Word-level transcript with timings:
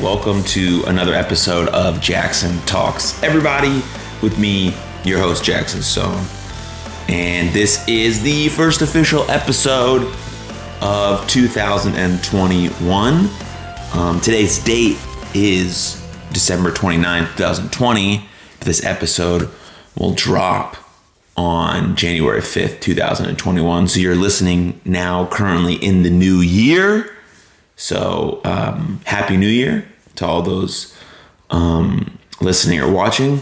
Welcome 0.00 0.42
to 0.44 0.82
another 0.86 1.12
episode 1.12 1.68
of 1.68 2.00
Jackson 2.00 2.58
Talks. 2.60 3.22
Everybody, 3.22 3.82
with 4.22 4.38
me, 4.38 4.74
your 5.04 5.18
host, 5.18 5.44
Jackson 5.44 5.82
Stone. 5.82 6.24
And 7.06 7.50
this 7.50 7.86
is 7.86 8.22
the 8.22 8.48
first 8.48 8.80
official 8.80 9.30
episode 9.30 10.10
of 10.80 11.28
2021. 11.28 13.28
Um, 13.92 14.20
today's 14.22 14.58
date 14.64 14.96
is 15.34 16.02
December 16.32 16.70
29th, 16.70 17.36
2020. 17.36 18.24
This 18.60 18.82
episode 18.86 19.50
will 19.98 20.14
drop 20.14 20.78
on 21.36 21.94
January 21.94 22.40
5th, 22.40 22.80
2021. 22.80 23.88
So 23.88 24.00
you're 24.00 24.14
listening 24.14 24.80
now 24.86 25.26
currently 25.26 25.74
in 25.74 26.04
the 26.04 26.10
new 26.10 26.36
year. 26.36 27.14
So 27.80 28.42
um, 28.44 29.00
happy 29.06 29.38
new 29.38 29.48
year 29.48 29.88
to 30.16 30.26
all 30.26 30.42
those 30.42 30.94
um, 31.48 32.18
listening 32.38 32.78
or 32.78 32.92
watching. 32.92 33.40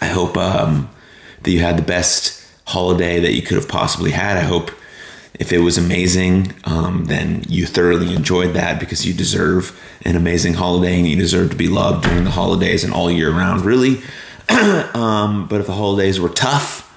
I 0.00 0.06
hope 0.06 0.36
um, 0.36 0.90
that 1.44 1.50
you 1.52 1.60
had 1.60 1.78
the 1.78 1.82
best 1.82 2.44
holiday 2.66 3.20
that 3.20 3.34
you 3.34 3.42
could 3.42 3.56
have 3.56 3.68
possibly 3.68 4.10
had. 4.10 4.36
I 4.36 4.40
hope 4.40 4.72
if 5.38 5.52
it 5.52 5.58
was 5.58 5.78
amazing, 5.78 6.52
um, 6.64 7.04
then 7.04 7.44
you 7.48 7.64
thoroughly 7.64 8.12
enjoyed 8.12 8.54
that 8.54 8.80
because 8.80 9.06
you 9.06 9.14
deserve 9.14 9.80
an 10.04 10.16
amazing 10.16 10.54
holiday 10.54 10.98
and 10.98 11.06
you 11.06 11.14
deserve 11.14 11.50
to 11.50 11.56
be 11.56 11.68
loved 11.68 12.02
during 12.02 12.24
the 12.24 12.32
holidays 12.32 12.82
and 12.82 12.92
all 12.92 13.08
year 13.08 13.30
round, 13.30 13.60
really. 13.60 14.02
um, 14.48 15.46
but 15.46 15.60
if 15.60 15.66
the 15.68 15.74
holidays 15.74 16.18
were 16.18 16.28
tough, 16.28 16.92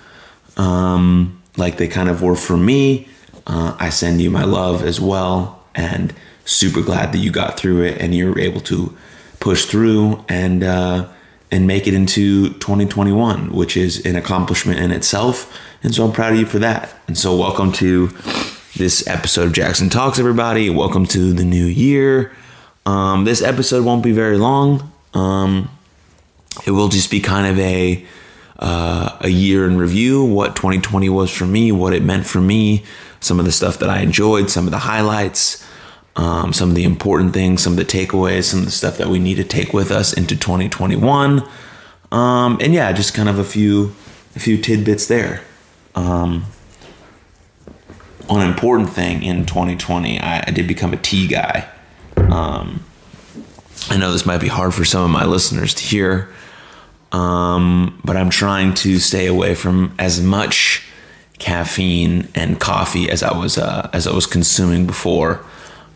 um, 0.57 1.39
like 1.55 1.77
they 1.77 1.87
kind 1.87 2.09
of 2.09 2.23
were 2.23 2.35
for 2.35 2.57
me, 2.57 3.07
uh, 3.45 3.77
I 3.79 3.89
send 3.89 4.19
you 4.21 4.31
my 4.31 4.43
love 4.43 4.83
as 4.83 4.99
well. 4.99 5.63
And 5.75 6.15
super 6.45 6.81
glad 6.81 7.11
that 7.13 7.19
you 7.19 7.31
got 7.31 7.57
through 7.57 7.83
it 7.83 8.01
and 8.01 8.15
you're 8.15 8.37
able 8.39 8.61
to 8.61 8.95
push 9.39 9.65
through 9.65 10.23
and 10.29 10.63
uh, 10.63 11.07
and 11.51 11.67
make 11.67 11.87
it 11.87 11.93
into 11.93 12.49
2021, 12.53 13.51
which 13.51 13.75
is 13.75 14.05
an 14.05 14.15
accomplishment 14.15 14.79
in 14.79 14.91
itself. 14.91 15.57
And 15.83 15.93
so 15.93 16.05
I'm 16.05 16.13
proud 16.13 16.33
of 16.33 16.39
you 16.39 16.45
for 16.45 16.59
that. 16.59 16.93
And 17.07 17.17
so 17.17 17.35
welcome 17.35 17.71
to 17.73 18.07
this 18.77 19.05
episode 19.07 19.47
of 19.47 19.53
Jackson 19.53 19.89
Talks, 19.89 20.17
everybody. 20.17 20.69
Welcome 20.69 21.05
to 21.07 21.33
the 21.33 21.43
new 21.43 21.65
year. 21.65 22.31
Um, 22.85 23.25
this 23.25 23.41
episode 23.41 23.83
won't 23.83 24.03
be 24.03 24.11
very 24.11 24.37
long. 24.37 24.91
Um, 25.13 25.69
it 26.65 26.71
will 26.71 26.87
just 26.87 27.11
be 27.11 27.19
kind 27.19 27.47
of 27.47 27.59
a 27.59 28.05
uh, 28.59 29.17
a 29.21 29.29
year 29.29 29.65
in 29.65 29.77
review, 29.77 30.23
what 30.23 30.55
2020 30.55 31.09
was 31.09 31.35
for 31.35 31.45
me, 31.45 31.71
what 31.71 31.93
it 31.93 32.03
meant 32.03 32.27
for 32.27 32.39
me, 32.39 32.83
some 33.19 33.39
of 33.39 33.45
the 33.45 33.51
stuff 33.51 33.79
that 33.79 33.89
I 33.89 34.01
enjoyed, 34.01 34.51
some 34.51 34.65
of 34.65 34.71
the 34.71 34.77
highlights, 34.77 35.65
um, 36.15 36.53
some 36.53 36.69
of 36.69 36.75
the 36.75 36.83
important 36.83 37.33
things, 37.33 37.63
some 37.63 37.73
of 37.73 37.77
the 37.77 37.85
takeaways, 37.85 38.43
some 38.45 38.59
of 38.59 38.65
the 38.65 38.71
stuff 38.71 38.97
that 38.97 39.07
we 39.07 39.19
need 39.19 39.35
to 39.35 39.43
take 39.43 39.73
with 39.73 39.91
us 39.91 40.13
into 40.13 40.35
2021. 40.35 41.47
Um, 42.11 42.57
and 42.61 42.73
yeah, 42.73 42.91
just 42.91 43.13
kind 43.13 43.29
of 43.29 43.39
a 43.39 43.43
few 43.43 43.95
a 44.35 44.39
few 44.39 44.57
tidbits 44.57 45.07
there. 45.07 45.41
Um, 45.95 46.45
one 48.27 48.47
important 48.47 48.89
thing 48.89 49.23
in 49.23 49.45
2020, 49.45 50.19
I, 50.19 50.43
I 50.47 50.51
did 50.51 50.67
become 50.67 50.93
a 50.93 50.97
tea 50.97 51.27
guy. 51.27 51.67
Um, 52.15 52.83
I 53.89 53.97
know 53.97 54.11
this 54.13 54.25
might 54.25 54.39
be 54.39 54.47
hard 54.47 54.73
for 54.73 54.85
some 54.85 55.03
of 55.03 55.09
my 55.09 55.25
listeners 55.25 55.73
to 55.73 55.83
hear, 55.83 56.29
um, 57.11 57.99
but 58.05 58.15
I'm 58.15 58.29
trying 58.29 58.73
to 58.75 58.99
stay 58.99 59.27
away 59.27 59.55
from 59.55 59.93
as 59.99 60.21
much 60.21 60.85
caffeine 61.39 62.27
and 62.35 62.59
coffee 62.59 63.09
as 63.09 63.23
I 63.23 63.37
was 63.37 63.57
uh, 63.57 63.89
as 63.91 64.07
I 64.07 64.13
was 64.13 64.27
consuming 64.27 64.85
before. 64.85 65.43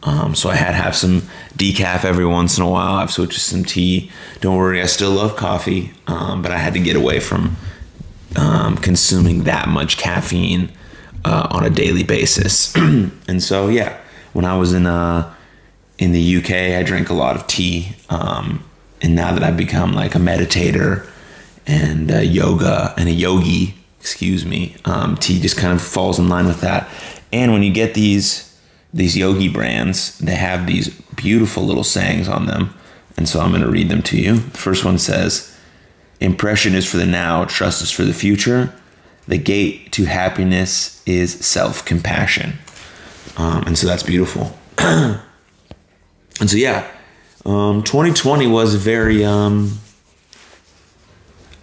Um, 0.06 0.36
so 0.36 0.50
I 0.50 0.56
had 0.56 0.76
have 0.76 0.96
some 0.96 1.24
decaf 1.58 2.06
every 2.06 2.26
once 2.26 2.58
in 2.58 2.64
a 2.64 2.70
while. 2.70 2.96
I've 2.96 3.12
switched 3.12 3.34
to 3.34 3.40
some 3.40 3.66
tea. 3.66 4.12
Don't 4.40 4.56
worry, 4.56 4.82
I 4.82 4.86
still 4.86 5.12
love 5.12 5.36
coffee, 5.36 5.94
um, 6.06 6.42
but 6.42 6.52
I 6.52 6.58
had 6.58 6.74
to 6.74 6.80
get 6.80 6.96
away 6.96 7.20
from 7.20 7.58
um, 8.36 8.78
consuming 8.78 9.44
that 9.44 9.68
much 9.68 9.98
caffeine 9.98 10.72
uh, 11.26 11.48
on 11.50 11.66
a 11.66 11.70
daily 11.72 12.04
basis. 12.04 12.74
and 12.76 13.42
so 13.42 13.68
yeah, 13.68 14.00
when 14.34 14.46
I 14.46 14.58
was 14.58 14.74
in 14.74 14.86
uh, 14.86 15.34
in 15.98 16.12
the 16.12 16.38
UK, 16.38 16.52
I 16.78 16.84
drank 16.84 17.10
a 17.10 17.14
lot 17.14 17.36
of 17.36 17.48
tea. 17.48 17.96
Um, 18.10 18.64
and 19.02 19.16
now 19.16 19.34
that 19.34 19.44
I've 19.44 19.58
become 19.58 19.94
like 19.94 20.16
a 20.16 20.20
meditator 20.20 21.08
and 21.66 22.12
a 22.12 22.26
yoga 22.26 22.94
and 22.98 23.10
a 23.10 23.12
yogi, 23.12 23.76
excuse 24.00 24.46
me, 24.46 24.76
um, 24.86 25.16
tea 25.18 25.40
just 25.40 25.58
kind 25.58 25.74
of 25.74 25.82
falls 25.82 26.20
in 26.20 26.30
line 26.30 26.46
with 26.46 26.62
that. 26.62 26.88
And 27.34 27.52
when 27.52 27.64
you 27.64 27.74
get 27.74 27.94
these 27.94 28.55
these 28.96 29.18
yogi 29.18 29.50
brands, 29.50 30.18
they 30.20 30.36
have 30.36 30.66
these 30.66 30.88
beautiful 31.16 31.64
little 31.64 31.84
sayings 31.84 32.30
on 32.30 32.46
them. 32.46 32.74
And 33.18 33.28
so 33.28 33.42
I'm 33.42 33.52
going 33.52 33.62
to 33.62 33.70
read 33.70 33.90
them 33.90 34.02
to 34.04 34.18
you. 34.18 34.38
The 34.38 34.58
first 34.58 34.86
one 34.86 34.98
says, 34.98 35.52
Impression 36.22 36.74
is 36.74 36.90
for 36.90 36.96
the 36.96 37.06
now, 37.06 37.44
trust 37.44 37.82
is 37.82 37.92
for 37.92 38.04
the 38.04 38.14
future. 38.14 38.74
The 39.28 39.38
gate 39.38 39.92
to 39.94 40.06
happiness 40.06 41.04
is 41.06 41.34
self 41.46 41.84
compassion. 41.84 42.54
Um, 43.36 43.64
and 43.68 43.78
so 43.78 43.86
that's 43.86 44.04
beautiful. 44.04 44.58
and 44.78 45.20
so, 46.46 46.56
yeah, 46.56 46.90
um, 47.46 47.84
2020 47.84 48.48
was 48.48 48.76
very, 48.76 49.26
um, 49.26 49.78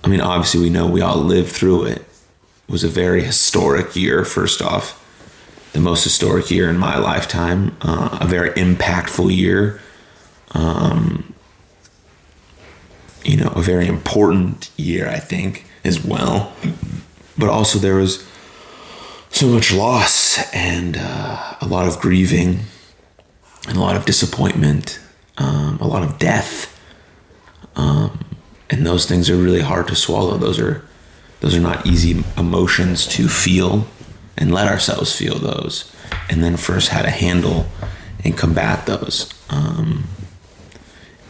I 0.05 0.09
mean, 0.09 0.21
obviously, 0.21 0.61
we 0.61 0.69
know 0.69 0.87
we 0.87 1.01
all 1.01 1.17
lived 1.17 1.51
through 1.51 1.87
it. 1.87 1.99
It 1.99 2.73
was 2.73 2.85
a 2.85 2.89
very 2.89 3.23
historic 3.23 3.97
year, 3.97 4.27
first 4.27 4.61
off 4.61 5.02
the 5.73 5.81
most 5.81 6.05
historic 6.05 6.51
year 6.51 6.69
in 6.69 6.79
my 6.79 6.99
lifetime, 6.99 7.77
uh, 7.81 8.19
a 8.21 8.27
very 8.27 8.51
impactful 8.51 9.35
year, 9.35 9.81
um, 10.53 11.35
you 13.25 13.37
know, 13.37 13.49
a 13.57 13.63
very 13.63 13.87
important 13.87 14.71
year, 14.77 15.09
I 15.09 15.19
think, 15.19 15.67
as 15.85 16.05
well. 16.05 16.53
But 17.39 17.49
also, 17.49 17.79
there 17.79 17.95
was 17.95 18.27
so 19.31 19.49
much 19.49 19.73
loss 19.73 20.53
and 20.55 20.97
uh, 20.99 21.55
a 21.61 21.67
lot 21.67 21.89
of 21.89 21.99
grieving 21.99 22.61
and 23.67 23.77
a 23.77 23.81
lot 23.81 23.97
of 23.97 24.05
disappointment, 24.05 25.01
um, 25.39 25.79
a 25.81 25.87
lot 25.87 26.03
of 26.03 26.19
death. 26.19 26.69
Um, 27.77 28.25
and 28.69 28.87
those 28.87 29.07
things 29.07 29.31
are 29.31 29.37
really 29.37 29.61
hard 29.61 29.89
to 29.89 29.97
swallow. 29.97 30.37
Those 30.37 30.59
are 30.59 30.85
those 31.41 31.57
are 31.57 31.61
not 31.61 31.87
easy 31.87 32.23
emotions 32.37 33.07
to 33.09 33.29
feel 33.29 33.87
and 34.37 34.53
let 34.53 34.69
ourselves 34.69 35.15
feel 35.15 35.39
those, 35.39 35.93
and 36.29 36.43
then 36.43 36.57
first 36.57 36.89
how 36.89 37.03
to 37.03 37.11
handle 37.11 37.67
and 38.25 38.37
combat 38.37 38.87
those. 38.87 39.33
Um, 39.51 40.05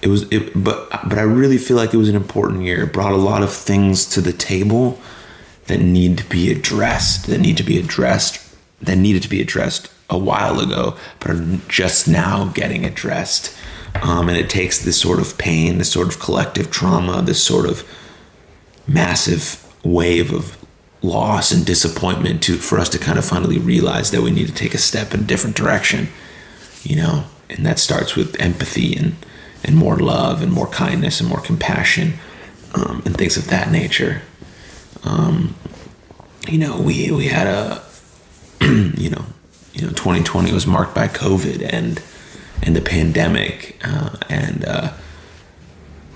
it 0.03 0.09
was, 0.09 0.31
it, 0.33 0.53
but 0.55 0.91
but 1.09 1.19
I 1.19 1.23
really 1.23 1.59
feel 1.59 1.77
like 1.77 1.95
it 1.95 1.99
was 1.99 2.09
an 2.09 2.17
important 2.17 2.63
year. 2.63 2.85
It 2.85 2.93
brought 2.93 3.13
a 3.13 3.17
lot 3.17 3.43
of 3.43 3.53
things 3.53 4.07
to 4.11 4.21
the 4.21 4.33
table 4.33 4.99
that 5.67 5.81
need 5.81 6.19
to 6.19 6.29
be 6.29 6.51
addressed. 6.51 7.27
That 7.27 7.39
need 7.39 7.57
to 7.59 7.63
be 7.63 7.79
addressed. 7.79 8.41
That 8.81 8.97
needed 8.97 9.23
to 9.23 9.29
be 9.29 9.41
addressed 9.41 9.91
a 10.11 10.19
while 10.19 10.61
ago, 10.61 10.97
but 11.21 11.31
are 11.31 11.59
just 11.69 12.09
now 12.09 12.47
getting 12.49 12.85
addressed. 12.85 13.57
Um, 14.03 14.29
and 14.29 14.37
it 14.37 14.51
takes 14.51 14.83
this 14.83 15.01
sort 15.01 15.21
of 15.21 15.39
pain, 15.39 15.79
this 15.79 15.93
sort 15.93 16.09
of 16.09 16.19
collective 16.19 16.71
trauma, 16.71 17.23
this 17.23 17.43
sort 17.43 17.67
of 17.67 17.87
massive 18.87 19.65
wave 19.85 20.33
of 20.33 20.57
loss 21.03 21.51
and 21.51 21.67
disappointment 21.67 22.43
to 22.43 22.57
for 22.57 22.79
us 22.79 22.89
to 22.89 22.99
kind 22.99 23.19
of 23.19 23.25
finally 23.25 23.59
realize 23.59 24.11
that 24.13 24.23
we 24.23 24.31
need 24.31 24.47
to 24.47 24.55
take 24.55 24.75
a 24.75 24.79
step 24.79 25.13
in 25.13 25.21
a 25.21 25.25
different 25.25 25.57
direction 25.57 26.09
you 26.85 26.97
know? 26.97 27.25
And 27.49 27.65
that 27.67 27.79
starts 27.79 28.17
with 28.17 28.41
empathy 28.41 28.97
and 28.97 29.17
and 29.65 29.77
more 29.77 29.97
love 29.97 30.43
and 30.43 30.51
more 30.51 30.67
kindness 30.67 31.21
and 31.21 31.29
more 31.29 31.41
compassion 31.41 32.15
um, 32.75 33.01
and 33.07 33.17
things 33.17 33.37
of 33.37 33.47
that 33.49 33.71
nature. 33.71 34.23
Um, 35.05 35.55
you 36.49 36.59
know 36.59 36.81
we 36.81 37.11
we 37.13 37.29
had 37.29 37.47
a 37.47 37.83
you 38.61 39.11
know 39.11 39.25
you 39.73 39.83
know 39.83 39.91
2020 39.91 40.53
was 40.53 40.67
marked 40.67 40.95
by 40.95 41.07
covid 41.07 41.69
and 41.73 42.03
and 42.63 42.75
the 42.75 42.81
pandemic 42.81 43.81
uh, 43.85 44.17
and 44.29 44.65
uh, 44.65 44.93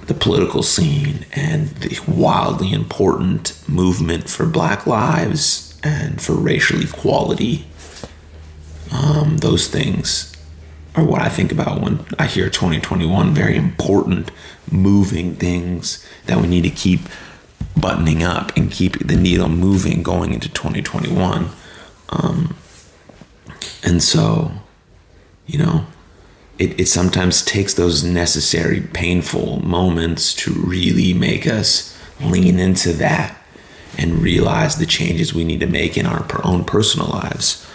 the 0.06 0.14
political 0.14 0.62
scene 0.62 1.26
and 1.32 1.68
the 1.76 1.98
wildly 2.06 2.72
important 2.72 3.60
movement 3.68 4.28
for 4.28 4.46
Black 4.46 4.86
lives 4.86 5.78
and 5.82 6.20
for 6.20 6.34
racial 6.34 6.80
equality. 6.80 7.66
Um, 8.92 9.38
those 9.38 9.68
things 9.68 10.32
are 10.94 11.04
what 11.04 11.20
I 11.20 11.28
think 11.28 11.52
about 11.52 11.80
when 11.80 12.04
I 12.18 12.26
hear 12.26 12.48
2021. 12.48 13.34
Very 13.34 13.56
important, 13.56 14.30
moving 14.70 15.34
things 15.34 16.06
that 16.26 16.40
we 16.40 16.46
need 16.46 16.62
to 16.62 16.70
keep 16.70 17.00
buttoning 17.76 18.22
up 18.22 18.56
and 18.56 18.70
keep 18.70 18.98
the 19.06 19.16
needle 19.16 19.48
moving 19.48 20.02
going 20.02 20.32
into 20.32 20.48
2021. 20.48 21.50
Um, 22.08 22.56
and 23.82 24.02
so, 24.02 24.52
you 25.46 25.58
know, 25.58 25.86
it, 26.58 26.80
it 26.80 26.86
sometimes 26.86 27.44
takes 27.44 27.74
those 27.74 28.02
necessary 28.02 28.80
painful 28.80 29.60
moments 29.60 30.34
to 30.34 30.52
really 30.52 31.12
make 31.12 31.46
us 31.46 31.96
lean 32.20 32.58
into 32.58 32.92
that 32.94 33.36
and 33.98 34.22
realize 34.22 34.76
the 34.76 34.86
changes 34.86 35.34
we 35.34 35.44
need 35.44 35.60
to 35.60 35.66
make 35.66 35.96
in 35.96 36.06
our 36.06 36.26
own 36.44 36.64
personal 36.64 37.08
lives 37.08 37.66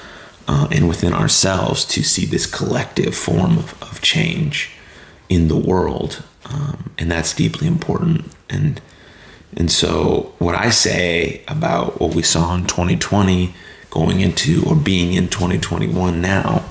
uh, 0.48 0.68
and 0.72 0.88
within 0.88 1.13
ourselves 1.13 1.86
to 1.86 2.04
see 2.04 2.25
this 2.25 2.45
collective 2.45 3.16
form 3.16 3.57
of, 3.57 3.81
of 3.81 4.01
change 4.01 4.72
in 5.30 5.48
the 5.48 5.57
world. 5.57 6.24
Um, 6.45 6.92
and 6.98 7.10
that's 7.10 7.34
deeply 7.34 7.68
important. 7.68 8.25
And 8.50 8.81
and 9.56 9.69
so, 9.69 10.34
what 10.39 10.56
I 10.56 10.69
say 10.69 11.44
about 11.48 12.00
what 12.00 12.16
we 12.16 12.24
saw 12.24 12.56
in 12.56 12.68
2020 12.68 13.54
going 13.89 14.22
into 14.22 14.63
or 14.66 14.75
being 14.77 15.13
in 15.13 15.27
2021 15.27 16.22
now 16.22 16.63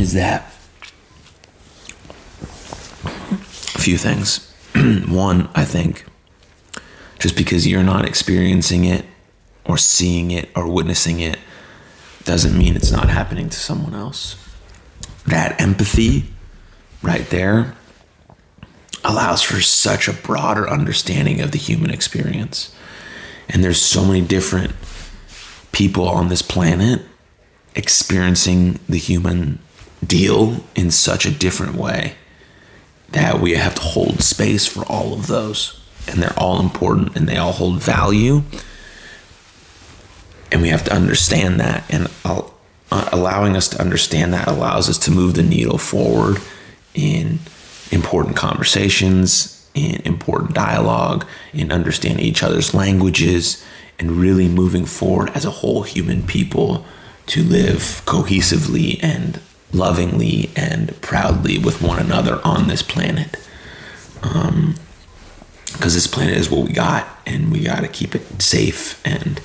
is 0.00 0.12
that 0.14 0.42
a 3.74 3.80
few 3.80 3.96
things. 3.98 4.52
One, 5.08 5.48
I 5.54 5.64
think 5.64 6.04
just 7.18 7.36
because 7.36 7.66
you're 7.66 7.82
not 7.82 8.04
experiencing 8.04 8.84
it 8.84 9.04
or 9.64 9.76
seeing 9.76 10.30
it 10.30 10.48
or 10.54 10.66
witnessing 10.66 11.20
it 11.20 11.38
doesn't 12.24 12.56
mean 12.56 12.76
it's 12.76 12.92
not 12.92 13.08
happening 13.08 13.48
to 13.48 13.58
someone 13.58 13.94
else. 13.94 14.36
That 15.26 15.60
empathy 15.60 16.24
right 17.02 17.28
there 17.30 17.74
allows 19.04 19.42
for 19.42 19.60
such 19.60 20.08
a 20.08 20.12
broader 20.12 20.68
understanding 20.68 21.40
of 21.40 21.52
the 21.52 21.58
human 21.58 21.90
experience. 21.90 22.74
And 23.48 23.64
there's 23.64 23.80
so 23.80 24.04
many 24.04 24.20
different 24.20 24.72
people 25.72 26.08
on 26.08 26.28
this 26.28 26.42
planet 26.42 27.02
experiencing 27.74 28.80
the 28.88 28.98
human 28.98 29.60
deal 30.06 30.64
in 30.74 30.90
such 30.90 31.26
a 31.26 31.30
different 31.30 31.74
way 31.74 32.14
that 33.10 33.40
we 33.40 33.52
have 33.54 33.74
to 33.74 33.80
hold 33.80 34.22
space 34.22 34.66
for 34.66 34.84
all 34.84 35.12
of 35.12 35.26
those. 35.26 35.80
And 36.06 36.22
they're 36.22 36.38
all 36.38 36.60
important 36.60 37.16
and 37.16 37.28
they 37.28 37.36
all 37.36 37.52
hold 37.52 37.82
value. 37.82 38.42
And 40.50 40.62
we 40.62 40.68
have 40.68 40.84
to 40.84 40.92
understand 40.92 41.60
that. 41.60 41.84
And 41.90 42.08
uh, 42.24 42.42
allowing 42.90 43.56
us 43.56 43.68
to 43.68 43.80
understand 43.80 44.32
that 44.32 44.48
allows 44.48 44.88
us 44.88 44.98
to 44.98 45.10
move 45.10 45.34
the 45.34 45.42
needle 45.42 45.78
forward 45.78 46.38
in 46.94 47.38
important 47.90 48.36
conversations, 48.36 49.68
in 49.74 50.00
important 50.04 50.54
dialogue, 50.54 51.26
in 51.52 51.70
understanding 51.70 52.24
each 52.24 52.42
other's 52.42 52.74
languages, 52.74 53.64
and 53.98 54.12
really 54.12 54.48
moving 54.48 54.86
forward 54.86 55.30
as 55.34 55.44
a 55.44 55.50
whole 55.50 55.82
human 55.82 56.22
people 56.22 56.84
to 57.26 57.42
live 57.42 58.02
cohesively 58.06 58.98
and 59.02 59.40
lovingly 59.72 60.50
and 60.56 60.98
proudly 61.00 61.58
with 61.58 61.82
one 61.82 61.98
another 61.98 62.40
on 62.44 62.68
this 62.68 62.82
planet. 62.82 63.36
Um, 64.22 64.74
because 65.72 65.94
this 65.94 66.06
planet 66.06 66.36
is 66.36 66.50
what 66.50 66.66
we 66.66 66.72
got, 66.72 67.06
and 67.26 67.52
we 67.52 67.60
got 67.60 67.80
to 67.80 67.88
keep 67.88 68.14
it 68.14 68.42
safe 68.42 69.00
and 69.06 69.40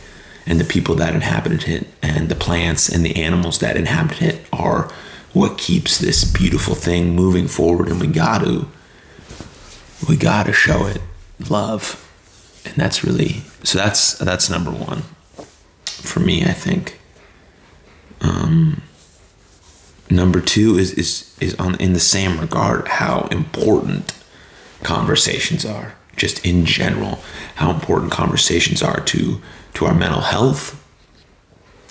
and 0.46 0.60
the 0.60 0.66
people 0.66 0.96
that 0.96 1.16
inhabit 1.16 1.68
it 1.68 1.88
and 2.02 2.30
the 2.30 2.36
plants 2.36 2.90
and 2.90 3.06
the 3.06 3.16
animals 3.22 3.60
that 3.60 3.78
inhabit 3.78 4.22
it 4.22 4.46
are 4.52 4.92
what 5.34 5.58
keeps 5.58 6.00
this 6.00 6.24
beautiful 6.24 6.76
thing 6.76 7.16
moving 7.16 7.48
forward 7.48 7.88
and 7.88 8.00
we 8.02 8.08
got 8.08 8.44
to 8.44 8.68
we 10.08 10.18
got 10.18 10.46
to 10.46 10.54
show 10.54 10.86
it 10.86 11.02
love 11.50 12.00
and 12.66 12.76
that's 12.76 13.04
really 13.04 13.42
so 13.64 13.78
that's 13.78 14.18
that's 14.18 14.50
number 14.50 14.72
one 14.72 15.04
for 15.86 16.20
me 16.20 16.44
i 16.44 16.52
think 16.52 17.00
um, 18.22 18.82
number 20.16 20.42
two 20.42 20.78
is 20.78 20.94
is 20.94 21.36
is 21.40 21.56
on 21.56 21.76
in 21.76 21.94
the 21.94 22.00
same 22.00 22.40
regard 22.40 22.88
how 22.88 23.28
important 23.32 24.14
conversations 24.84 25.66
are 25.66 25.96
just 26.16 26.46
in 26.46 26.66
general 26.66 27.20
how 27.56 27.72
important 27.72 28.12
conversations 28.12 28.82
are 28.82 29.00
to 29.02 29.42
to 29.74 29.86
our 29.86 29.94
mental 29.94 30.22
health 30.22 30.80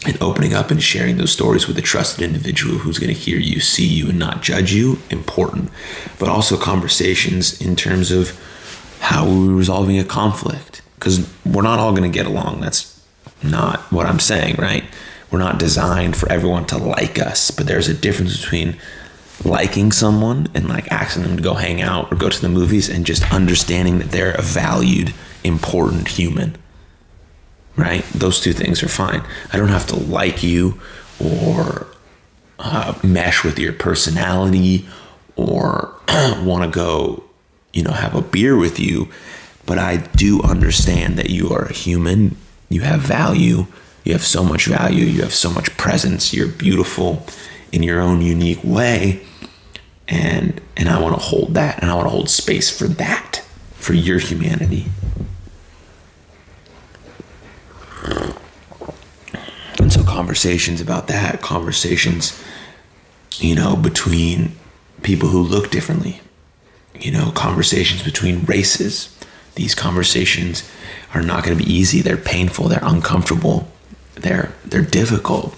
and 0.05 0.21
opening 0.21 0.53
up 0.53 0.71
and 0.71 0.83
sharing 0.83 1.17
those 1.17 1.31
stories 1.31 1.69
with 1.69 1.79
a 1.79 1.83
trusted 1.83 2.23
individual 2.25 2.79
who's 2.79 2.99
going 2.99 3.13
to 3.13 3.19
hear 3.19 3.39
you, 3.39 3.61
see 3.61 3.87
you, 3.87 4.09
and 4.09 4.19
not 4.19 4.43
judge 4.43 4.73
you, 4.73 4.99
important. 5.11 5.71
But 6.19 6.29
also 6.29 6.57
conversations 6.57 7.61
in 7.61 7.77
terms 7.77 8.11
of 8.11 8.39
how 9.01 9.27
we're 9.27 9.55
resolving 9.55 9.99
a 9.99 10.05
conflict. 10.05 10.83
Because 10.97 11.29
we're 11.45 11.63
not 11.63 11.79
all 11.79 11.93
going 11.93 12.11
to 12.11 12.17
get 12.17 12.27
along. 12.27 12.61
That's 12.61 13.01
not 13.43 13.81
what 13.93 14.07
I'm 14.07 14.21
saying, 14.21 14.57
right? 14.57 14.85
We're 15.33 15.39
not 15.39 15.59
designed 15.59 16.17
for 16.17 16.31
everyone 16.31 16.67
to 16.67 16.77
like 16.79 17.19
us, 17.19 17.51
but 17.51 17.67
there's 17.67 17.89
a 17.89 17.95
difference 17.95 18.41
between 18.41 18.77
liking 19.45 19.91
someone 19.91 20.49
and 20.55 20.69
like 20.69 20.93
asking 20.93 21.25
them 21.25 21.37
to 21.37 21.43
go 21.43 21.55
hang 21.55 21.83
out 21.83 22.13
or 22.13 22.17
go 22.17 22.29
to 22.29 22.41
the 22.41 22.49
movies 22.49 22.89
and 22.89 23.05
just 23.05 23.33
understanding 23.33 23.99
that 23.99 24.13
they're 24.13 24.35
a 24.35 24.43
valued, 24.43 25.13
important 25.43 26.07
human 26.07 26.57
right? 27.77 28.05
Those 28.15 28.41
two 28.41 28.53
things 28.53 28.83
are 28.83 28.89
fine. 28.89 29.23
I 29.53 29.57
don't 29.57 29.69
have 29.69 29.87
to 29.89 29.97
like 29.97 30.43
you 30.43 30.81
or 31.19 31.87
uh, 32.59 32.99
mesh 33.03 33.45
with 33.45 33.59
your 33.59 33.73
personality 33.73 34.87
or 35.37 35.95
want 36.43 36.65
to 36.65 36.71
go, 36.71 37.25
you 37.73 37.83
know, 37.83 37.93
have 37.93 38.15
a 38.15 38.23
beer 38.23 38.57
with 38.57 38.79
you. 38.79 39.09
But 39.65 39.79
I 39.79 39.99
do 40.17 40.43
understand 40.43 41.17
that 41.19 41.31
you 41.31 41.51
are 41.51 41.67
a 41.67 41.73
human. 41.73 42.37
You 42.69 42.83
have 42.83 43.01
value. 43.01 43.67
You 44.05 44.13
have 44.13 44.25
so 44.25 44.43
much 44.43 44.67
value. 44.67 45.05
You 45.05 45.23
have 45.23 45.35
so 45.35 45.51
much 45.51 45.77
presence. 45.77 46.33
You're 46.33 46.49
beautiful 46.49 47.27
in 47.71 47.83
your 47.83 48.01
own 48.01 48.21
unique 48.21 48.63
way. 48.63 49.25
And 50.09 50.61
and 50.77 50.89
I 50.89 51.01
want 51.01 51.15
to 51.15 51.21
hold 51.21 51.55
that 51.55 51.81
and 51.81 51.91
I 51.91 51.95
want 51.95 52.07
to 52.07 52.11
hold 52.11 52.29
space 52.29 52.77
for 52.77 52.89
that, 52.89 53.43
for 53.75 53.95
your 53.95 54.19
humanity. 54.19 54.87
And 59.79 59.93
so 59.93 60.03
conversations 60.05 60.81
about 60.81 61.09
that, 61.09 61.41
conversations, 61.41 62.41
you 63.39 63.55
know, 63.55 63.77
between 63.77 64.53
people 65.03 65.29
who 65.29 65.43
look 65.43 65.71
differently, 65.71 66.21
you 66.99 67.11
know, 67.11 67.33
conversations 67.33 68.03
between 68.03 68.45
races. 68.45 69.17
These 69.55 69.75
conversations 69.75 70.69
are 71.15 71.23
not 71.23 71.45
going 71.45 71.57
to 71.57 71.65
be 71.65 71.71
easy. 71.71 72.01
They're 72.01 72.17
painful. 72.17 72.69
They're 72.69 72.81
uncomfortable. 72.83 73.69
They're 74.15 74.53
they're 74.65 74.83
difficult. 74.83 75.55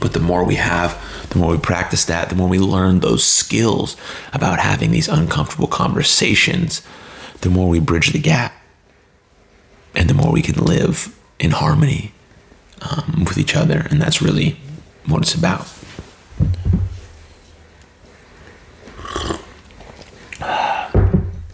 But 0.00 0.14
the 0.14 0.20
more 0.20 0.42
we 0.44 0.56
have, 0.56 1.00
the 1.30 1.38
more 1.38 1.52
we 1.52 1.58
practice 1.58 2.04
that, 2.06 2.28
the 2.28 2.34
more 2.34 2.48
we 2.48 2.58
learn 2.58 3.00
those 3.00 3.24
skills 3.24 3.96
about 4.32 4.58
having 4.58 4.90
these 4.90 5.08
uncomfortable 5.08 5.68
conversations, 5.68 6.82
the 7.42 7.50
more 7.50 7.68
we 7.68 7.78
bridge 7.78 8.12
the 8.12 8.18
gap 8.18 8.52
and 9.94 10.10
the 10.10 10.14
more 10.14 10.32
we 10.32 10.42
can 10.42 10.64
live 10.64 11.16
in 11.38 11.52
harmony 11.52 12.12
um, 12.80 13.24
with 13.24 13.38
each 13.38 13.54
other. 13.54 13.86
And 13.90 14.00
that's 14.02 14.20
really 14.20 14.56
what 15.06 15.22
it's 15.22 15.34
about. 15.34 15.68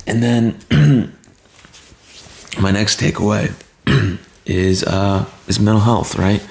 And 0.06 0.22
then 0.22 0.58
my 2.58 2.70
next 2.70 2.98
takeaway 2.98 3.52
is 4.48 4.82
uh, 4.82 5.26
is 5.46 5.60
mental 5.60 5.82
health, 5.82 6.16
right? 6.16 6.44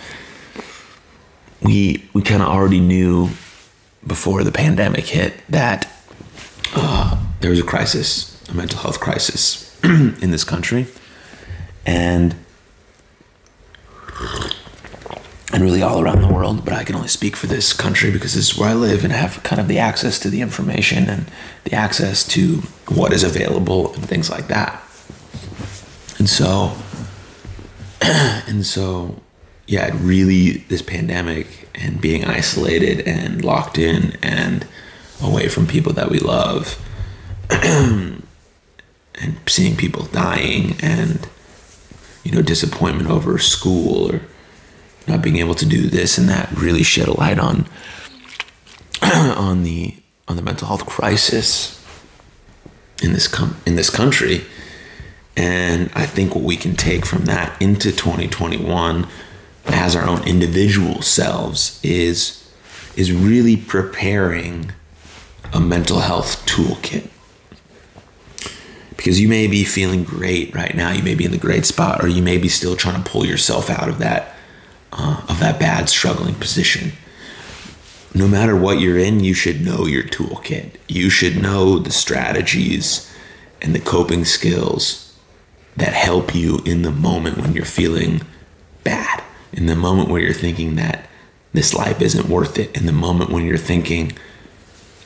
We 1.61 2.07
we 2.13 2.21
kind 2.21 2.41
of 2.41 2.47
already 2.47 2.79
knew 2.79 3.29
before 4.05 4.43
the 4.43 4.51
pandemic 4.51 5.05
hit 5.05 5.33
that 5.49 5.91
uh, 6.75 7.21
there 7.41 7.49
was 7.49 7.59
a 7.59 7.63
crisis, 7.63 8.41
a 8.49 8.53
mental 8.53 8.79
health 8.79 8.99
crisis 8.99 9.77
in 9.83 10.31
this 10.31 10.43
country, 10.43 10.87
and 11.85 12.35
and 15.53 15.63
really 15.63 15.81
all 15.81 16.01
around 16.01 16.21
the 16.21 16.27
world, 16.27 16.63
but 16.65 16.73
I 16.73 16.83
can 16.83 16.95
only 16.95 17.07
speak 17.07 17.35
for 17.35 17.47
this 17.47 17.73
country 17.73 18.11
because 18.11 18.35
this 18.35 18.51
is 18.51 18.57
where 18.57 18.69
I 18.69 18.73
live 18.73 19.03
and 19.03 19.13
have 19.13 19.41
kind 19.43 19.61
of 19.61 19.67
the 19.67 19.79
access 19.79 20.19
to 20.19 20.29
the 20.29 20.41
information 20.41 21.09
and 21.09 21.31
the 21.63 21.73
access 21.73 22.27
to 22.29 22.57
what 22.89 23.13
is 23.13 23.23
available 23.23 23.93
and 23.93 24.07
things 24.07 24.29
like 24.29 24.47
that. 24.49 24.83
And 26.19 26.29
so, 26.29 26.75
and 28.47 28.65
so, 28.65 29.21
yeah, 29.65 29.87
it 29.87 29.93
really, 29.95 30.57
this 30.69 30.81
pandemic 30.81 31.69
and 31.75 32.01
being 32.01 32.25
isolated 32.25 33.07
and 33.07 33.43
locked 33.43 33.77
in 33.77 34.17
and 34.21 34.67
away 35.21 35.47
from 35.47 35.67
people 35.67 35.93
that 35.93 36.09
we 36.09 36.19
love 36.19 36.81
and 37.49 38.23
seeing 39.47 39.75
people 39.75 40.03
dying 40.05 40.75
and, 40.81 41.27
you 42.23 42.31
know, 42.31 42.41
disappointment 42.41 43.09
over 43.09 43.37
school 43.37 44.11
or 44.11 44.21
not 45.07 45.21
being 45.21 45.37
able 45.37 45.55
to 45.55 45.65
do 45.65 45.87
this 45.87 46.17
and 46.17 46.27
that 46.29 46.51
really 46.51 46.83
shed 46.83 47.07
a 47.07 47.13
light 47.13 47.39
on 47.39 47.65
on 49.01 49.63
the 49.63 49.95
on 50.27 50.35
the 50.35 50.41
mental 50.41 50.67
health 50.67 50.85
crisis 50.85 51.73
in 53.01 53.13
this 53.13 53.27
com- 53.27 53.57
in 53.65 53.75
this 53.75 53.89
country. 53.89 54.43
And 55.37 55.91
I 55.93 56.07
think 56.07 56.33
what 56.33 56.43
we 56.43 56.57
can 56.57 56.75
take 56.75 57.05
from 57.05 57.25
that 57.25 57.61
into 57.61 57.91
2021 57.91 59.07
as 59.67 59.95
our 59.95 60.03
own 60.03 60.27
individual 60.27 61.01
selves 61.03 61.79
is 61.83 62.43
is 62.95 63.13
really 63.13 63.55
preparing 63.55 64.71
a 65.53 65.59
mental 65.59 65.99
health 65.99 66.43
toolkit. 66.47 67.07
because 68.97 69.21
you 69.21 69.27
may 69.27 69.45
be 69.45 69.63
feeling 69.63 70.03
great 70.03 70.53
right 70.55 70.73
now. 70.75 70.91
You 70.91 71.03
may 71.03 71.13
be 71.13 71.23
in 71.23 71.31
the 71.31 71.37
great 71.37 71.65
spot, 71.65 72.03
or 72.03 72.07
you 72.07 72.23
may 72.23 72.39
be 72.39 72.49
still 72.49 72.75
trying 72.75 73.01
to 73.01 73.09
pull 73.09 73.23
yourself 73.23 73.69
out 73.69 73.87
of 73.89 73.99
that 73.99 74.35
uh, 74.91 75.21
of 75.29 75.39
that 75.39 75.59
bad 75.59 75.87
struggling 75.87 76.33
position. 76.33 76.93
No 78.15 78.27
matter 78.27 78.55
what 78.55 78.79
you're 78.79 78.97
in, 78.97 79.19
you 79.19 79.35
should 79.35 79.61
know 79.61 79.85
your 79.85 80.01
toolkit. 80.01 80.71
You 80.87 81.11
should 81.11 81.39
know 81.39 81.77
the 81.77 81.91
strategies 81.91 83.13
and 83.61 83.75
the 83.75 83.79
coping 83.79 84.25
skills 84.25 85.06
that 85.77 85.93
help 85.93 86.35
you 86.35 86.59
in 86.65 86.81
the 86.81 86.91
moment 86.91 87.37
when 87.37 87.53
you're 87.53 87.65
feeling 87.65 88.21
bad, 88.83 89.23
in 89.53 89.67
the 89.67 89.75
moment 89.75 90.09
where 90.09 90.21
you're 90.21 90.33
thinking 90.33 90.75
that 90.75 91.07
this 91.53 91.73
life 91.73 92.01
isn't 92.01 92.27
worth 92.27 92.59
it, 92.59 92.75
in 92.75 92.85
the 92.85 92.91
moment 92.91 93.31
when 93.31 93.45
you're 93.45 93.57
thinking, 93.57 94.11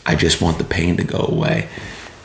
I 0.05 0.15
just 0.15 0.41
want 0.41 0.57
the 0.57 0.63
pain 0.63 0.97
to 0.97 1.03
go 1.03 1.19
away. 1.19 1.69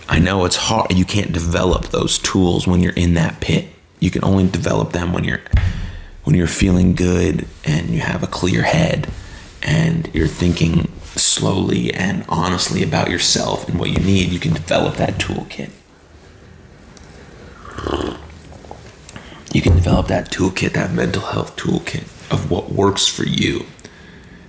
I 0.09 0.19
know 0.19 0.45
it's 0.45 0.57
hard. 0.57 0.93
You 0.97 1.05
can't 1.05 1.33
develop 1.33 1.87
those 1.87 2.19
tools 2.19 2.67
when 2.67 2.81
you're 2.81 2.93
in 2.93 3.15
that 3.15 3.41
pit. 3.41 3.67
You 3.99 4.11
can 4.11 4.25
only 4.25 4.49
develop 4.49 4.93
them 4.93 5.13
when 5.13 5.25
you're 5.25 5.41
when 6.25 6.35
you're 6.35 6.49
feeling 6.49 6.95
good 6.95 7.47
and 7.65 7.91
you 7.91 8.01
have 8.01 8.23
a 8.23 8.27
clear 8.27 8.63
head 8.63 9.09
and 9.63 10.11
you're 10.13 10.27
thinking 10.27 10.91
slowly 11.15 11.95
and 11.95 12.25
honestly 12.29 12.83
about 12.83 13.11
yourself 13.11 13.69
and 13.69 13.79
what 13.79 13.91
you 13.91 13.99
need, 13.99 14.31
you 14.31 14.41
can 14.41 14.53
develop 14.53 14.97
that 14.97 15.15
toolkit. 15.15 15.71
You 19.57 19.63
can 19.63 19.75
develop 19.75 20.09
that 20.09 20.31
toolkit, 20.31 20.75
that 20.75 20.93
mental 20.93 21.23
health 21.23 21.57
toolkit 21.57 22.03
of 22.31 22.51
what 22.51 22.73
works 22.73 23.07
for 23.07 23.25
you. 23.25 23.65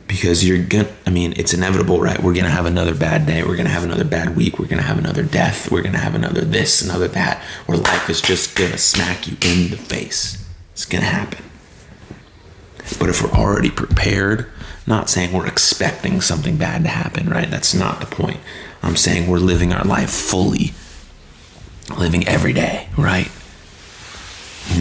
Because 0.05 0.45
you're 0.45 0.61
gonna 0.61 0.89
i 1.05 1.09
mean 1.09 1.33
it's 1.37 1.53
inevitable 1.53 2.01
right? 2.01 2.21
We're 2.21 2.33
gonna 2.33 2.49
have 2.49 2.65
another 2.65 2.93
bad 2.93 3.25
day. 3.25 3.41
We're 3.41 3.55
gonna 3.55 3.69
have 3.69 3.85
another 3.85 4.03
bad 4.03 4.35
week. 4.35 4.59
We're 4.59 4.67
gonna 4.67 4.81
have 4.81 4.97
another 4.97 5.23
death. 5.23 5.71
We're 5.71 5.81
gonna 5.81 5.97
have 5.97 6.13
another 6.13 6.41
this 6.41 6.81
another 6.81 7.07
that. 7.07 7.41
Where 7.67 7.77
life 7.77 8.09
is 8.09 8.19
just 8.19 8.57
gonna 8.57 8.77
smack 8.77 9.27
you 9.27 9.37
in 9.41 9.69
the 9.69 9.77
face. 9.77 10.45
It's 10.73 10.83
gonna 10.83 11.05
happen. 11.05 11.45
But 12.99 13.07
if 13.07 13.23
we're 13.23 13.31
already 13.31 13.71
prepared 13.71 14.51
not 14.85 15.09
saying 15.09 15.31
we're 15.31 15.47
expecting 15.47 16.19
something 16.19 16.57
bad 16.57 16.83
to 16.83 16.89
happen 16.89 17.29
right? 17.29 17.49
That's 17.49 17.73
not 17.73 18.01
the 18.01 18.07
point. 18.07 18.41
I'm 18.83 18.97
saying 18.97 19.29
we're 19.29 19.37
living 19.37 19.71
our 19.71 19.85
life 19.85 20.09
fully 20.09 20.73
living 21.97 22.27
every 22.27 22.51
day 22.51 22.89
right 22.97 23.31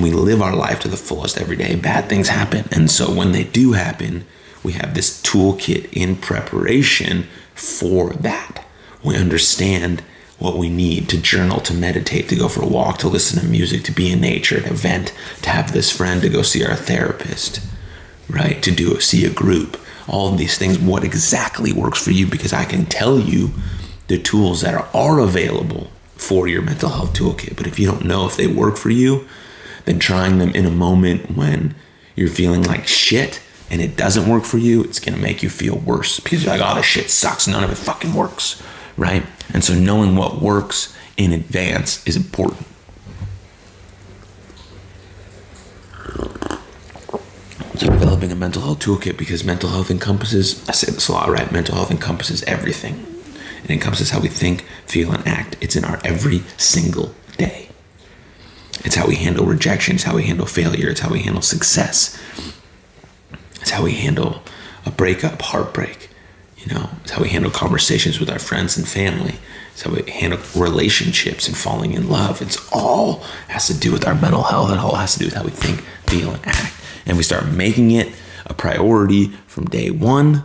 we 0.01 0.11
live 0.11 0.43
our 0.43 0.55
life 0.55 0.81
to 0.81 0.89
the 0.89 0.97
fullest 0.97 1.39
every 1.39 1.57
day 1.57 1.75
bad 1.75 2.09
things 2.09 2.29
happen 2.29 2.65
and 2.73 2.91
so 2.91 3.13
when 3.13 3.33
they 3.33 3.45
do 3.45 3.73
happen 3.73 4.25
we 4.67 4.73
have 4.73 4.95
this 4.95 5.23
toolkit 5.23 5.89
in 5.93 6.17
preparation 6.17 7.29
for 7.55 8.11
that. 8.15 8.65
We 9.05 9.17
understand 9.17 10.03
what 10.39 10.59
we 10.59 10.69
need 10.69 11.09
to 11.09 11.23
journal, 11.23 11.61
to 11.61 11.73
meditate, 11.73 12.29
to 12.29 12.37
go 12.37 12.49
for 12.49 12.63
a 12.63 12.69
walk, 12.69 12.99
to 12.99 13.09
listen 13.09 13.41
to 13.41 13.47
music, 13.47 13.85
to 13.85 13.93
be 13.93 14.11
in 14.11 14.21
nature, 14.21 14.61
to 14.61 14.75
vent, 14.75 15.15
to 15.43 15.51
have 15.51 15.73
this 15.73 15.93
friend, 15.93 16.21
to 16.21 16.29
go 16.29 16.43
see 16.43 16.65
our 16.65 16.75
therapist, 16.75 17.61
right? 18.29 18.61
To 18.65 18.73
do 18.73 18.99
see 19.01 19.25
a 19.25 19.31
group. 19.31 19.79
All 20.09 20.33
of 20.33 20.39
these 20.39 20.59
things, 20.59 20.81
what 20.81 21.05
exactly 21.05 21.73
works 21.73 22.03
for 22.03 22.11
you? 22.11 22.27
Because 22.27 22.53
I 22.53 22.65
can 22.65 22.87
tell 22.87 23.21
you 23.21 23.53
the 24.09 24.19
tools 24.19 24.63
that 24.63 24.75
are, 24.75 24.89
are 24.93 25.21
available 25.21 25.91
for 26.17 26.49
your 26.49 26.63
mental 26.63 26.91
health 26.91 27.15
toolkit. 27.15 27.57
But 27.57 27.69
if 27.69 27.79
you 27.79 27.87
don't 27.87 28.05
know 28.05 28.27
if 28.27 28.37
they 28.37 28.49
work 28.49 28.77
for 28.77 28.91
you, 28.91 29.29
then 29.87 29.99
trying 29.99 30.39
them 30.39 30.51
in 30.51 30.67
a 30.67 30.71
moment 30.71 31.37
when 31.37 31.75
you're 32.15 32.29
feeling 32.29 32.63
like 32.63 32.87
shit 32.87 33.41
and 33.71 33.81
it 33.81 33.97
doesn't 33.97 34.29
work 34.29 34.45
for 34.45 34.59
you, 34.59 34.85
it's 34.85 35.01
gonna 35.01 35.17
make 35.17 35.43
you 35.43 35.49
feel 35.49 35.77
worse 35.79 36.21
because 36.21 36.45
you're 36.45 36.57
like, 36.57 36.63
oh, 36.63 36.77
this 36.77 36.85
shit 36.85 37.11
sucks. 37.11 37.49
None 37.49 37.65
of 37.65 37.71
it 37.71 37.77
fucking 37.77 38.13
works, 38.13 38.63
right? 38.97 39.25
And 39.55 39.65
so 39.65 39.75
knowing 39.75 40.17
what 40.17 40.41
works 40.41 40.95
in 41.17 41.33
advance 41.33 42.07
is 42.07 42.17
important. 42.17 42.67
So 47.77 47.91
developing 47.91 48.33
a 48.33 48.37
mental 48.37 48.63
health 48.63 48.79
toolkit 48.79 49.19
because 49.19 49.45
mental 49.45 49.69
health 49.69 49.91
encompasses, 49.91 50.67
I 50.69 50.73
say 50.73 50.91
this 50.91 51.09
a 51.09 51.13
lot, 51.13 51.29
right? 51.29 51.51
Mental 51.53 51.75
health 51.75 51.91
encompasses 51.91 52.43
everything. 52.45 53.05
It 53.65 53.71
encompasses 53.71 54.11
how 54.11 54.21
we 54.21 54.29
think, 54.29 54.65
feel, 54.87 55.13
and 55.13 55.27
act. 55.27 55.57
It's 55.61 55.77
in 55.77 55.85
our 55.85 56.01
every 56.05 56.43
single 56.57 57.15
day. 57.37 57.69
It's 58.85 58.95
how 58.95 59.07
we 59.07 59.17
handle 59.17 59.47
rejection, 59.47 59.97
it's 59.97 60.05
how 60.05 60.17
we 60.17 60.25
handle 60.25 60.47
failure, 60.47 60.91
it's 60.91 61.01
how 61.01 61.11
we 61.11 61.21
handle 61.21 61.43
success. 61.43 62.21
It's 63.61 63.71
how 63.71 63.83
we 63.83 63.93
handle 63.93 64.43
a 64.85 64.91
breakup, 64.91 65.43
heartbreak. 65.43 66.09
You 66.59 66.75
know, 66.75 66.91
it's 67.03 67.13
how 67.13 67.23
we 67.23 67.29
handle 67.29 67.51
conversations 67.51 68.19
with 68.21 68.31
our 68.31 68.39
friends 68.39 68.77
and 68.77 68.87
family. 68.87 69.37
It's 69.73 69.83
how 69.83 69.93
we 69.93 70.09
handle 70.11 70.41
relationships 70.57 71.49
and 71.49 71.57
falling 71.57 71.93
in 71.93 72.09
love. 72.09 72.41
It's 72.41 72.59
all 72.73 73.25
has 73.49 73.67
to 73.67 73.79
do 73.79 73.93
with 73.93 74.07
our 74.07 74.15
mental 74.15 74.43
health. 74.43 74.71
It 74.71 74.79
all 74.79 74.95
has 74.97 75.15
to 75.15 75.19
do 75.19 75.27
with 75.27 75.35
how 75.35 75.45
we 75.45 75.51
think, 75.51 75.81
feel, 76.07 76.33
and 76.33 76.47
act. 76.47 76.75
And 77.07 77.17
we 77.17 77.23
start 77.23 77.47
making 77.47 77.91
it 77.91 78.13
a 78.47 78.55
priority 78.55 79.29
from 79.47 79.67
day 79.67 79.91
one. 79.91 80.45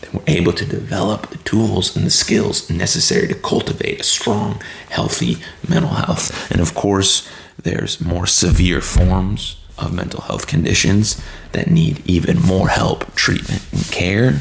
Then 0.00 0.10
we're 0.12 0.34
able 0.34 0.52
to 0.52 0.64
develop 0.64 1.30
the 1.30 1.38
tools 1.38 1.96
and 1.96 2.04
the 2.04 2.10
skills 2.10 2.68
necessary 2.70 3.28
to 3.28 3.34
cultivate 3.34 4.00
a 4.00 4.04
strong, 4.04 4.62
healthy 4.90 5.38
mental 5.68 5.90
health. 5.90 6.50
And 6.50 6.60
of 6.60 6.74
course, 6.74 7.28
there's 7.62 8.00
more 8.00 8.26
severe 8.26 8.80
forms 8.80 9.56
of 9.78 9.92
mental 9.92 10.22
health 10.22 10.46
conditions 10.46 11.20
that 11.52 11.70
need 11.70 12.02
even 12.06 12.40
more 12.40 12.68
help, 12.68 13.14
treatment, 13.14 13.62
and 13.72 13.84
care. 13.90 14.40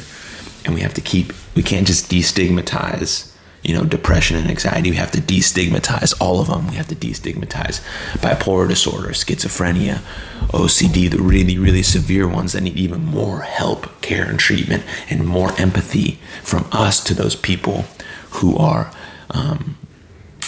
And 0.63 0.73
we 0.73 0.81
have 0.81 0.93
to 0.95 1.01
keep, 1.01 1.33
we 1.55 1.63
can't 1.63 1.87
just 1.87 2.09
destigmatize, 2.09 3.34
you 3.65 3.73
know, 3.73 3.83
depression 3.83 4.37
and 4.37 4.47
anxiety. 4.47 4.91
We 4.91 4.95
have 4.97 5.11
to 5.11 5.19
destigmatize 5.19 6.13
all 6.21 6.39
of 6.39 6.47
them. 6.47 6.67
We 6.67 6.75
have 6.75 6.87
to 6.89 6.95
destigmatize 6.95 7.81
bipolar 8.19 8.69
disorder, 8.69 9.09
schizophrenia, 9.09 10.01
OCD, 10.49 11.09
the 11.09 11.21
really, 11.21 11.57
really 11.57 11.81
severe 11.81 12.27
ones 12.27 12.53
that 12.53 12.61
need 12.61 12.77
even 12.77 13.03
more 13.03 13.41
help, 13.41 14.01
care, 14.01 14.29
and 14.29 14.39
treatment, 14.39 14.83
and 15.09 15.25
more 15.25 15.51
empathy 15.59 16.19
from 16.43 16.67
us 16.71 17.03
to 17.05 17.15
those 17.15 17.35
people 17.35 17.85
who 18.31 18.55
are 18.55 18.91
um, 19.31 19.77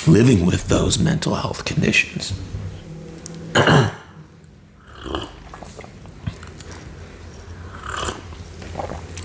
living 0.06 0.46
with 0.46 0.68
those 0.68 1.00
mental 1.00 1.36
health 1.36 1.66
conditions. 1.66 2.40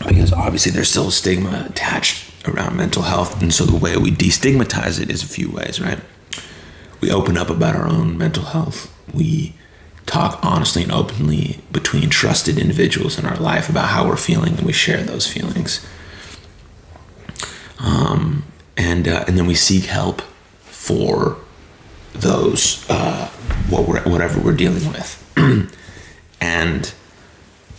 because 0.09 0.33
obviously 0.33 0.73
there's 0.73 0.89
still 0.89 1.09
a 1.09 1.13
stigma 1.13 1.67
attached 1.69 2.32
around 2.47 2.77
mental 2.77 3.03
health. 3.03 3.41
And 3.41 3.53
so 3.53 3.65
the 3.65 3.77
way 3.77 3.97
we 3.97 4.11
destigmatize 4.11 5.01
it 5.01 5.11
is 5.11 5.23
a 5.23 5.27
few 5.27 5.51
ways, 5.51 5.81
right? 5.81 6.01
We 7.01 7.11
open 7.11 7.37
up 7.37 7.51
about 7.51 7.77
our 7.77 7.89
own 7.89 8.17
mental 8.17 8.45
health. 8.45 8.93
We 9.13 9.55
talk 10.07 10.39
honestly 10.43 10.83
and 10.83 10.93
openly 10.93 11.61
between 11.71 12.11
trusted 12.11 12.59
individuals 12.59 13.19
in 13.19 13.27
our 13.27 13.37
life 13.37 13.69
about 13.69 13.89
how 13.89 14.07
we're 14.07 14.17
feeling, 14.17 14.57
and 14.57 14.67
we 14.67 14.73
share 14.73 15.03
those 15.03 15.27
feelings. 15.27 15.85
Um, 17.79 18.45
and 18.77 19.09
uh, 19.09 19.25
and 19.27 19.37
then 19.37 19.47
we 19.47 19.55
seek 19.55 19.85
help 19.85 20.23
for 20.63 21.39
those 22.13 22.89
uh, 22.89 23.29
what 23.69 23.89
we're, 23.89 24.03
whatever 24.03 24.41
we're 24.41 24.57
dealing 24.57 24.87
with, 24.93 25.19
and 26.41 26.95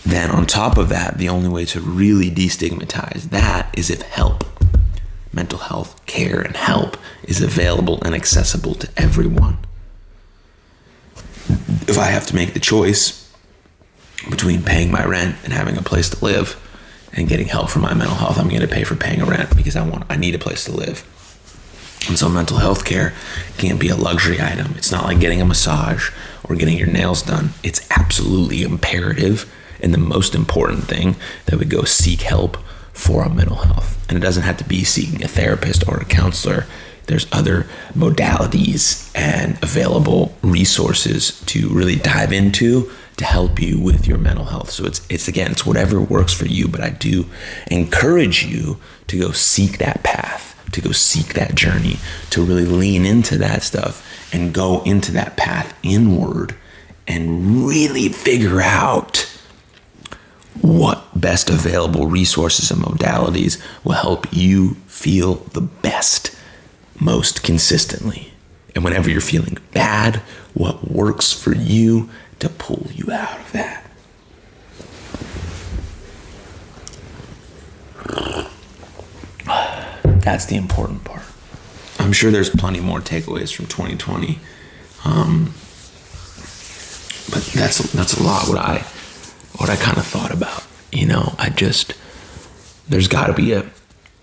then 0.06 0.30
on 0.32 0.46
top 0.46 0.78
of 0.78 0.90
that, 0.90 1.18
the 1.18 1.30
only 1.30 1.50
way 1.50 1.66
to 1.66 1.80
really 1.80 2.30
destigmatize 2.30 3.30
that 3.30 3.74
is 3.78 3.90
if 3.90 4.02
help, 4.02 4.44
mental 5.32 5.60
health 5.60 6.06
care 6.06 6.42
and 6.42 6.56
help 6.56 6.98
is 7.24 7.42
available 7.42 8.02
and 8.04 8.14
accessible 8.14 8.76
to 8.76 8.90
everyone. 8.98 9.58
If 11.88 11.98
I 11.98 12.06
have 12.06 12.26
to 12.28 12.36
make 12.36 12.54
the 12.54 12.60
choice 12.60 13.32
between 14.30 14.64
paying 14.64 14.92
my 14.92 15.06
rent 15.06 15.36
and 15.44 15.54
having 15.54 15.78
a 15.78 15.82
place 15.82 16.10
to 16.10 16.24
live 16.24 16.60
and 17.14 17.28
getting 17.28 17.48
help 17.48 17.70
for 17.70 17.80
my 17.80 17.94
mental 17.94 18.16
health, 18.16 18.38
I'm 18.38 18.50
going 18.50 18.62
to 18.62 18.68
pay 18.68 18.84
for 18.84 18.96
paying 18.96 19.22
a 19.22 19.26
rent 19.26 19.56
because 19.56 19.76
I 19.76 19.88
want 19.88 20.06
I 20.10 20.18
need 20.18 20.36
a 20.36 20.40
place 20.40 20.66
to 20.66 20.72
live. 20.72 21.10
And 22.08 22.20
so 22.20 22.28
mental 22.28 22.58
health 22.58 22.84
care 22.84 23.14
can't 23.58 23.80
be 23.80 23.88
a 23.88 23.96
luxury 23.96 24.42
item. 24.42 24.74
It's 24.78 24.92
not 24.92 25.06
like 25.06 25.22
getting 25.22 25.42
a 25.42 25.46
massage 25.46 26.12
or 26.44 26.56
getting 26.56 26.78
your 26.78 26.88
nails 26.88 27.22
done. 27.22 27.52
It's 27.64 27.90
absolutely 27.90 28.64
imperative 28.64 29.50
and 29.84 29.94
the 29.94 30.00
most 30.00 30.34
important 30.34 30.86
thing 30.86 31.16
that 31.46 31.60
we 31.60 31.66
go 31.66 31.84
seek 31.84 32.22
help 32.22 32.58
for 32.94 33.24
our 33.24 33.30
mental 33.30 33.58
health. 33.58 34.04
And 34.08 34.18
it 34.18 34.22
doesn't 34.22 34.44
have 34.44 34.58
to 34.58 34.64
be 34.64 34.84
seeking 34.84 35.24
a 35.24 35.28
therapist 35.28 35.88
or 35.88 35.98
a 35.98 36.06
counselor. 36.06 36.66
There's 37.08 37.28
other 37.34 37.68
modalities 37.94 39.12
and 39.14 39.62
available 39.62 40.36
resources 40.42 41.42
to 41.48 41.68
really 41.70 41.98
dive 41.98 42.32
into 42.32 42.90
to 43.18 43.26
help 43.26 43.60
you 43.60 43.80
with 43.80 44.08
your 44.08 44.18
mental 44.18 44.46
health. 44.46 44.72
So 44.72 44.86
it's 44.86 45.06
it's 45.10 45.28
again, 45.28 45.52
it's 45.52 45.66
whatever 45.66 46.00
works 46.00 46.34
for 46.34 46.46
you, 46.46 46.68
but 46.68 46.82
I 46.82 46.90
do 46.90 47.26
encourage 47.70 48.46
you 48.46 48.78
to 49.08 49.20
go 49.20 49.32
seek 49.32 49.78
that 49.80 50.02
path, 50.04 50.60
to 50.72 50.82
go 50.82 50.92
seek 50.92 51.34
that 51.34 51.56
journey, 51.56 51.98
to 52.32 52.44
really 52.44 52.66
lean 52.66 53.06
into 53.06 53.38
that 53.38 53.64
stuff 53.64 54.34
and 54.34 54.54
go 54.54 54.82
into 54.84 55.12
that 55.12 55.36
path 55.38 55.78
inward 55.84 56.56
and 57.08 57.68
really 57.68 58.10
figure 58.10 58.62
out 58.62 59.30
what 60.62 61.04
best 61.20 61.50
available 61.50 62.08
resources 62.08 62.70
and 62.72 62.82
modalities 62.82 63.62
will 63.84 63.94
help 63.94 64.28
you 64.32 64.76
feel 64.88 65.36
the 65.54 65.62
best 65.62 66.36
most 67.00 67.44
consistently 67.44 68.32
And 68.76 68.84
whenever 68.84 69.10
you're 69.10 69.22
feeling 69.22 69.58
bad, 69.72 70.18
what 70.54 70.90
works 70.90 71.32
for 71.32 71.56
you 71.56 72.10
to 72.40 72.50
pull 72.50 72.88
you 72.92 73.12
out 73.12 73.40
of 73.40 73.52
that? 73.52 73.86
That's 80.22 80.46
the 80.46 80.56
important 80.56 81.04
part. 81.04 81.24
I'm 82.00 82.14
sure 82.14 82.32
there's 82.32 82.50
plenty 82.50 82.80
more 82.80 83.00
takeaways 83.00 83.54
from 83.54 83.68
2020. 83.68 84.40
Um, 85.06 85.54
but 87.30 87.44
that's 87.54 87.80
that's 87.94 88.14
a 88.20 88.24
lot 88.24 88.48
what 88.48 88.58
I 88.58 88.86
what 89.58 89.70
I 89.70 89.76
kind 89.76 89.98
of 89.98 90.06
thought 90.06 90.34
about. 90.34 90.66
You 90.92 91.08
know, 91.08 91.36
I 91.38 91.50
just 91.50 91.94
there's 92.88 93.08
got 93.08 93.28
to 93.28 93.34
be 93.34 93.54
a 93.54 93.70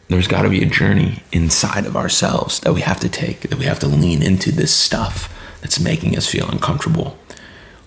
there's 0.08 0.28
got 0.28 0.42
to 0.42 0.48
be 0.48 0.62
a 0.62 0.66
journey 0.66 1.22
inside 1.32 1.86
of 1.86 1.96
ourselves 1.96 2.60
that 2.60 2.72
we 2.72 2.80
have 2.80 3.00
to 3.00 3.08
take 3.08 3.42
that 3.42 3.58
we 3.58 3.64
have 3.64 3.78
to 3.80 3.86
lean 3.86 4.22
into 4.22 4.50
this 4.52 4.74
stuff 4.74 5.34
that's 5.60 5.80
making 5.80 6.16
us 6.16 6.26
feel 6.26 6.48
uncomfortable. 6.48 7.18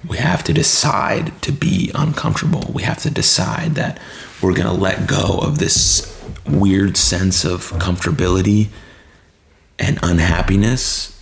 We 0.07 0.17
have 0.17 0.43
to 0.45 0.53
decide 0.53 1.41
to 1.43 1.51
be 1.51 1.91
uncomfortable. 1.95 2.69
We 2.73 2.83
have 2.83 3.01
to 3.03 3.09
decide 3.09 3.75
that 3.75 3.99
we're 4.41 4.53
going 4.53 4.67
to 4.67 4.81
let 4.81 5.07
go 5.07 5.39
of 5.39 5.59
this 5.59 6.09
weird 6.45 6.97
sense 6.97 7.45
of 7.45 7.71
comfortability 7.71 8.67
and 9.79 9.97
unhappiness 10.03 11.12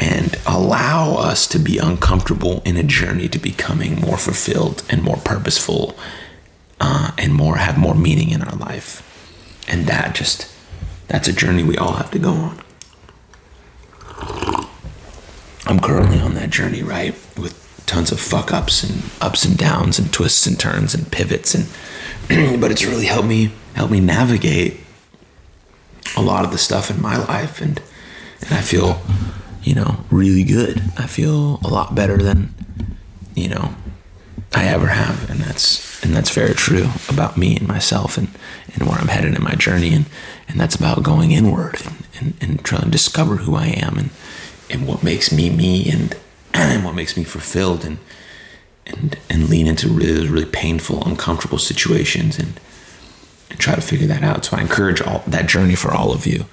and 0.00 0.38
allow 0.46 1.14
us 1.16 1.46
to 1.46 1.58
be 1.58 1.76
uncomfortable 1.76 2.62
in 2.64 2.78
a 2.78 2.82
journey 2.82 3.28
to 3.28 3.38
becoming 3.38 4.00
more 4.00 4.16
fulfilled 4.16 4.82
and 4.88 5.02
more 5.02 5.18
purposeful 5.18 5.94
uh, 6.80 7.10
and 7.18 7.34
more 7.34 7.56
have 7.56 7.76
more 7.76 7.94
meaning 7.94 8.30
in 8.30 8.40
our 8.40 8.56
life. 8.56 9.06
And 9.68 9.86
that 9.86 10.14
just 10.14 10.50
that's 11.06 11.28
a 11.28 11.32
journey 11.34 11.62
we 11.62 11.76
all 11.76 11.92
have 11.92 12.10
to 12.12 12.18
go 12.18 12.30
on. 12.30 12.62
I'm 15.66 15.78
currently 15.80 16.18
on 16.18 16.32
that 16.34 16.48
journey 16.48 16.82
right 16.82 17.14
with 17.36 17.58
tons 17.84 18.10
of 18.10 18.18
fuck 18.18 18.52
ups 18.52 18.82
and 18.82 19.02
ups 19.20 19.44
and 19.44 19.58
downs 19.58 19.98
and 19.98 20.10
twists 20.12 20.46
and 20.46 20.58
turns 20.58 20.94
and 20.94 21.12
pivots 21.12 21.54
and 21.54 21.66
but 22.60 22.70
it's 22.70 22.84
really 22.84 23.06
helped 23.06 23.28
me 23.28 23.52
help 23.74 23.90
me 23.90 24.00
navigate 24.00 24.80
a 26.16 26.22
lot 26.22 26.44
of 26.46 26.52
the 26.52 26.58
stuff 26.58 26.90
in 26.90 27.02
my 27.02 27.18
life. 27.18 27.60
And 27.60 27.82
and 28.40 28.54
I 28.54 28.62
feel 28.62 29.02
you 29.62 29.74
know 29.74 30.04
really 30.10 30.44
good 30.44 30.82
I 30.96 31.06
feel 31.06 31.60
a 31.64 31.68
lot 31.68 31.94
better 31.94 32.16
than 32.16 32.54
you 33.34 33.48
know 33.48 33.74
I 34.54 34.64
ever 34.64 34.86
have 34.86 35.30
and 35.30 35.40
that's 35.40 36.02
and 36.02 36.14
that's 36.14 36.30
very 36.30 36.54
true 36.54 36.88
about 37.08 37.36
me 37.36 37.56
and 37.56 37.68
myself 37.68 38.16
and 38.16 38.28
and 38.74 38.88
where 38.88 38.98
I'm 38.98 39.08
headed 39.08 39.34
in 39.34 39.42
my 39.42 39.54
journey 39.54 39.94
and 39.94 40.06
and 40.48 40.60
that's 40.60 40.74
about 40.74 41.02
going 41.02 41.32
inward 41.32 41.80
and 41.84 42.06
and, 42.20 42.34
and 42.40 42.64
trying 42.64 42.82
to 42.82 42.90
discover 42.90 43.36
who 43.36 43.54
I 43.54 43.66
am 43.66 43.98
and 43.98 44.10
and 44.70 44.86
what 44.86 45.02
makes 45.02 45.32
me 45.32 45.50
me 45.50 45.90
and 45.90 46.16
and 46.54 46.84
what 46.84 46.94
makes 46.94 47.16
me 47.16 47.24
fulfilled 47.24 47.84
and 47.84 47.98
and 48.86 49.18
and 49.28 49.48
lean 49.48 49.66
into 49.66 49.88
really 49.88 50.28
really 50.28 50.50
painful, 50.50 51.04
uncomfortable 51.06 51.58
situations 51.58 52.38
and 52.38 52.58
and 53.50 53.58
try 53.58 53.74
to 53.74 53.80
figure 53.80 54.06
that 54.06 54.22
out. 54.22 54.44
So 54.44 54.56
I 54.56 54.60
encourage 54.60 55.02
all 55.02 55.22
that 55.26 55.48
journey 55.48 55.74
for 55.74 55.92
all 55.92 56.12
of 56.12 56.26
you. 56.26 56.46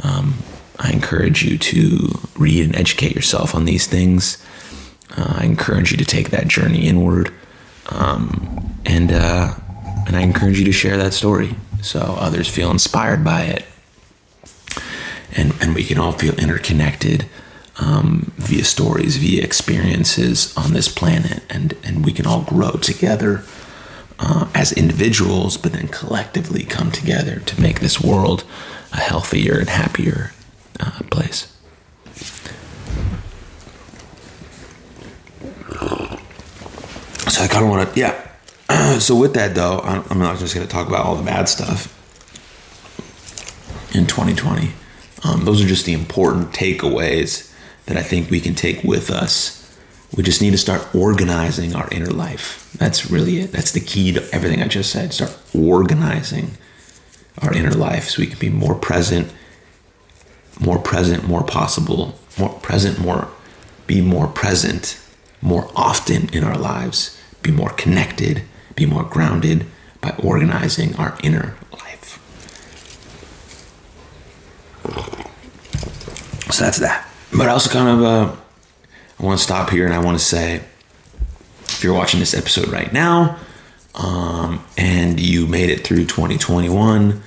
Um, 0.00 0.38
I 0.78 0.90
encourage 0.90 1.44
you 1.44 1.56
to 1.58 2.18
read 2.36 2.66
and 2.66 2.76
educate 2.76 3.14
yourself 3.14 3.54
on 3.54 3.64
these 3.64 3.86
things. 3.86 4.44
Uh, 5.16 5.34
I 5.38 5.44
encourage 5.44 5.92
you 5.92 5.96
to 5.98 6.04
take 6.04 6.30
that 6.30 6.48
journey 6.48 6.88
inward, 6.88 7.32
um, 7.90 8.80
and 8.84 9.12
uh, 9.12 9.54
and 10.06 10.16
I 10.16 10.22
encourage 10.22 10.58
you 10.58 10.64
to 10.64 10.72
share 10.72 10.96
that 10.96 11.14
story 11.14 11.54
so 11.80 12.00
others 12.00 12.48
feel 12.48 12.70
inspired 12.70 13.22
by 13.22 13.42
it, 13.42 13.64
and 15.32 15.54
and 15.60 15.74
we 15.74 15.84
can 15.84 15.98
all 15.98 16.12
feel 16.12 16.34
interconnected 16.34 17.26
um, 17.78 18.32
via 18.36 18.64
stories, 18.64 19.16
via 19.16 19.42
experiences 19.44 20.56
on 20.56 20.72
this 20.72 20.88
planet, 20.88 21.44
and 21.48 21.76
and 21.84 22.04
we 22.04 22.12
can 22.12 22.26
all 22.26 22.42
grow 22.42 22.72
together 22.72 23.44
uh, 24.18 24.48
as 24.54 24.72
individuals, 24.72 25.56
but 25.56 25.72
then 25.72 25.86
collectively 25.86 26.64
come 26.64 26.90
together 26.90 27.38
to 27.40 27.60
make 27.60 27.78
this 27.78 28.00
world 28.00 28.42
a 28.92 28.96
healthier 28.96 29.58
and 29.60 29.68
happier 29.68 30.32
uh, 30.80 31.00
place. 31.10 31.50
So 37.34 37.42
I 37.42 37.48
kind 37.48 37.64
of 37.64 37.70
want 37.70 37.92
to, 37.92 37.98
yeah. 37.98 38.28
so 39.00 39.16
with 39.16 39.34
that 39.34 39.54
though, 39.54 39.80
I'm 39.80 40.18
not 40.18 40.38
just 40.38 40.54
going 40.54 40.66
to 40.66 40.72
talk 40.72 40.86
about 40.86 41.04
all 41.04 41.16
the 41.16 41.24
bad 41.24 41.48
stuff 41.48 41.90
in 43.94 44.06
2020. 44.06 44.70
Um, 45.24 45.44
those 45.44 45.62
are 45.62 45.66
just 45.66 45.86
the 45.86 45.94
important 45.94 46.52
takeaways 46.52 47.52
that 47.86 47.96
I 47.96 48.02
think 48.02 48.30
we 48.30 48.40
can 48.40 48.54
take 48.54 48.84
with 48.84 49.10
us. 49.10 49.60
We 50.16 50.22
just 50.22 50.42
need 50.42 50.52
to 50.52 50.58
start 50.58 50.94
organizing 50.94 51.74
our 51.74 51.88
inner 51.90 52.10
life. 52.10 52.72
That's 52.78 53.10
really 53.10 53.40
it. 53.40 53.52
That's 53.52 53.72
the 53.72 53.80
key 53.80 54.12
to 54.12 54.28
everything 54.32 54.62
I 54.62 54.68
just 54.68 54.90
said. 54.90 55.12
Start 55.12 55.36
organizing 55.54 56.52
our 57.42 57.52
inner 57.52 57.72
life 57.72 58.10
so 58.10 58.20
we 58.20 58.28
can 58.28 58.38
be 58.38 58.50
more 58.50 58.74
present, 58.74 59.32
more 60.60 60.78
present, 60.78 61.26
more 61.26 61.42
possible, 61.42 62.18
more 62.38 62.50
present, 62.60 62.98
more, 62.98 63.28
be 63.86 64.00
more 64.00 64.28
present 64.28 65.00
more 65.44 65.70
often 65.76 66.28
in 66.30 66.42
our 66.42 66.56
lives, 66.56 67.20
be 67.42 67.52
more 67.52 67.68
connected, 67.70 68.42
be 68.74 68.86
more 68.86 69.04
grounded 69.04 69.66
by 70.00 70.10
organizing 70.18 70.96
our 70.96 71.16
inner 71.22 71.54
life. 71.70 72.18
So 76.50 76.64
that's 76.64 76.78
that. 76.78 77.06
But 77.36 77.48
I 77.48 77.52
also 77.52 77.68
kind 77.68 77.88
of 77.88 78.02
uh, 78.02 78.36
I 79.20 79.22
want 79.22 79.38
to 79.38 79.44
stop 79.44 79.70
here 79.70 79.84
and 79.84 79.94
I 79.94 79.98
want 79.98 80.18
to 80.18 80.24
say, 80.24 80.62
if 81.66 81.84
you're 81.84 81.94
watching 81.94 82.20
this 82.20 82.34
episode 82.34 82.68
right 82.68 82.92
now, 82.92 83.38
um, 83.94 84.64
and 84.76 85.20
you 85.20 85.46
made 85.46 85.70
it 85.70 85.84
through 85.84 86.06
2021, 86.06 87.22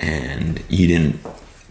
and 0.00 0.62
you 0.68 0.86
didn't, 0.88 1.20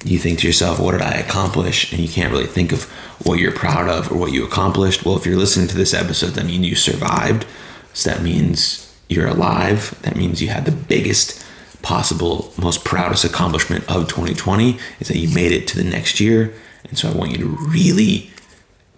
you 0.05 0.17
think 0.17 0.39
to 0.39 0.47
yourself, 0.47 0.79
what 0.79 0.93
did 0.93 1.01
I 1.01 1.13
accomplish? 1.13 1.91
And 1.91 2.01
you 2.01 2.09
can't 2.09 2.31
really 2.31 2.47
think 2.47 2.71
of 2.71 2.83
what 3.25 3.39
you're 3.39 3.51
proud 3.51 3.89
of 3.89 4.11
or 4.11 4.15
what 4.15 4.31
you 4.31 4.45
accomplished. 4.45 5.05
Well, 5.05 5.17
if 5.17 5.25
you're 5.25 5.37
listening 5.37 5.67
to 5.67 5.77
this 5.77 5.93
episode, 5.93 6.31
that 6.31 6.45
means 6.45 6.65
you 6.65 6.75
survived. 6.75 7.45
So 7.93 8.11
that 8.11 8.21
means 8.21 8.95
you're 9.09 9.27
alive. 9.27 9.99
That 10.03 10.15
means 10.15 10.41
you 10.41 10.49
had 10.49 10.65
the 10.65 10.71
biggest 10.71 11.45
possible, 11.81 12.53
most 12.57 12.85
proudest 12.85 13.25
accomplishment 13.25 13.83
of 13.89 14.07
2020 14.07 14.77
is 14.99 15.07
that 15.07 15.17
you 15.17 15.33
made 15.33 15.51
it 15.51 15.67
to 15.67 15.77
the 15.77 15.89
next 15.89 16.19
year 16.19 16.53
and 16.85 16.97
so 16.97 17.09
I 17.09 17.13
want 17.13 17.31
you 17.31 17.37
to 17.37 17.45
really 17.45 18.31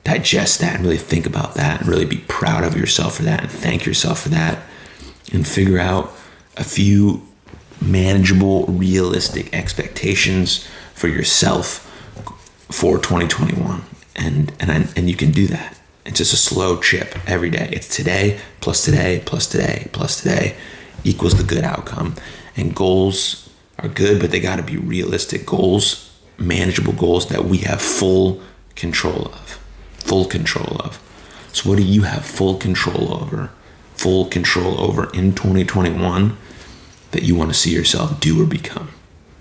digest 0.03 0.59
that 0.59 0.75
and 0.75 0.83
really 0.83 0.97
think 0.97 1.25
about 1.25 1.55
that 1.55 1.81
and 1.81 1.89
really 1.89 2.05
be 2.05 2.23
proud 2.27 2.63
of 2.63 2.75
yourself 2.75 3.15
for 3.15 3.23
that 3.23 3.41
and 3.41 3.51
thank 3.51 3.85
yourself 3.85 4.21
for 4.21 4.29
that 4.29 4.59
and 5.31 5.47
figure 5.47 5.79
out 5.79 6.11
a 6.57 6.63
few 6.63 7.25
manageable, 7.81 8.65
realistic 8.65 9.53
expectations 9.53 10.67
for 11.01 11.07
yourself 11.07 11.87
for 12.69 12.99
2021. 12.99 13.81
And 14.15 14.53
and 14.59 14.71
I, 14.71 14.87
and 14.95 15.09
you 15.09 15.15
can 15.15 15.31
do 15.31 15.47
that. 15.47 15.79
It's 16.05 16.19
just 16.19 16.33
a 16.33 16.37
slow 16.37 16.79
chip 16.79 17.17
every 17.27 17.49
day. 17.49 17.69
It's 17.71 17.93
today 17.93 18.39
plus 18.61 18.85
today 18.85 19.23
plus 19.25 19.47
today 19.47 19.89
plus 19.93 20.21
today 20.21 20.55
equals 21.03 21.33
the 21.33 21.43
good 21.43 21.63
outcome. 21.63 22.15
And 22.55 22.75
goals 22.75 23.49
are 23.79 23.89
good, 23.89 24.21
but 24.21 24.29
they 24.29 24.39
got 24.39 24.57
to 24.57 24.63
be 24.63 24.77
realistic 24.77 25.45
goals 25.45 26.07
manageable 26.37 26.93
goals 26.93 27.27
that 27.29 27.45
we 27.45 27.59
have 27.59 27.81
full 27.81 28.41
control 28.75 29.27
of. 29.27 29.59
Full 29.99 30.25
control 30.25 30.77
of. 30.81 30.99
So, 31.53 31.69
what 31.69 31.77
do 31.77 31.83
you 31.83 32.03
have 32.03 32.25
full 32.25 32.55
control 32.57 33.13
over? 33.13 33.51
Full 33.95 34.25
control 34.25 34.79
over 34.79 35.11
in 35.13 35.33
2021 35.33 36.37
that 37.11 37.23
you 37.23 37.35
want 37.35 37.51
to 37.51 37.57
see 37.57 37.73
yourself 37.73 38.19
do 38.19 38.41
or 38.41 38.45
become? 38.45 38.89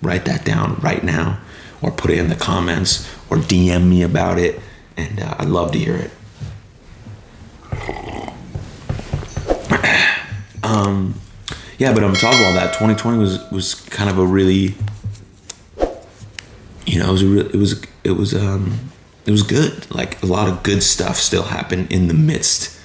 Write 0.01 0.25
that 0.25 0.45
down 0.45 0.75
right 0.81 1.03
now, 1.03 1.39
or 1.81 1.91
put 1.91 2.11
it 2.11 2.17
in 2.17 2.29
the 2.29 2.35
comments, 2.35 3.07
or 3.29 3.37
DM 3.37 3.89
me 3.89 4.03
about 4.03 4.39
it, 4.39 4.59
and 4.97 5.19
uh, 5.19 5.35
I'd 5.39 5.49
love 5.49 5.71
to 5.73 5.79
hear 5.79 5.95
it. 5.95 6.11
um, 10.63 11.15
yeah, 11.77 11.93
but 11.93 12.03
I'm 12.03 12.13
talking 12.13 12.39
about 12.39 12.53
that. 12.53 12.73
2020 12.73 13.17
was 13.17 13.51
was 13.51 13.75
kind 13.75 14.09
of 14.09 14.17
a 14.17 14.25
really 14.25 14.75
you 16.85 16.99
know, 16.99 17.09
it 17.09 17.11
was 17.11 17.23
a 17.23 17.27
real, 17.27 17.45
it 17.47 17.55
was 17.55 17.85
it 18.03 18.11
was 18.11 18.33
um 18.33 18.91
it 19.25 19.31
was 19.31 19.43
good. 19.43 19.89
Like 19.91 20.21
a 20.21 20.25
lot 20.25 20.49
of 20.49 20.63
good 20.63 20.83
stuff 20.83 21.17
still 21.17 21.43
happened 21.43 21.91
in 21.91 22.07
the 22.07 22.13
midst 22.13 22.77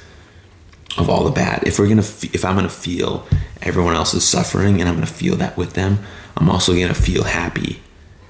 of 0.96 1.10
all 1.10 1.24
the 1.24 1.30
bad. 1.30 1.66
If 1.66 1.78
we're 1.78 1.88
gonna 1.88 2.00
if 2.00 2.44
I'm 2.44 2.54
gonna 2.54 2.68
feel 2.68 3.26
everyone 3.62 3.94
else 3.94 4.14
is 4.14 4.26
suffering 4.26 4.80
and 4.80 4.88
I'm 4.88 4.94
gonna 4.94 5.06
feel 5.06 5.36
that 5.36 5.56
with 5.56 5.72
them, 5.72 5.98
I'm 6.36 6.50
also 6.50 6.74
gonna 6.74 6.94
feel 6.94 7.24
happy 7.24 7.80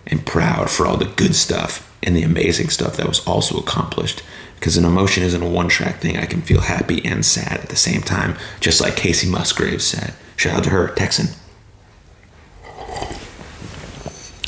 and 0.07 0.25
proud 0.25 0.71
for 0.71 0.87
all 0.87 0.97
the 0.97 1.07
good 1.17 1.35
stuff 1.35 1.83
and 2.03 2.17
the 2.17 2.23
amazing 2.23 2.69
stuff 2.69 2.97
that 2.97 3.09
was 3.09 3.27
also 3.27 3.59
accomplished. 3.59 4.23
Because 4.55 4.77
an 4.77 4.85
emotion 4.85 5.23
isn't 5.23 5.43
a 5.43 5.49
one 5.49 5.69
track 5.69 6.01
thing. 6.01 6.17
I 6.17 6.25
can 6.25 6.41
feel 6.41 6.63
happy 6.63 7.05
and 7.05 7.27
sad 7.27 7.61
at 7.61 7.69
the 7.69 7.77
same 7.77 8.01
time, 8.01 8.37
just 8.61 8.81
like 8.81 8.97
Kacey 8.97 9.29
Musgraves 9.29 9.85
said. 9.85 10.15
Shout 10.37 10.59
out 10.59 10.65
to 10.65 10.71
her, 10.71 10.89
Texan. 10.95 11.29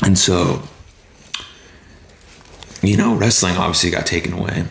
And 0.01 0.17
so 0.17 0.63
you 2.81 2.97
know, 2.97 3.15
wrestling 3.15 3.57
obviously 3.57 3.89
got 3.89 4.05
taken 4.05 4.33
away. 4.33 4.65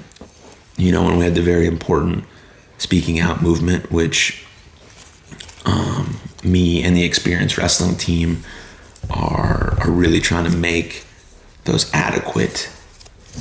You 0.76 0.92
know, 0.92 1.04
when 1.04 1.18
we 1.18 1.24
had 1.24 1.34
the 1.34 1.42
very 1.42 1.66
important 1.66 2.24
speaking 2.78 3.18
out 3.18 3.42
movement, 3.42 3.90
which 3.90 4.44
um, 5.64 6.18
me 6.42 6.82
and 6.82 6.96
the 6.96 7.04
experienced 7.04 7.58
wrestling 7.58 7.96
team 7.96 8.44
are 9.10 9.78
are 9.80 9.90
really 9.90 10.20
trying 10.20 10.50
to 10.50 10.56
make 10.56 11.04
those 11.64 11.92
adequate, 11.92 12.70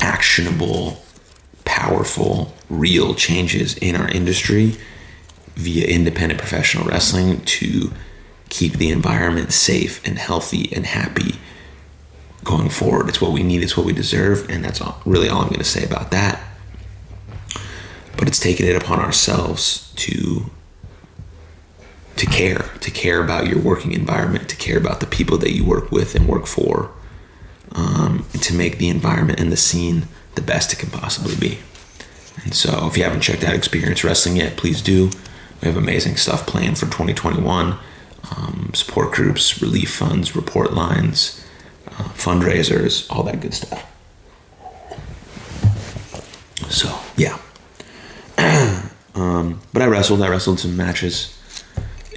actionable, 0.02 1.02
powerful, 1.66 2.54
real 2.70 3.14
changes 3.14 3.78
in 3.78 3.96
our 3.96 4.08
industry 4.10 4.76
via 5.56 5.88
independent 5.88 6.40
professional 6.40 6.86
wrestling 6.86 7.42
to 7.42 7.92
keep 8.50 8.74
the 8.74 8.90
environment 8.90 9.52
safe 9.52 10.06
and 10.06 10.18
healthy 10.18 10.72
and 10.74 10.86
happy 10.86 11.36
going 12.44 12.70
forward. 12.70 13.10
It's 13.10 13.22
what 13.22 13.32
we 13.32 13.44
need, 13.44 13.64
it's 13.64 13.76
what 13.76 13.86
we 13.86 13.94
deserve, 13.94 14.50
and 14.50 14.64
that's 14.64 14.80
all, 14.82 15.02
really 15.06 15.30
all 15.30 15.42
I'm 15.42 15.48
going 15.48 15.60
to 15.60 15.66
say 15.66 15.84
about 15.84 16.12
that. 16.12 16.42
But 18.18 18.28
it's 18.28 18.40
taking 18.40 18.66
it 18.68 18.76
upon 18.76 19.00
ourselves 19.00 19.92
to 19.98 20.50
to 22.18 22.26
care, 22.26 22.70
to 22.82 22.92
care 22.92 23.24
about 23.24 23.48
your 23.48 23.60
working 23.60 23.94
environment, 23.94 24.50
to 24.50 24.56
care 24.56 24.78
about 24.78 25.00
the 25.00 25.06
people 25.06 25.38
that 25.38 25.56
you 25.56 25.64
work 25.64 25.92
with 25.92 26.16
and 26.16 26.28
work 26.28 26.48
for, 26.48 26.92
um, 27.74 28.26
and 28.34 28.42
to 28.44 28.54
make 28.54 28.78
the 28.78 28.90
environment 28.90 29.40
and 29.40 29.52
the 29.52 29.58
scene 29.58 30.08
the 30.36 30.42
best 30.42 30.74
it 30.74 30.80
can 30.80 30.90
possibly 30.90 31.36
be. 31.36 31.60
And 32.44 32.54
so, 32.54 32.88
if 32.88 32.98
you 32.98 33.04
haven't 33.04 33.22
checked 33.22 33.44
out 33.44 33.56
Experience 33.56 34.04
Wrestling 34.04 34.38
yet, 34.38 34.58
please 34.58 34.82
do. 34.82 35.10
We 35.62 35.68
have 35.68 35.78
amazing 35.78 36.18
stuff 36.18 36.46
planned 36.46 36.78
for 36.78 36.86
2021 36.86 37.78
um, 38.36 38.72
support 38.74 39.12
groups, 39.12 39.62
relief 39.62 39.92
funds, 39.92 40.36
report 40.36 40.74
lines, 40.74 41.44
uh, 41.88 42.04
fundraisers, 42.14 43.10
all 43.10 43.24
that 43.24 43.40
good 43.40 43.54
stuff. 43.54 43.84
So, 46.70 47.00
yeah. 47.16 47.38
um, 49.16 49.62
but 49.74 49.82
I 49.82 49.86
wrestled. 49.88 50.22
I 50.22 50.30
wrestled 50.30 50.60
some 50.60 50.76
matches 50.76 51.37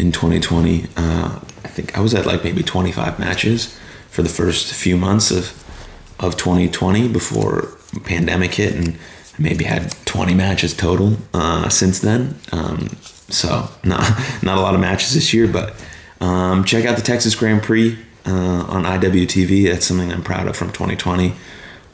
in 0.00 0.10
2020. 0.12 0.86
Uh, 0.96 1.38
I 1.64 1.68
think 1.68 1.96
I 1.96 2.00
was 2.00 2.14
at 2.14 2.24
like 2.24 2.42
maybe 2.42 2.62
25 2.62 3.18
matches 3.18 3.78
for 4.08 4.22
the 4.22 4.28
first 4.28 4.72
few 4.74 4.96
months 4.96 5.30
of 5.30 5.56
of 6.18 6.36
2020 6.36 7.08
before 7.08 7.68
pandemic 8.04 8.54
hit, 8.54 8.74
and 8.74 8.88
I 9.38 9.42
maybe 9.42 9.64
had 9.64 9.94
20 10.04 10.34
matches 10.34 10.74
total 10.74 11.16
uh, 11.32 11.68
since 11.68 12.00
then. 12.00 12.38
Um, 12.52 12.88
so 13.28 13.68
not 13.84 14.00
not 14.42 14.58
a 14.58 14.60
lot 14.60 14.74
of 14.74 14.80
matches 14.80 15.14
this 15.14 15.32
year, 15.34 15.46
but 15.46 15.74
um, 16.20 16.64
check 16.64 16.86
out 16.86 16.96
the 16.96 17.02
Texas 17.02 17.34
Grand 17.34 17.62
Prix 17.62 17.98
uh, 18.26 18.64
on 18.68 18.84
IWTV. 18.84 19.70
That's 19.70 19.86
something 19.86 20.12
I'm 20.12 20.22
proud 20.22 20.48
of 20.48 20.56
from 20.56 20.68
2020. 20.68 21.34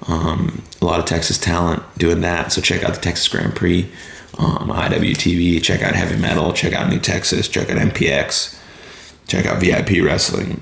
Um, 0.09 0.63
a 0.81 0.85
lot 0.85 1.01
of 1.01 1.07
Texas 1.07 1.39
talent 1.39 1.83
doing 1.99 2.21
that. 2.21 2.53
So 2.53 2.61
check 2.61 2.85
out 2.85 2.95
the 2.95 3.01
Texas 3.01 3.27
Grand 3.29 3.57
Prix 3.57 3.91
um, 4.39 4.69
IWTV. 4.69 5.63
Check 5.63 5.83
out 5.83 5.95
Heavy 5.95 6.17
Metal. 6.17 6.53
Check 6.53 6.73
out 6.73 6.91
New 6.91 6.99
Texas. 7.01 7.49
Check 7.49 7.71
out 7.71 7.79
MPX. 7.79 8.59
Check 9.27 9.47
out 9.47 9.61
VIP 9.61 10.03
Wrestling. 10.05 10.61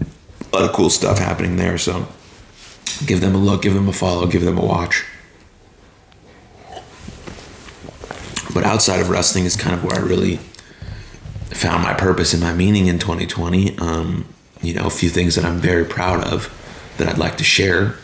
A 0.00 0.56
lot 0.56 0.68
of 0.68 0.72
cool 0.74 0.90
stuff 0.90 1.18
happening 1.18 1.56
there. 1.56 1.78
So 1.78 2.06
give 3.06 3.20
them 3.20 3.34
a 3.34 3.38
look, 3.38 3.62
give 3.62 3.74
them 3.74 3.88
a 3.88 3.92
follow, 3.92 4.26
give 4.26 4.42
them 4.42 4.58
a 4.58 4.64
watch. 4.64 5.04
But 8.54 8.64
outside 8.64 9.00
of 9.00 9.10
wrestling 9.10 9.44
is 9.44 9.56
kind 9.56 9.74
of 9.74 9.84
where 9.84 9.96
I 9.96 10.00
really 10.00 10.36
found 11.50 11.82
my 11.82 11.94
purpose 11.94 12.32
and 12.32 12.42
my 12.42 12.54
meaning 12.54 12.86
in 12.86 12.98
2020. 12.98 13.78
Um, 13.78 14.26
you 14.62 14.74
know, 14.74 14.86
a 14.86 14.90
few 14.90 15.10
things 15.10 15.34
that 15.34 15.44
I'm 15.44 15.58
very 15.58 15.84
proud 15.84 16.24
of 16.24 16.52
that 16.96 17.08
I'd 17.08 17.18
like 17.18 17.36
to 17.38 17.44
share. 17.44 17.96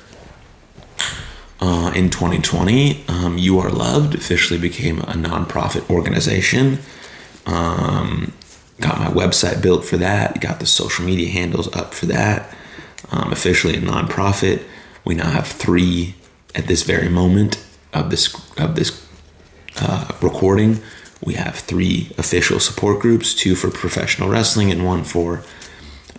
Uh, 1.66 1.90
in 1.94 2.10
2020, 2.10 3.06
um, 3.08 3.38
You 3.38 3.58
Are 3.58 3.70
Loved 3.70 4.14
officially 4.14 4.60
became 4.60 4.98
a 4.98 5.14
nonprofit 5.14 5.88
organization. 5.88 6.78
Um, 7.46 8.34
got 8.82 8.98
my 8.98 9.06
website 9.06 9.62
built 9.62 9.82
for 9.82 9.96
that, 9.96 10.42
got 10.42 10.60
the 10.60 10.66
social 10.66 11.06
media 11.06 11.30
handles 11.30 11.74
up 11.74 11.94
for 11.94 12.04
that. 12.04 12.54
Um, 13.10 13.32
officially 13.32 13.76
a 13.76 13.80
nonprofit. 13.80 14.62
We 15.06 15.14
now 15.14 15.30
have 15.30 15.46
three 15.46 16.16
at 16.54 16.66
this 16.66 16.82
very 16.82 17.08
moment 17.08 17.64
of 17.94 18.10
this 18.10 18.34
of 18.58 18.76
this 18.76 19.02
uh, 19.80 20.12
recording. 20.20 20.82
We 21.24 21.32
have 21.34 21.54
three 21.54 22.10
official 22.18 22.60
support 22.60 23.00
groups: 23.00 23.32
two 23.32 23.54
for 23.54 23.70
professional 23.70 24.28
wrestling 24.28 24.70
and 24.70 24.84
one 24.84 25.02
for 25.02 25.42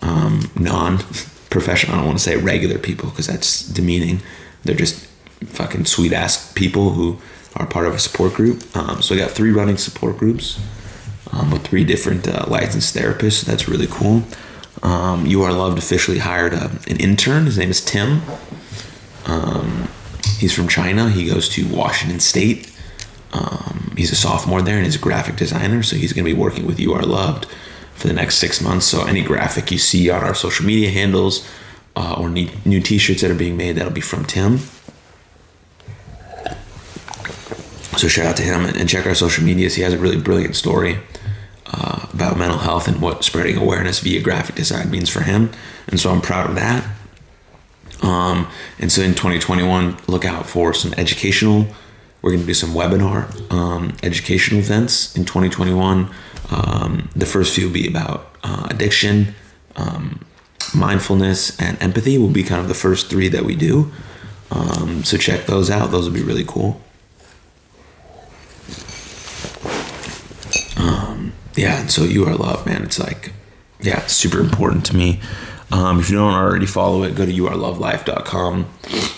um, 0.02 0.50
non-professional. 0.56 1.94
I 1.94 1.98
don't 1.98 2.06
want 2.06 2.18
to 2.18 2.24
say 2.24 2.36
regular 2.36 2.78
people 2.78 3.10
because 3.10 3.28
that's 3.28 3.62
demeaning. 3.62 4.22
They're 4.64 4.74
just 4.74 5.06
fucking 5.44 5.84
sweet 5.84 6.12
ass 6.12 6.52
people 6.52 6.90
who 6.90 7.18
are 7.56 7.66
part 7.66 7.86
of 7.86 7.94
a 7.94 7.98
support 7.98 8.34
group. 8.34 8.64
Um, 8.76 9.02
so 9.02 9.14
I 9.14 9.18
got 9.18 9.30
three 9.30 9.50
running 9.50 9.76
support 9.76 10.18
groups 10.18 10.60
um, 11.32 11.50
with 11.50 11.66
three 11.66 11.84
different 11.84 12.28
uh, 12.28 12.44
licensed 12.48 12.94
therapists. 12.94 13.44
That's 13.44 13.68
really 13.68 13.86
cool. 13.88 14.22
Um, 14.82 15.26
you 15.26 15.42
Are 15.42 15.52
Loved 15.52 15.78
officially 15.78 16.18
hired 16.18 16.52
a, 16.52 16.64
uh, 16.64 16.78
an 16.88 16.98
intern. 16.98 17.46
His 17.46 17.58
name 17.58 17.70
is 17.70 17.84
Tim. 17.84 18.22
Um, 19.24 19.88
he's 20.38 20.54
from 20.54 20.68
China. 20.68 21.08
He 21.10 21.26
goes 21.26 21.48
to 21.50 21.66
Washington 21.74 22.20
State. 22.20 22.72
Um, 23.32 23.94
he's 23.96 24.12
a 24.12 24.16
sophomore 24.16 24.62
there 24.62 24.76
and 24.76 24.84
he's 24.84 24.96
a 24.96 25.00
graphic 25.00 25.36
designer. 25.36 25.82
So 25.82 25.96
he's 25.96 26.12
going 26.12 26.24
to 26.24 26.32
be 26.32 26.38
working 26.38 26.66
with 26.66 26.78
You 26.78 26.92
Are 26.94 27.02
Loved 27.02 27.46
for 27.94 28.06
the 28.06 28.14
next 28.14 28.36
six 28.36 28.60
months. 28.60 28.86
So 28.86 29.04
any 29.06 29.22
graphic 29.22 29.70
you 29.70 29.78
see 29.78 30.10
on 30.10 30.22
our 30.22 30.34
social 30.34 30.66
media 30.66 30.90
handles 30.90 31.48
uh, 31.96 32.16
or 32.18 32.28
new, 32.28 32.48
new 32.64 32.80
t-shirts 32.80 33.22
that 33.22 33.30
are 33.30 33.34
being 33.34 33.56
made, 33.56 33.76
that'll 33.76 33.92
be 33.92 34.02
from 34.02 34.24
Tim. 34.24 34.60
So 37.96 38.08
shout 38.08 38.26
out 38.26 38.36
to 38.36 38.42
him 38.42 38.66
and 38.66 38.88
check 38.88 39.06
our 39.06 39.14
social 39.14 39.44
medias. 39.44 39.74
He 39.74 39.82
has 39.82 39.94
a 39.94 39.98
really 39.98 40.18
brilliant 40.18 40.54
story 40.54 40.98
uh, 41.66 42.06
about 42.12 42.38
mental 42.38 42.58
health 42.58 42.88
and 42.88 43.00
what 43.00 43.24
spreading 43.24 43.56
awareness 43.56 44.00
via 44.00 44.20
graphic 44.20 44.54
design 44.54 44.90
means 44.90 45.08
for 45.08 45.22
him. 45.22 45.50
And 45.88 45.98
so 45.98 46.10
I'm 46.10 46.20
proud 46.20 46.50
of 46.50 46.56
that. 46.56 46.84
Um, 48.02 48.48
and 48.78 48.92
so 48.92 49.00
in 49.00 49.12
2021, 49.12 49.96
look 50.08 50.26
out 50.26 50.46
for 50.46 50.74
some 50.74 50.92
educational. 50.98 51.66
We're 52.20 52.32
going 52.32 52.42
to 52.42 52.46
do 52.46 52.54
some 52.54 52.70
webinar 52.70 53.50
um, 53.50 53.96
educational 54.02 54.60
events 54.60 55.16
in 55.16 55.24
2021. 55.24 56.10
Um, 56.50 57.08
the 57.16 57.26
first 57.26 57.54
few 57.54 57.66
will 57.66 57.74
be 57.74 57.88
about 57.88 58.36
uh, 58.42 58.68
addiction, 58.70 59.34
um, 59.76 60.24
mindfulness, 60.74 61.58
and 61.58 61.80
empathy. 61.82 62.18
Will 62.18 62.28
be 62.28 62.42
kind 62.42 62.60
of 62.60 62.68
the 62.68 62.74
first 62.74 63.08
three 63.08 63.28
that 63.28 63.44
we 63.44 63.56
do. 63.56 63.90
Um, 64.50 65.02
so 65.02 65.16
check 65.16 65.46
those 65.46 65.70
out. 65.70 65.90
Those 65.90 66.06
will 66.06 66.14
be 66.14 66.22
really 66.22 66.44
cool. 66.44 66.80
Yeah, 71.56 71.80
and 71.80 71.90
so 71.90 72.04
you 72.04 72.26
are 72.26 72.34
loved, 72.34 72.66
man. 72.66 72.82
It's 72.82 72.98
like, 72.98 73.32
yeah, 73.80 74.02
it's 74.02 74.12
super 74.12 74.40
important 74.40 74.84
to 74.86 74.96
me. 74.96 75.20
Um, 75.72 75.98
if 75.98 76.10
you 76.10 76.16
don't 76.16 76.32
already 76.32 76.66
follow 76.66 77.02
it, 77.02 77.14
go 77.14 77.26
to 77.26 77.32
youarelovelife.com, 77.32 78.66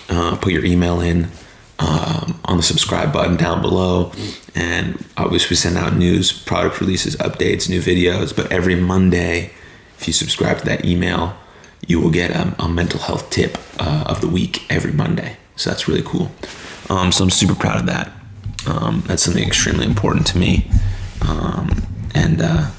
uh, 0.08 0.36
put 0.36 0.52
your 0.52 0.64
email 0.64 1.00
in 1.00 1.28
um, 1.78 2.40
on 2.44 2.56
the 2.56 2.62
subscribe 2.62 3.12
button 3.12 3.36
down 3.36 3.60
below. 3.60 4.12
And 4.54 5.04
obviously, 5.16 5.50
we 5.50 5.56
send 5.56 5.76
out 5.76 5.94
news, 5.94 6.32
product 6.32 6.80
releases, 6.80 7.16
updates, 7.16 7.68
new 7.68 7.80
videos. 7.80 8.34
But 8.34 8.50
every 8.50 8.76
Monday, 8.76 9.50
if 9.98 10.06
you 10.06 10.12
subscribe 10.12 10.58
to 10.58 10.64
that 10.66 10.84
email, 10.84 11.36
you 11.86 12.00
will 12.00 12.10
get 12.10 12.30
a, 12.30 12.54
a 12.58 12.68
mental 12.68 13.00
health 13.00 13.30
tip 13.30 13.58
uh, 13.78 14.04
of 14.06 14.20
the 14.20 14.28
week 14.28 14.64
every 14.70 14.92
Monday. 14.92 15.36
So 15.56 15.70
that's 15.70 15.86
really 15.88 16.02
cool. 16.02 16.30
Um, 16.88 17.12
so 17.12 17.24
I'm 17.24 17.30
super 17.30 17.54
proud 17.54 17.80
of 17.80 17.86
that. 17.86 18.12
Um, 18.66 19.02
that's 19.06 19.22
something 19.22 19.46
extremely 19.46 19.86
important 19.86 20.26
to 20.28 20.38
me. 20.38 20.70
And 22.18 22.42
uh, 22.42 22.70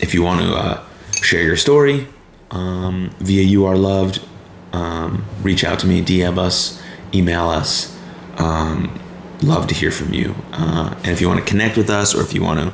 if 0.00 0.14
you 0.14 0.22
want 0.22 0.42
to 0.42 0.54
uh, 0.54 0.84
share 1.20 1.42
your 1.42 1.56
story 1.56 2.06
um, 2.52 3.10
via 3.18 3.42
You 3.42 3.66
Are 3.66 3.76
Loved, 3.76 4.24
um, 4.72 5.24
reach 5.42 5.64
out 5.64 5.80
to 5.80 5.88
me, 5.88 6.02
DM 6.02 6.38
us, 6.38 6.80
email 7.12 7.48
us. 7.48 7.98
Um, 8.36 9.00
love 9.42 9.66
to 9.66 9.74
hear 9.74 9.90
from 9.90 10.12
you. 10.12 10.36
Uh, 10.52 10.94
and 10.98 11.08
if 11.08 11.20
you 11.20 11.26
want 11.26 11.40
to 11.40 11.46
connect 11.46 11.76
with 11.76 11.90
us, 11.90 12.14
or 12.14 12.22
if 12.22 12.32
you 12.32 12.42
want 12.42 12.60
to, 12.60 12.66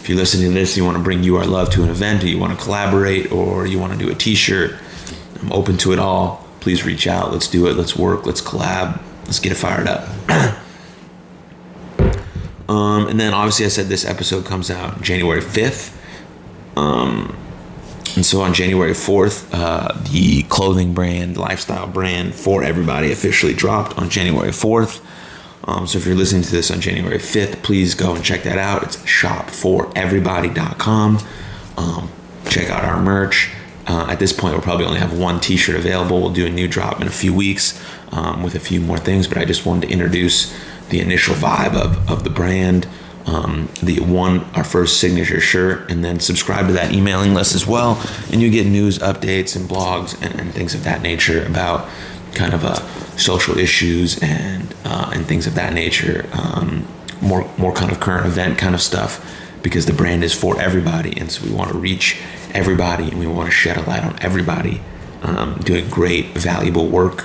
if 0.00 0.08
you're 0.08 0.16
listening 0.16 0.48
to 0.48 0.54
this, 0.54 0.74
you 0.74 0.84
want 0.86 0.96
to 0.96 1.02
bring 1.02 1.22
You 1.22 1.36
Are 1.36 1.44
Loved 1.44 1.72
to 1.72 1.82
an 1.82 1.90
event, 1.90 2.24
or 2.24 2.28
you 2.28 2.38
want 2.38 2.58
to 2.58 2.64
collaborate, 2.64 3.30
or 3.30 3.66
you 3.66 3.78
want 3.78 3.92
to 3.92 3.98
do 3.98 4.10
a 4.10 4.14
T-shirt, 4.14 4.74
I'm 5.42 5.52
open 5.52 5.76
to 5.78 5.92
it 5.92 5.98
all. 5.98 6.46
Please 6.60 6.84
reach 6.86 7.06
out. 7.06 7.30
Let's 7.30 7.46
do 7.46 7.66
it. 7.66 7.76
Let's 7.76 7.94
work. 7.94 8.24
Let's 8.24 8.40
collab. 8.40 9.00
Let's 9.26 9.38
get 9.38 9.52
it 9.52 9.56
fired 9.56 9.86
up. 9.86 10.08
Um, 12.68 13.08
and 13.08 13.18
then 13.18 13.32
obviously, 13.32 13.64
I 13.66 13.68
said 13.68 13.86
this 13.86 14.04
episode 14.04 14.44
comes 14.44 14.70
out 14.70 15.00
January 15.00 15.40
5th. 15.40 15.96
Um, 16.76 17.34
and 18.14 18.24
so 18.26 18.40
on 18.40 18.54
January 18.54 18.92
4th, 18.92 19.48
uh, 19.52 19.92
the 20.10 20.44
clothing 20.44 20.94
brand, 20.94 21.36
lifestyle 21.36 21.86
brand 21.86 22.34
for 22.34 22.64
everybody 22.64 23.12
officially 23.12 23.54
dropped 23.54 23.96
on 23.98 24.10
January 24.10 24.50
4th. 24.50 25.00
Um, 25.64 25.86
so 25.86 25.98
if 25.98 26.06
you're 26.06 26.16
listening 26.16 26.42
to 26.42 26.50
this 26.50 26.70
on 26.70 26.80
January 26.80 27.18
5th, 27.18 27.62
please 27.62 27.94
go 27.94 28.14
and 28.14 28.24
check 28.24 28.44
that 28.44 28.56
out. 28.58 28.82
It's 28.82 28.96
shopforeverybody.com. 28.98 31.18
Um, 31.76 32.10
check 32.48 32.70
out 32.70 32.84
our 32.84 33.02
merch. 33.02 33.50
Uh, 33.86 34.06
at 34.10 34.18
this 34.18 34.32
point, 34.32 34.54
we'll 34.54 34.62
probably 34.62 34.86
only 34.86 34.98
have 34.98 35.18
one 35.18 35.40
T-shirt 35.40 35.76
available. 35.76 36.20
We'll 36.20 36.32
do 36.32 36.46
a 36.46 36.50
new 36.50 36.68
drop 36.68 37.00
in 37.00 37.06
a 37.06 37.10
few 37.10 37.34
weeks 37.34 37.82
um, 38.12 38.42
with 38.42 38.54
a 38.54 38.60
few 38.60 38.80
more 38.80 38.98
things. 38.98 39.28
But 39.28 39.36
I 39.38 39.44
just 39.44 39.66
wanted 39.66 39.86
to 39.86 39.92
introduce 39.92 40.52
the 40.90 41.00
initial 41.00 41.34
vibe 41.34 41.74
of, 41.74 42.10
of 42.10 42.24
the 42.24 42.30
brand, 42.30 42.86
um, 43.26 43.68
the 43.82 44.00
one 44.00 44.40
our 44.54 44.64
first 44.64 45.00
signature 45.00 45.40
shirt, 45.40 45.90
and 45.90 46.04
then 46.04 46.20
subscribe 46.20 46.66
to 46.66 46.72
that 46.72 46.92
emailing 46.92 47.34
list 47.34 47.54
as 47.54 47.66
well, 47.66 48.02
and 48.32 48.40
you 48.40 48.50
get 48.50 48.66
news 48.66 48.98
updates 48.98 49.54
and 49.54 49.68
blogs 49.68 50.20
and, 50.22 50.40
and 50.40 50.52
things 50.52 50.74
of 50.74 50.84
that 50.84 51.02
nature 51.02 51.44
about 51.46 51.88
kind 52.34 52.54
of 52.54 52.64
uh, 52.64 52.74
social 53.16 53.58
issues 53.58 54.18
and 54.22 54.74
uh, 54.84 55.10
and 55.14 55.26
things 55.26 55.46
of 55.46 55.54
that 55.54 55.72
nature. 55.72 56.28
Um, 56.32 56.86
more 57.20 57.50
more 57.58 57.72
kind 57.72 57.90
of 57.90 58.00
current 58.00 58.26
event 58.26 58.58
kind 58.58 58.74
of 58.74 58.80
stuff 58.80 59.24
because 59.62 59.86
the 59.86 59.92
brand 59.92 60.24
is 60.24 60.32
for 60.32 60.60
everybody, 60.60 61.18
and 61.18 61.30
so 61.30 61.44
we 61.44 61.52
want 61.52 61.70
to 61.70 61.78
reach 61.78 62.20
everybody 62.54 63.04
and 63.10 63.18
we 63.18 63.26
want 63.26 63.46
to 63.46 63.54
shed 63.54 63.76
a 63.76 63.82
light 63.82 64.02
on 64.02 64.16
everybody 64.22 64.80
um, 65.22 65.58
doing 65.60 65.88
great, 65.88 66.26
valuable 66.28 66.86
work 66.86 67.24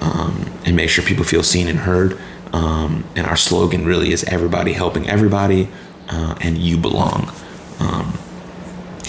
um, 0.00 0.50
and 0.64 0.76
make 0.76 0.90
sure 0.90 1.04
people 1.04 1.24
feel 1.24 1.42
seen 1.42 1.68
and 1.68 1.80
heard. 1.80 2.18
Um, 2.52 3.04
and 3.16 3.26
our 3.26 3.36
slogan 3.36 3.84
really 3.86 4.12
is 4.12 4.24
everybody 4.24 4.72
helping 4.72 5.08
everybody, 5.08 5.68
uh, 6.08 6.34
and 6.40 6.58
you 6.58 6.76
belong. 6.76 7.32
Um, 7.80 8.18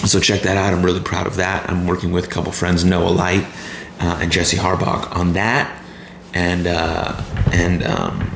so 0.06 0.20
check 0.20 0.42
that 0.42 0.56
out. 0.56 0.72
I'm 0.72 0.84
really 0.84 1.00
proud 1.00 1.26
of 1.26 1.36
that. 1.36 1.68
I'm 1.68 1.86
working 1.86 2.12
with 2.12 2.24
a 2.26 2.28
couple 2.28 2.52
friends, 2.52 2.84
Noah 2.84 3.10
Light 3.10 3.46
uh, 4.00 4.18
and 4.20 4.32
Jesse 4.32 4.56
Harbach, 4.56 5.14
on 5.14 5.34
that. 5.34 5.82
And 6.32 6.66
uh, 6.66 7.22
and 7.52 7.84
um, 7.84 8.30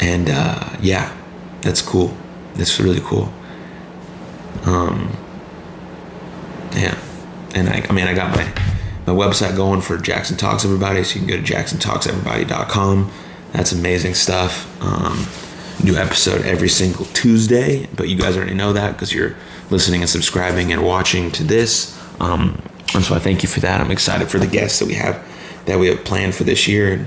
and 0.00 0.28
uh, 0.28 0.76
yeah, 0.80 1.16
that's 1.60 1.80
cool. 1.80 2.16
That's 2.54 2.80
really 2.80 3.00
cool. 3.00 3.32
Um, 4.64 5.16
yeah, 6.74 6.98
and 7.54 7.68
I, 7.68 7.86
I 7.88 7.92
mean, 7.92 8.06
I 8.06 8.14
got 8.14 8.34
my 8.34 8.44
my 9.06 9.12
website 9.12 9.56
going 9.56 9.80
for 9.80 9.96
Jackson 9.96 10.36
Talks 10.36 10.64
Everybody, 10.64 11.04
so 11.04 11.20
you 11.20 11.26
can 11.26 11.28
go 11.28 11.36
to 11.36 11.52
jacksontalkseverybody.com. 11.52 13.12
That's 13.52 13.72
amazing 13.72 14.14
stuff. 14.14 14.66
Um, 14.82 15.26
new 15.84 15.96
episode 15.96 16.42
every 16.44 16.68
single 16.68 17.06
Tuesday, 17.06 17.86
but 17.96 18.08
you 18.08 18.16
guys 18.16 18.36
already 18.36 18.54
know 18.54 18.72
that 18.72 18.92
because 18.92 19.12
you're 19.12 19.34
listening 19.70 20.00
and 20.00 20.10
subscribing 20.10 20.72
and 20.72 20.84
watching 20.84 21.30
to 21.32 21.44
this. 21.44 21.98
Um, 22.20 22.62
and 22.94 23.04
so 23.04 23.14
I 23.14 23.18
thank 23.18 23.42
you 23.42 23.48
for 23.48 23.60
that. 23.60 23.80
I'm 23.80 23.90
excited 23.90 24.28
for 24.28 24.38
the 24.38 24.46
guests 24.46 24.78
that 24.78 24.86
we 24.86 24.94
have 24.94 25.26
that 25.66 25.78
we 25.78 25.86
have 25.88 26.04
planned 26.04 26.34
for 26.34 26.44
this 26.44 26.66
year, 26.66 26.92
and 26.92 27.06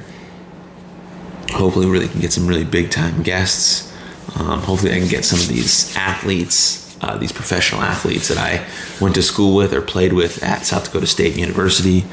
hopefully, 1.51 1.85
we 1.85 1.91
really 1.91 2.07
can 2.07 2.21
get 2.21 2.31
some 2.31 2.47
really 2.47 2.63
big 2.63 2.89
time 2.89 3.21
guests. 3.21 3.91
Um, 4.39 4.61
hopefully, 4.61 4.93
I 4.93 4.99
can 4.99 5.09
get 5.09 5.25
some 5.25 5.39
of 5.39 5.47
these 5.47 5.95
athletes 5.95 6.85
uh, 7.01 7.17
these 7.17 7.31
professional 7.31 7.81
athletes 7.81 8.29
that 8.29 8.37
I 8.37 8.65
went 9.01 9.15
to 9.15 9.21
school 9.21 9.55
with 9.55 9.73
or 9.73 9.81
played 9.81 10.13
with 10.13 10.41
at 10.43 10.65
South 10.65 10.85
Dakota 10.85 11.07
State 11.07 11.37
University. 11.37 12.05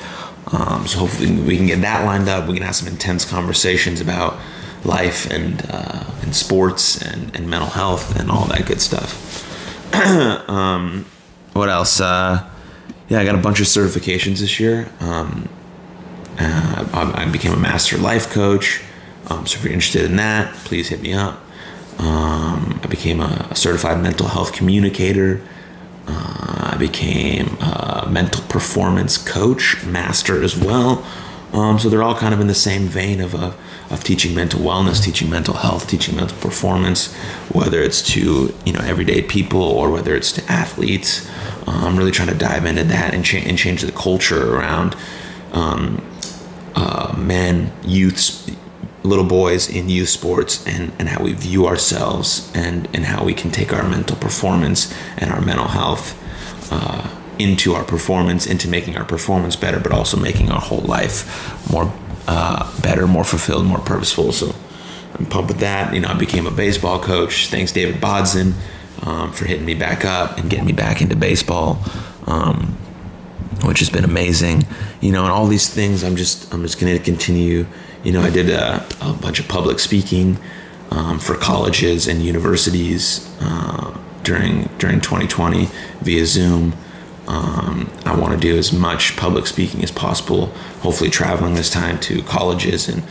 Um, 0.52 0.86
so 0.86 0.98
hopefully 0.98 1.32
we 1.32 1.56
can 1.56 1.66
get 1.66 1.80
that 1.80 2.04
lined 2.04 2.28
up. 2.28 2.46
We 2.46 2.54
can 2.54 2.62
have 2.62 2.76
some 2.76 2.88
intense 2.88 3.24
conversations 3.24 4.00
about 4.00 4.38
life 4.84 5.30
and 5.30 5.64
uh, 5.70 6.04
and 6.22 6.34
sports 6.34 7.00
and, 7.00 7.34
and 7.34 7.48
mental 7.48 7.70
health 7.70 8.18
and 8.18 8.30
all 8.30 8.46
that 8.46 8.66
good 8.66 8.80
stuff. 8.80 9.48
um, 10.48 11.06
what 11.52 11.68
else? 11.68 12.00
Uh, 12.00 12.48
yeah, 13.08 13.20
I 13.20 13.24
got 13.24 13.34
a 13.34 13.38
bunch 13.38 13.60
of 13.60 13.66
certifications 13.66 14.40
this 14.40 14.58
year. 14.58 14.90
Um, 15.00 15.48
uh, 16.38 16.88
I, 16.92 17.22
I, 17.22 17.30
became 17.30 17.52
a 17.52 17.58
master 17.58 17.98
life 17.98 18.30
coach. 18.30 18.82
Um, 19.28 19.46
so 19.46 19.58
if 19.58 19.64
you're 19.64 19.72
interested 19.72 20.06
in 20.06 20.16
that, 20.16 20.54
please 20.64 20.88
hit 20.88 21.02
me 21.02 21.12
up. 21.12 21.34
Um, 21.98 22.80
I 22.82 22.86
became 22.88 23.20
a, 23.20 23.48
a, 23.50 23.54
certified 23.54 24.02
mental 24.02 24.28
health 24.28 24.52
communicator. 24.52 25.42
Uh, 26.06 26.72
I 26.72 26.76
became 26.78 27.56
a 27.60 28.08
mental 28.10 28.42
performance 28.44 29.18
coach, 29.18 29.84
master 29.84 30.42
as 30.42 30.56
well. 30.56 31.04
Um, 31.52 31.78
so 31.78 31.88
they're 31.90 32.02
all 32.02 32.16
kind 32.16 32.32
of 32.32 32.40
in 32.40 32.46
the 32.46 32.54
same 32.54 32.86
vein 32.86 33.20
of 33.20 33.34
a, 33.34 33.54
of 33.90 34.02
teaching 34.02 34.34
mental 34.34 34.60
wellness, 34.60 35.04
teaching 35.04 35.28
mental 35.28 35.54
health, 35.54 35.86
teaching 35.86 36.16
mental 36.16 36.36
performance, 36.38 37.12
whether 37.52 37.82
it's 37.82 38.00
to 38.12 38.54
you 38.64 38.72
know 38.72 38.80
everyday 38.80 39.20
people 39.22 39.60
or 39.60 39.90
whether 39.90 40.16
it's 40.16 40.32
to 40.32 40.44
athletes. 40.50 41.28
I'm 41.66 41.84
um, 41.84 41.96
really 41.96 42.10
trying 42.10 42.28
to 42.28 42.34
dive 42.34 42.64
into 42.64 42.84
that 42.84 43.14
and, 43.14 43.24
cha- 43.24 43.38
and 43.38 43.56
change 43.56 43.82
the 43.82 43.92
culture 43.92 44.56
around 44.56 44.96
um, 45.52 46.04
uh, 46.74 47.14
men, 47.16 47.72
youths, 47.84 48.50
little 49.04 49.24
boys 49.24 49.68
in 49.68 49.88
youth 49.88 50.08
sports 50.08 50.64
and, 50.66 50.92
and 50.98 51.08
how 51.08 51.22
we 51.22 51.32
view 51.32 51.66
ourselves 51.66 52.50
and, 52.54 52.88
and 52.94 53.04
how 53.04 53.24
we 53.24 53.34
can 53.34 53.50
take 53.50 53.72
our 53.72 53.88
mental 53.88 54.16
performance 54.16 54.94
and 55.18 55.32
our 55.32 55.40
mental 55.40 55.68
health 55.68 56.18
uh, 56.72 57.08
into 57.38 57.74
our 57.74 57.84
performance, 57.84 58.46
into 58.46 58.68
making 58.68 58.96
our 58.96 59.04
performance 59.04 59.56
better, 59.56 59.80
but 59.80 59.92
also 59.92 60.16
making 60.16 60.50
our 60.50 60.60
whole 60.60 60.82
life 60.82 61.70
more 61.70 61.92
uh, 62.28 62.80
better, 62.80 63.06
more 63.06 63.24
fulfilled, 63.24 63.66
more 63.66 63.80
purposeful. 63.80 64.30
So 64.30 64.54
I'm 65.14 65.26
pumped 65.26 65.48
with 65.48 65.60
that. 65.60 65.92
You 65.92 66.00
know, 66.00 66.08
I 66.08 66.14
became 66.14 66.46
a 66.46 66.50
baseball 66.50 67.00
coach. 67.00 67.48
Thanks, 67.48 67.72
David 67.72 68.00
Bodson, 68.00 68.54
um, 69.02 69.32
for 69.32 69.46
hitting 69.46 69.66
me 69.66 69.74
back 69.74 70.04
up 70.04 70.38
and 70.38 70.48
getting 70.48 70.66
me 70.66 70.72
back 70.72 71.02
into 71.02 71.16
baseball. 71.16 71.78
Um, 72.26 72.78
which 73.64 73.78
has 73.78 73.90
been 73.90 74.04
amazing, 74.04 74.66
you 75.00 75.12
know, 75.12 75.22
and 75.22 75.30
all 75.30 75.46
these 75.46 75.68
things. 75.68 76.02
I'm 76.02 76.16
just, 76.16 76.52
I'm 76.52 76.62
just 76.62 76.80
to 76.80 76.98
continue 76.98 77.66
you 78.02 78.12
know, 78.12 78.20
I 78.20 78.30
did 78.30 78.50
a, 78.50 78.86
a 79.00 79.12
bunch 79.12 79.38
of 79.38 79.48
public 79.48 79.78
speaking 79.78 80.38
um, 80.90 81.18
for 81.18 81.34
colleges 81.34 82.06
and 82.08 82.22
universities 82.22 83.28
uh, 83.40 83.96
during 84.22 84.68
during 84.78 85.00
2020 85.00 85.68
via 86.00 86.26
Zoom. 86.26 86.74
Um, 87.28 87.90
I 88.04 88.16
want 88.18 88.34
to 88.34 88.38
do 88.38 88.58
as 88.58 88.72
much 88.72 89.16
public 89.16 89.46
speaking 89.46 89.82
as 89.82 89.90
possible. 89.90 90.46
Hopefully, 90.80 91.10
traveling 91.10 91.54
this 91.54 91.70
time 91.70 91.98
to 92.00 92.22
colleges 92.22 92.88
and 92.88 93.02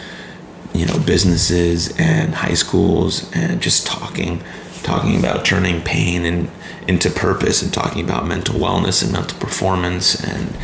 you 0.73 0.85
know 0.85 0.99
businesses 0.99 1.97
and 1.97 2.35
high 2.35 2.53
schools 2.53 3.29
and 3.33 3.61
just 3.61 3.87
talking 3.87 4.43
talking 4.83 5.17
about 5.17 5.45
turning 5.45 5.81
pain 5.81 6.25
and 6.25 6.49
into 6.87 7.09
purpose 7.09 7.61
and 7.61 7.73
talking 7.73 8.03
about 8.03 8.27
mental 8.27 8.55
wellness 8.55 9.03
and 9.03 9.11
mental 9.13 9.37
performance 9.39 10.21
and 10.23 10.55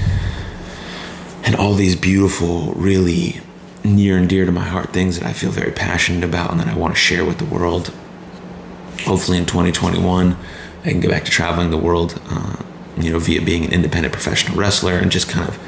and 1.44 1.56
all 1.56 1.74
these 1.74 1.96
beautiful 1.96 2.74
really 2.74 3.42
near 3.84 4.18
and 4.18 4.28
dear 4.30 4.46
to 4.46 4.52
my 4.52 4.64
heart, 4.64 4.92
things 4.92 5.20
that 5.20 5.28
I 5.28 5.34
feel 5.34 5.52
very 5.52 5.72
passionate 5.72 6.24
about 6.24 6.52
and 6.52 6.60
that 6.60 6.68
I 6.68 6.76
want 6.76 6.94
to 6.94 7.00
share 7.00 7.26
with 7.26 7.38
the 7.38 7.46
world. 7.46 7.94
Hopefully 9.06 9.38
in 9.38 9.46
2021, 9.46 10.38
I 10.84 10.90
can 10.90 11.00
get 11.00 11.12
back 11.12 11.26
to 11.26 11.32
traveling 11.32 11.72
the 11.72 11.78
world, 11.78 12.22
uh, 12.30 12.58
you 12.98 13.12
know, 13.12 13.20
via 13.20 13.42
being 13.42 13.66
an 13.66 13.74
independent 13.74 14.14
professional 14.14 14.58
wrestler 14.58 14.98
and 14.98 15.12
just 15.12 15.30
kind 15.30 15.48
of 15.48 15.60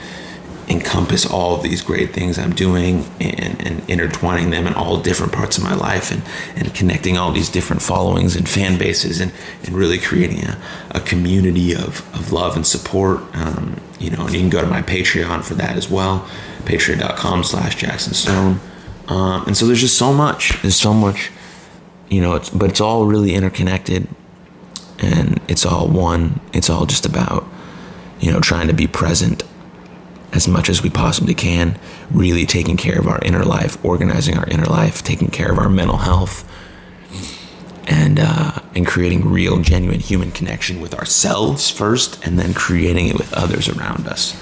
encompass 0.69 1.25
all 1.25 1.55
of 1.55 1.63
these 1.63 1.81
great 1.81 2.13
things 2.13 2.37
I'm 2.37 2.53
doing 2.53 3.03
and, 3.19 3.65
and 3.65 3.89
intertwining 3.89 4.51
them 4.51 4.67
in 4.67 4.75
all 4.75 5.01
different 5.01 5.33
parts 5.33 5.57
of 5.57 5.63
my 5.63 5.73
life 5.73 6.11
and, 6.11 6.21
and 6.55 6.73
connecting 6.75 7.17
all 7.17 7.31
these 7.31 7.49
different 7.49 7.81
followings 7.81 8.35
and 8.35 8.47
fan 8.47 8.77
bases 8.77 9.19
and, 9.19 9.31
and 9.63 9.69
really 9.73 9.97
creating 9.97 10.45
a, 10.45 10.61
a 10.91 10.99
community 11.01 11.73
of, 11.73 12.07
of 12.13 12.31
love 12.31 12.55
and 12.55 12.67
support. 12.67 13.19
Um, 13.33 13.81
you 13.99 14.09
know, 14.09 14.25
and 14.25 14.33
you 14.33 14.39
can 14.39 14.49
go 14.49 14.61
to 14.61 14.67
my 14.67 14.81
Patreon 14.81 15.43
for 15.43 15.55
that 15.55 15.75
as 15.75 15.89
well, 15.89 16.27
patreon.com 16.63 17.43
slash 17.43 17.75
Jackson 17.75 18.13
Stone. 18.13 18.59
Um, 19.07 19.45
and 19.47 19.57
so 19.57 19.65
there's 19.65 19.81
just 19.81 19.97
so 19.97 20.13
much. 20.13 20.61
There's 20.61 20.75
so 20.75 20.93
much, 20.93 21.31
you 22.09 22.21
know, 22.21 22.35
it's, 22.35 22.49
but 22.49 22.69
it's 22.69 22.81
all 22.81 23.05
really 23.05 23.33
interconnected 23.33 24.07
and 24.99 25.39
it's 25.47 25.65
all 25.65 25.87
one. 25.87 26.39
It's 26.53 26.69
all 26.69 26.85
just 26.85 27.05
about, 27.05 27.47
you 28.19 28.31
know, 28.31 28.39
trying 28.39 28.67
to 28.67 28.73
be 28.73 28.87
present 28.87 29.43
as 30.31 30.47
much 30.47 30.69
as 30.69 30.83
we 30.83 30.89
possibly 30.89 31.33
can, 31.33 31.79
really 32.11 32.45
taking 32.45 32.77
care 32.77 32.99
of 32.99 33.07
our 33.07 33.19
inner 33.23 33.43
life, 33.43 33.83
organizing 33.83 34.37
our 34.37 34.47
inner 34.47 34.65
life, 34.65 35.03
taking 35.03 35.29
care 35.29 35.51
of 35.51 35.57
our 35.57 35.69
mental 35.69 35.97
health, 35.97 36.48
and 37.89 38.19
uh, 38.21 38.59
and 38.75 38.87
creating 38.87 39.27
real, 39.29 39.59
genuine 39.59 39.99
human 39.99 40.31
connection 40.31 40.79
with 40.79 40.93
ourselves 40.93 41.69
first, 41.69 42.25
and 42.25 42.39
then 42.39 42.53
creating 42.53 43.07
it 43.07 43.17
with 43.17 43.33
others 43.33 43.67
around 43.67 44.07
us. 44.07 44.41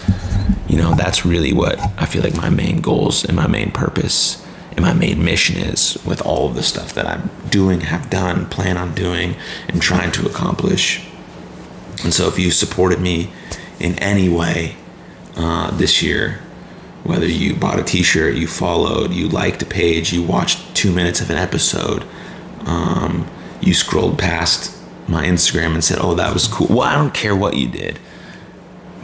You 0.68 0.78
know, 0.78 0.94
that's 0.94 1.26
really 1.26 1.54
what 1.54 1.80
I 1.98 2.06
feel 2.06 2.22
like 2.22 2.36
my 2.36 2.50
main 2.50 2.82
goals 2.82 3.26
and 3.26 3.36
my 3.36 3.48
main 3.48 3.72
purpose 3.72 4.46
and 4.72 4.82
my 4.82 4.94
main 4.94 5.24
mission 5.24 5.58
is 5.58 5.98
with 6.06 6.22
all 6.22 6.48
of 6.48 6.56
the 6.56 6.62
stuff 6.62 6.94
that 6.94 7.08
I'm 7.08 7.32
doing, 7.50 7.82
have 7.82 8.12
done, 8.12 8.46
plan 8.48 8.78
on 8.78 8.94
doing, 8.94 9.36
and 9.68 9.82
trying 9.82 10.12
to 10.12 10.28
accomplish. 10.28 11.04
And 12.04 12.14
so, 12.14 12.28
if 12.28 12.38
you 12.38 12.52
supported 12.52 13.00
me 13.00 13.32
in 13.80 13.98
any 14.00 14.30
way 14.30 14.76
uh, 15.38 15.72
this 15.72 16.02
year. 16.02 16.40
Whether 17.04 17.28
you 17.28 17.56
bought 17.56 17.80
a 17.80 17.84
T-shirt, 17.84 18.36
you 18.36 18.48
followed, 18.48 19.12
you 19.14 19.30
liked 19.30 19.62
a 19.62 19.66
page, 19.66 20.12
you 20.12 20.24
watched 20.24 20.76
two 20.76 20.92
minutes 20.92 21.22
of 21.22 21.30
an 21.30 21.38
episode, 21.38 22.04
um, 22.66 23.30
you 23.62 23.74
scrolled 23.74 24.18
past 24.18 24.76
my 25.08 25.26
Instagram 25.26 25.74
and 25.74 25.84
said, 25.84 26.00
"Oh, 26.00 26.16
that 26.16 26.34
was 26.34 26.48
cool." 26.48 26.68
Well, 26.68 26.82
I 26.82 26.96
don't 26.96 27.14
care 27.14 27.36
what 27.36 27.56
you 27.56 27.68
did, 27.68 28.00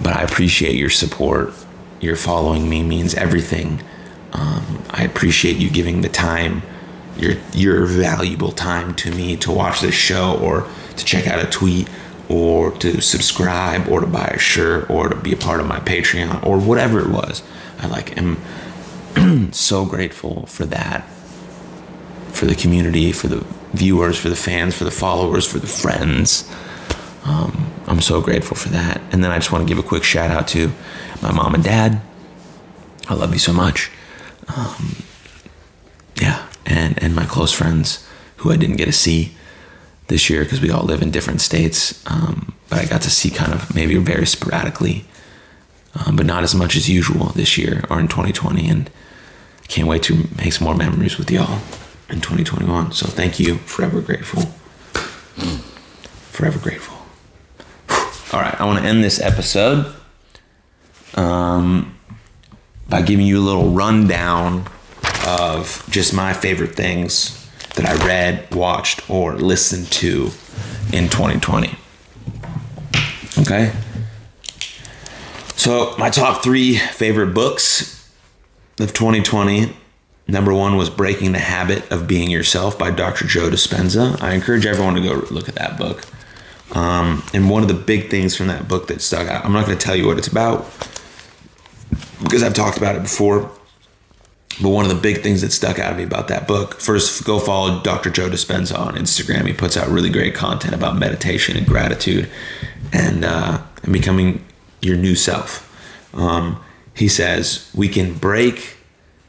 but 0.01 0.15
I 0.15 0.21
appreciate 0.23 0.75
your 0.75 0.89
support. 0.89 1.53
Your 2.01 2.15
following 2.15 2.69
me 2.69 2.83
means 2.83 3.13
everything. 3.15 3.81
Um, 4.33 4.83
I 4.89 5.03
appreciate 5.03 5.57
you 5.57 5.69
giving 5.69 6.01
the 6.01 6.09
time, 6.09 6.63
your 7.17 7.35
your 7.53 7.85
valuable 7.85 8.51
time 8.51 8.95
to 8.95 9.11
me 9.11 9.37
to 9.37 9.51
watch 9.51 9.81
this 9.81 9.95
show 9.95 10.37
or 10.41 10.67
to 10.97 11.05
check 11.05 11.27
out 11.27 11.41
a 11.41 11.49
tweet 11.49 11.87
or 12.29 12.71
to 12.71 13.01
subscribe 13.01 13.87
or 13.87 14.01
to 14.01 14.07
buy 14.07 14.25
a 14.27 14.39
shirt 14.39 14.89
or 14.89 15.09
to 15.09 15.15
be 15.15 15.33
a 15.33 15.37
part 15.37 15.59
of 15.59 15.67
my 15.67 15.79
Patreon 15.79 16.45
or 16.45 16.57
whatever 16.57 16.99
it 16.99 17.09
was. 17.09 17.43
I 17.79 17.87
like 17.87 18.17
am 18.17 18.41
so 19.51 19.85
grateful 19.85 20.45
for 20.47 20.65
that. 20.65 21.07
For 22.31 22.45
the 22.45 22.55
community, 22.55 23.11
for 23.11 23.27
the 23.27 23.45
viewers, 23.73 24.17
for 24.17 24.29
the 24.29 24.35
fans, 24.35 24.75
for 24.75 24.83
the 24.83 24.91
followers, 24.91 25.45
for 25.45 25.59
the 25.59 25.67
friends. 25.67 26.49
Um, 27.25 27.71
I'm 27.87 28.01
so 28.01 28.21
grateful 28.21 28.55
for 28.55 28.69
that. 28.69 29.01
And 29.11 29.23
then 29.23 29.31
I 29.31 29.37
just 29.37 29.51
want 29.51 29.67
to 29.67 29.67
give 29.67 29.83
a 29.83 29.87
quick 29.87 30.03
shout 30.03 30.31
out 30.31 30.47
to 30.49 30.71
my 31.21 31.31
mom 31.31 31.55
and 31.55 31.63
dad. 31.63 32.01
I 33.09 33.15
love 33.15 33.33
you 33.33 33.39
so 33.39 33.53
much. 33.53 33.91
Um, 34.55 35.03
yeah, 36.21 36.47
and 36.65 37.01
and 37.01 37.15
my 37.15 37.25
close 37.25 37.51
friends 37.51 38.07
who 38.37 38.51
I 38.51 38.57
didn't 38.57 38.77
get 38.77 38.85
to 38.85 38.93
see 38.93 39.35
this 40.07 40.29
year 40.29 40.43
because 40.43 40.61
we 40.61 40.69
all 40.69 40.83
live 40.83 41.01
in 41.01 41.11
different 41.11 41.41
states. 41.41 42.03
Um, 42.07 42.53
but 42.69 42.79
I 42.79 42.85
got 42.85 43.01
to 43.03 43.09
see 43.09 43.29
kind 43.29 43.53
of 43.53 43.73
maybe 43.73 43.95
very 43.97 44.25
sporadically, 44.25 45.05
um, 45.95 46.15
but 46.15 46.25
not 46.25 46.43
as 46.43 46.53
much 46.53 46.75
as 46.75 46.89
usual 46.89 47.27
this 47.27 47.57
year 47.57 47.83
or 47.89 47.99
in 47.99 48.07
2020. 48.07 48.69
And 48.69 48.89
can't 49.67 49.87
wait 49.87 50.03
to 50.03 50.27
make 50.37 50.53
some 50.53 50.65
more 50.65 50.75
memories 50.75 51.17
with 51.17 51.31
y'all 51.31 51.59
in 52.13 52.21
2021. 52.21 52.91
So 52.91 53.07
thank 53.07 53.39
you. 53.39 53.55
Forever 53.57 53.99
grateful. 53.99 54.43
Forever 56.31 56.59
grateful. 56.59 56.95
All 58.31 58.39
right, 58.39 58.59
I 58.59 58.65
want 58.65 58.79
to 58.79 58.85
end 58.85 59.03
this 59.03 59.19
episode 59.19 59.93
um, 61.15 61.97
by 62.87 63.01
giving 63.01 63.25
you 63.25 63.39
a 63.39 63.41
little 63.41 63.71
rundown 63.71 64.65
of 65.25 65.85
just 65.89 66.13
my 66.13 66.33
favorite 66.33 66.75
things 66.75 67.39
that 67.75 67.85
I 67.85 68.05
read, 68.05 68.53
watched, 68.53 69.09
or 69.09 69.35
listened 69.35 69.91
to 69.93 70.31
in 70.91 71.09
2020. 71.09 71.75
Okay? 73.39 73.73
So, 75.55 75.95
my 75.97 76.09
top 76.09 76.43
three 76.43 76.77
favorite 76.77 77.33
books 77.33 78.11
of 78.79 78.93
2020 78.93 79.75
number 80.27 80.53
one 80.53 80.77
was 80.77 80.89
Breaking 80.89 81.31
the 81.31 81.39
Habit 81.39 81.91
of 81.91 82.07
Being 82.07 82.29
Yourself 82.29 82.77
by 82.77 82.91
Dr. 82.91 83.25
Joe 83.25 83.49
Dispenza. 83.49 84.21
I 84.21 84.33
encourage 84.33 84.65
everyone 84.65 84.95
to 84.95 85.01
go 85.01 85.25
look 85.31 85.49
at 85.49 85.55
that 85.55 85.77
book. 85.77 86.03
Um, 86.75 87.23
and 87.33 87.49
one 87.49 87.61
of 87.61 87.67
the 87.67 87.75
big 87.75 88.09
things 88.09 88.35
from 88.35 88.47
that 88.47 88.67
book 88.67 88.87
that 88.87 89.01
stuck 89.01 89.27
out, 89.27 89.45
I'm 89.45 89.53
not 89.53 89.65
going 89.65 89.77
to 89.77 89.85
tell 89.85 89.95
you 89.95 90.07
what 90.07 90.17
it's 90.17 90.27
about 90.27 90.65
because 92.23 92.41
I've 92.41 92.53
talked 92.53 92.77
about 92.77 92.95
it 92.95 93.03
before 93.03 93.51
but 94.61 94.69
one 94.69 94.85
of 94.85 94.89
the 94.89 94.99
big 94.99 95.23
things 95.23 95.41
that 95.41 95.51
stuck 95.51 95.79
out 95.79 95.91
to 95.91 95.97
me 95.97 96.03
about 96.03 96.27
that 96.27 96.47
book, 96.47 96.79
first 96.79 97.23
go 97.23 97.39
follow 97.39 97.81
Dr. 97.81 98.09
Joe 98.09 98.29
Dispenza 98.29 98.77
on 98.77 98.95
Instagram. 98.95 99.47
He 99.47 99.53
puts 99.53 99.77
out 99.77 99.87
really 99.87 100.09
great 100.09 100.35
content 100.35 100.75
about 100.75 100.97
meditation 100.97 101.57
and 101.57 101.65
gratitude 101.65 102.29
and, 102.91 103.25
uh, 103.25 103.61
and 103.81 103.93
becoming 103.93 104.45
your 104.81 104.95
new 104.95 105.15
self. 105.15 105.69
Um, 106.13 106.63
he 106.93 107.07
says 107.07 107.71
we 107.73 107.87
can 107.87 108.13
break 108.13 108.77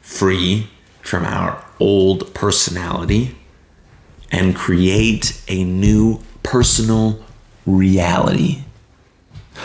free 0.02 0.68
from 1.04 1.24
our 1.24 1.64
old 1.78 2.34
personality 2.34 3.36
and 4.32 4.56
create 4.56 5.40
a 5.46 5.62
new 5.62 6.20
personal 6.42 7.22
reality. 7.66 8.62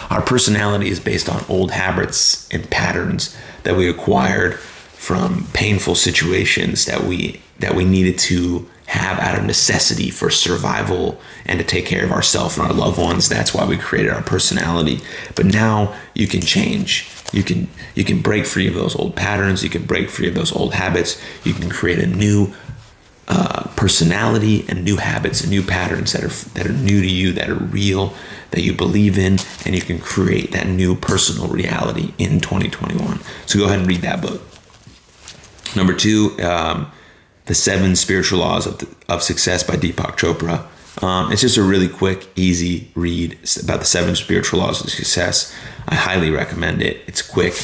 Our 0.09 0.21
personality 0.21 0.89
is 0.89 0.99
based 0.99 1.29
on 1.29 1.43
old 1.49 1.71
habits 1.71 2.47
and 2.49 2.69
patterns 2.69 3.35
that 3.63 3.75
we 3.75 3.89
acquired 3.89 4.59
from 4.59 5.47
painful 5.53 5.95
situations 5.95 6.85
that 6.85 7.03
we 7.03 7.41
that 7.59 7.73
we 7.73 7.85
needed 7.85 8.17
to 8.17 8.69
have 8.85 9.19
out 9.19 9.37
of 9.37 9.45
necessity 9.45 10.09
for 10.09 10.29
survival 10.29 11.19
and 11.45 11.59
to 11.59 11.65
take 11.65 11.85
care 11.85 12.03
of 12.03 12.11
ourselves 12.11 12.57
and 12.57 12.65
our 12.65 12.73
loved 12.73 12.97
ones. 12.97 13.29
That's 13.29 13.53
why 13.53 13.65
we 13.65 13.77
created 13.77 14.11
our 14.11 14.23
personality. 14.23 14.99
But 15.35 15.45
now 15.45 15.95
you 16.15 16.27
can 16.27 16.41
change 16.41 17.03
you 17.31 17.43
can 17.43 17.69
you 17.95 18.03
can 18.03 18.21
break 18.21 18.45
free 18.45 18.67
of 18.67 18.73
those 18.73 18.95
old 18.95 19.15
patterns 19.15 19.63
you 19.63 19.69
can 19.69 19.85
break 19.85 20.09
free 20.09 20.27
of 20.27 20.35
those 20.35 20.51
old 20.51 20.73
habits 20.73 21.21
you 21.43 21.53
can 21.53 21.69
create 21.69 21.99
a 21.99 22.07
new 22.07 22.53
uh, 23.27 23.63
personality 23.75 24.65
and 24.67 24.83
new 24.83 24.97
habits 24.97 25.41
and 25.41 25.51
new 25.51 25.61
patterns 25.61 26.13
that 26.13 26.23
are 26.23 26.49
that 26.53 26.65
are 26.65 26.73
new 26.73 27.01
to 27.01 27.07
you 27.07 27.31
that 27.31 27.49
are 27.49 27.55
real 27.55 28.13
that 28.51 28.61
you 28.61 28.73
believe 28.73 29.17
in 29.19 29.37
and 29.65 29.75
you 29.75 29.81
can 29.81 29.99
create 29.99 30.51
that 30.51 30.67
new 30.67 30.95
personal 30.95 31.47
reality 31.47 32.13
in 32.17 32.39
2021 32.39 33.19
so 33.45 33.59
go 33.59 33.65
ahead 33.65 33.79
and 33.79 33.87
read 33.87 34.01
that 34.01 34.21
book 34.21 34.41
Number 35.75 35.93
two, 35.93 36.35
um, 36.41 36.91
The 37.45 37.55
Seven 37.55 37.95
Spiritual 37.95 38.39
Laws 38.39 38.65
of, 38.65 38.79
the, 38.79 38.87
of 39.07 39.21
Success 39.21 39.63
by 39.63 39.75
Deepak 39.75 40.17
Chopra. 40.17 40.65
Um, 41.03 41.31
it's 41.31 41.41
just 41.41 41.57
a 41.57 41.63
really 41.63 41.87
quick, 41.87 42.27
easy 42.35 42.91
read 42.95 43.33
about 43.63 43.79
the 43.79 43.85
seven 43.85 44.15
spiritual 44.15 44.59
laws 44.59 44.83
of 44.83 44.89
success. 44.89 45.55
I 45.89 45.95
highly 45.95 46.29
recommend 46.29 46.83
it. 46.83 47.01
It's 47.07 47.23
quick. 47.23 47.55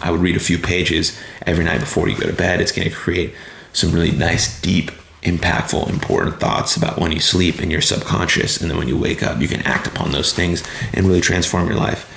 I 0.00 0.10
would 0.10 0.20
read 0.20 0.36
a 0.36 0.40
few 0.40 0.58
pages 0.58 1.18
every 1.42 1.64
night 1.64 1.80
before 1.80 2.08
you 2.08 2.16
go 2.16 2.26
to 2.26 2.32
bed. 2.32 2.60
It's 2.60 2.72
going 2.72 2.88
to 2.88 2.94
create 2.94 3.34
some 3.74 3.92
really 3.92 4.10
nice, 4.10 4.60
deep, 4.62 4.90
impactful, 5.22 5.90
important 5.90 6.40
thoughts 6.40 6.76
about 6.76 6.98
when 6.98 7.12
you 7.12 7.20
sleep 7.20 7.60
in 7.60 7.70
your 7.70 7.82
subconscious. 7.82 8.60
And 8.60 8.70
then 8.70 8.78
when 8.78 8.88
you 8.88 8.96
wake 8.96 9.22
up, 9.22 9.40
you 9.40 9.48
can 9.48 9.60
act 9.62 9.86
upon 9.86 10.12
those 10.12 10.32
things 10.32 10.64
and 10.94 11.06
really 11.06 11.20
transform 11.20 11.68
your 11.68 11.76
life. 11.76 12.14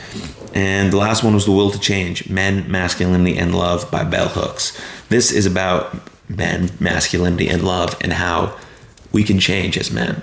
And 0.56 0.92
the 0.92 0.98
last 0.98 1.24
one 1.24 1.34
was 1.34 1.46
The 1.46 1.52
Will 1.52 1.72
to 1.72 1.80
Change 1.80 2.30
Men, 2.30 2.70
Masculinity, 2.72 3.38
and 3.38 3.54
Love 3.54 3.92
by 3.92 4.06
Bell 4.06 4.30
Hooks. 4.30 4.80
This 5.10 5.32
is 5.32 5.46
about 5.46 5.96
men, 6.30 6.72
masculinity, 6.80 7.50
and 7.50 7.64
love, 7.64 7.98
and 8.02 8.14
how 8.14 8.58
we 9.12 9.24
can 9.24 9.40
change 9.40 9.78
as 9.78 9.92
men. 9.92 10.22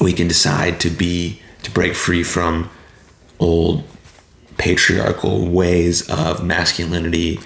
We 0.00 0.12
can 0.12 0.26
decide 0.26 0.80
to 0.80 0.90
be, 0.90 1.40
to 1.62 1.70
break 1.70 1.94
free 1.94 2.24
from 2.24 2.70
old 3.44 3.84
patriarchal 4.56 5.48
ways 5.48 6.08
of 6.08 6.44
masculinity, 6.44 7.38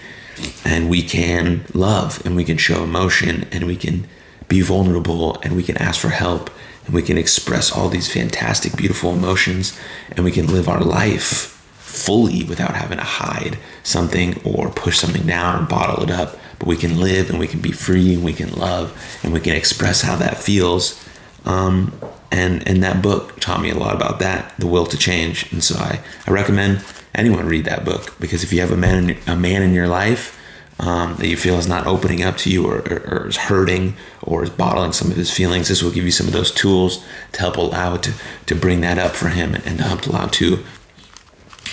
and 0.64 0.88
we 0.88 1.02
can 1.02 1.64
love, 1.74 2.24
and 2.24 2.36
we 2.36 2.44
can 2.44 2.56
show 2.56 2.82
emotion, 2.84 3.46
and 3.50 3.66
we 3.66 3.76
can 3.76 4.06
be 4.48 4.60
vulnerable, 4.60 5.38
and 5.42 5.56
we 5.56 5.62
can 5.62 5.76
ask 5.78 6.00
for 6.00 6.10
help 6.10 6.50
and 6.88 6.94
we 6.94 7.02
can 7.02 7.18
express 7.18 7.70
all 7.70 7.90
these 7.90 8.10
fantastic, 8.10 8.74
beautiful 8.74 9.12
emotions, 9.12 9.78
and 10.10 10.24
we 10.24 10.32
can 10.32 10.46
live 10.46 10.70
our 10.70 10.80
life 10.80 11.54
fully 11.76 12.44
without 12.44 12.74
having 12.74 12.96
to 12.96 13.04
hide 13.04 13.58
something 13.82 14.40
or 14.42 14.70
push 14.70 14.98
something 14.98 15.26
down 15.26 15.62
or 15.62 15.66
bottle 15.66 16.02
it 16.02 16.10
up. 16.10 16.38
But 16.58 16.66
we 16.66 16.76
can 16.76 16.98
live 16.98 17.28
and 17.28 17.38
we 17.38 17.46
can 17.46 17.60
be 17.60 17.72
free 17.72 18.14
and 18.14 18.24
we 18.24 18.32
can 18.32 18.54
love 18.54 18.96
and 19.22 19.34
we 19.34 19.40
can 19.40 19.54
express 19.54 20.00
how 20.00 20.16
that 20.16 20.38
feels. 20.38 21.02
Um, 21.44 21.92
and 22.30 22.66
and 22.68 22.82
that 22.82 23.02
book 23.02 23.40
taught 23.40 23.60
me 23.60 23.70
a 23.70 23.76
lot 23.76 23.94
about 23.94 24.18
that, 24.20 24.54
the 24.58 24.66
will 24.66 24.86
to 24.86 24.96
change. 24.96 25.50
And 25.52 25.62
so 25.62 25.76
I, 25.76 26.00
I 26.26 26.30
recommend 26.30 26.84
anyone 27.14 27.46
read 27.46 27.64
that 27.64 27.84
book 27.84 28.14
because 28.20 28.44
if 28.44 28.52
you 28.52 28.60
have 28.60 28.70
a 28.70 28.76
man 28.76 29.16
a 29.26 29.36
man 29.36 29.62
in 29.62 29.72
your 29.72 29.88
life 29.88 30.38
um, 30.80 31.16
that 31.16 31.26
you 31.26 31.36
feel 31.36 31.56
is 31.56 31.66
not 31.66 31.86
opening 31.86 32.22
up 32.22 32.36
to 32.38 32.50
you 32.50 32.66
or, 32.66 32.78
or, 32.78 33.02
or, 33.08 33.26
is 33.26 33.36
hurting 33.36 33.96
or 34.22 34.44
is 34.44 34.50
bottling 34.50 34.92
some 34.92 35.10
of 35.10 35.16
his 35.16 35.30
feelings, 35.30 35.68
this 35.68 35.82
will 35.82 35.90
give 35.90 36.04
you 36.04 36.12
some 36.12 36.28
of 36.28 36.32
those 36.32 36.52
tools 36.52 37.04
to 37.32 37.40
help 37.40 37.56
allow 37.56 37.96
to, 37.96 38.12
to 38.46 38.54
bring 38.54 38.80
that 38.82 38.96
up 38.96 39.12
for 39.12 39.28
him 39.28 39.54
and, 39.54 39.66
and 39.66 39.78
to 39.78 39.84
help 39.84 40.06
allow 40.06 40.26
to 40.26 40.64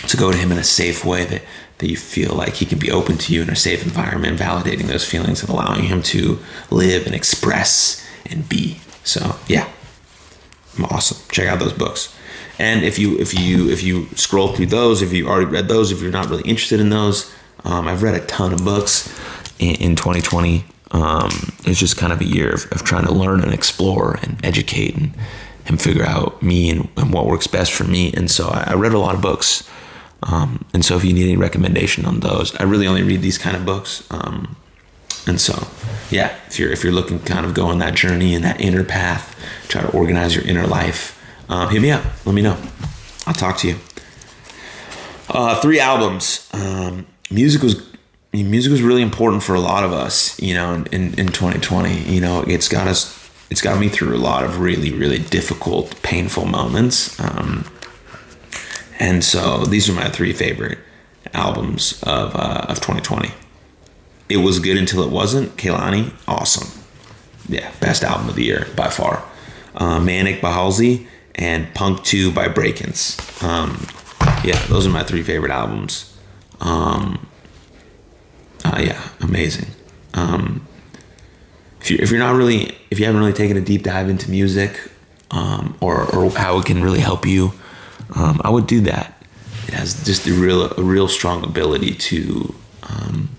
to 0.07 0.17
go 0.17 0.31
to 0.31 0.37
him 0.37 0.51
in 0.51 0.57
a 0.57 0.63
safe 0.63 1.05
way 1.05 1.23
that, 1.25 1.41
that 1.77 1.89
you 1.89 1.97
feel 1.97 2.33
like 2.33 2.55
he 2.55 2.65
can 2.65 2.79
be 2.79 2.91
open 2.91 3.17
to 3.17 3.33
you 3.33 3.41
in 3.41 3.49
a 3.49 3.55
safe 3.55 3.83
environment, 3.83 4.39
validating 4.39 4.87
those 4.87 5.07
feelings 5.07 5.41
and 5.41 5.49
allowing 5.49 5.83
him 5.83 6.01
to 6.01 6.39
live 6.69 7.05
and 7.05 7.15
express 7.15 8.05
and 8.25 8.47
be. 8.49 8.79
So 9.03 9.37
yeah, 9.47 9.69
awesome. 10.83 11.17
Check 11.31 11.47
out 11.47 11.59
those 11.59 11.73
books. 11.73 12.13
And 12.59 12.83
if 12.83 12.99
you 12.99 13.17
if 13.17 13.33
you 13.37 13.69
if 13.69 13.83
you 13.83 14.07
scroll 14.15 14.53
through 14.53 14.67
those, 14.67 15.01
if 15.01 15.13
you 15.13 15.27
already 15.27 15.45
read 15.45 15.67
those, 15.67 15.91
if 15.91 16.01
you're 16.01 16.11
not 16.11 16.29
really 16.29 16.43
interested 16.43 16.79
in 16.79 16.89
those, 16.89 17.31
um, 17.63 17.87
I've 17.87 18.03
read 18.03 18.15
a 18.15 18.25
ton 18.25 18.53
of 18.53 18.63
books 18.63 19.07
in, 19.59 19.75
in 19.75 19.95
2020. 19.95 20.65
Um, 20.91 21.29
it's 21.65 21.79
just 21.79 21.97
kind 21.97 22.13
of 22.13 22.21
a 22.21 22.25
year 22.25 22.53
of, 22.53 22.71
of, 22.71 22.83
trying 22.83 23.05
to 23.05 23.11
learn 23.11 23.41
and 23.41 23.53
explore 23.53 24.17
and 24.21 24.43
educate 24.45 24.95
and, 24.95 25.13
and 25.65 25.81
figure 25.81 26.05
out 26.05 26.41
me 26.41 26.69
and, 26.69 26.87
and 26.95 27.11
what 27.11 27.25
works 27.25 27.47
best 27.47 27.73
for 27.73 27.83
me. 27.83 28.13
And 28.13 28.29
so 28.31 28.47
I, 28.47 28.65
I 28.67 28.73
read 28.75 28.93
a 28.93 28.99
lot 28.99 29.15
of 29.15 29.21
books. 29.21 29.67
Um, 30.23 30.63
and 30.73 30.85
so 30.85 30.95
if 30.95 31.03
you 31.03 31.11
need 31.11 31.23
any 31.23 31.37
recommendation 31.37 32.05
on 32.05 32.21
those, 32.21 32.55
I 32.55 32.63
really 32.63 32.87
only 32.87 33.03
read 33.03 33.21
these 33.21 33.37
kind 33.37 33.57
of 33.57 33.65
books. 33.65 34.07
Um, 34.09 34.55
and 35.27 35.39
so, 35.39 35.67
yeah, 36.09 36.35
if 36.47 36.59
you're 36.59 36.71
if 36.71 36.83
you're 36.83 36.93
looking 36.93 37.19
kind 37.19 37.45
of 37.45 37.53
go 37.53 37.67
on 37.67 37.79
that 37.79 37.95
journey 37.95 38.35
and 38.35 38.43
that 38.43 38.61
inner 38.61 38.83
path, 38.83 39.35
try 39.67 39.81
to 39.81 39.91
organize 39.91 40.35
your 40.35 40.45
inner 40.45 40.67
life, 40.67 41.19
um, 41.49 41.69
hit 41.69 41.81
me 41.81 41.91
up. 41.91 42.03
Let 42.25 42.35
me 42.35 42.41
know. 42.41 42.57
I'll 43.27 43.33
talk 43.33 43.57
to 43.57 43.67
you. 43.67 43.77
Uh, 45.29 45.59
three 45.59 45.79
albums. 45.79 46.47
Um, 46.53 47.07
music 47.31 47.61
was 47.61 47.95
music 48.33 48.71
was 48.71 48.81
really 48.81 49.01
important 49.01 49.43
for 49.43 49.55
a 49.55 49.59
lot 49.59 49.83
of 49.83 49.93
us, 49.93 50.39
you 50.41 50.53
know, 50.53 50.73
in, 50.91 51.17
in 51.17 51.27
2020. 51.27 52.01
You 52.01 52.21
know, 52.21 52.41
it's 52.41 52.67
got 52.67 52.87
us, 52.87 53.29
it's 53.49 53.61
got 53.61 53.79
me 53.79 53.87
through 53.87 54.15
a 54.15 54.19
lot 54.19 54.43
of 54.43 54.59
really, 54.59 54.91
really 54.91 55.19
difficult, 55.19 56.01
painful 56.01 56.45
moments. 56.45 57.17
Um, 57.19 57.65
and 58.99 59.23
so 59.23 59.65
these 59.65 59.89
are 59.89 59.93
my 59.93 60.09
three 60.09 60.33
favorite 60.33 60.79
albums 61.33 62.01
of, 62.03 62.35
uh, 62.35 62.65
of 62.67 62.77
2020. 62.77 63.31
It 64.27 64.37
was 64.37 64.59
good 64.59 64.77
until 64.77 65.03
it 65.03 65.11
wasn't. 65.11 65.55
Kehlani, 65.55 66.13
awesome. 66.27 66.81
Yeah, 67.47 67.71
best 67.79 68.03
album 68.03 68.29
of 68.29 68.35
the 68.35 68.43
year 68.43 68.67
by 68.75 68.89
far. 68.89 69.23
Uh, 69.75 69.99
Manic 69.99 70.41
by 70.41 70.51
Halsey 70.51 71.07
and 71.35 71.71
Punk 71.73 72.03
2 72.03 72.31
by 72.31 72.47
Breakins. 72.47 73.19
Um, 73.43 73.87
yeah, 74.43 74.59
those 74.67 74.87
are 74.87 74.89
my 74.89 75.03
three 75.03 75.21
favorite 75.21 75.51
albums. 75.51 76.17
Um, 76.61 77.27
uh, 78.63 78.79
yeah, 78.83 79.09
amazing. 79.21 79.67
Um, 80.13 80.65
if, 81.81 81.91
you, 81.91 81.97
if 81.99 82.09
you're 82.09 82.19
not 82.19 82.35
really, 82.35 82.75
if 82.89 82.99
you 82.99 83.05
haven't 83.05 83.19
really 83.19 83.33
taken 83.33 83.57
a 83.57 83.61
deep 83.61 83.83
dive 83.83 84.09
into 84.09 84.31
music 84.31 84.79
um, 85.31 85.77
or, 85.81 86.03
or 86.15 86.31
how 86.31 86.57
it 86.59 86.65
can 86.65 86.81
really 86.81 86.99
help 86.99 87.25
you, 87.25 87.53
um, 88.15 88.41
I 88.43 88.49
would 88.49 88.65
do 88.65 88.81
that. 88.81 89.23
It 89.67 89.73
has 89.73 90.03
just 90.03 90.25
a 90.27 90.33
real, 90.33 90.71
a 90.71 90.81
real 90.81 91.07
strong 91.07 91.43
ability 91.43 91.93
to, 91.95 92.55
um, 92.83 93.29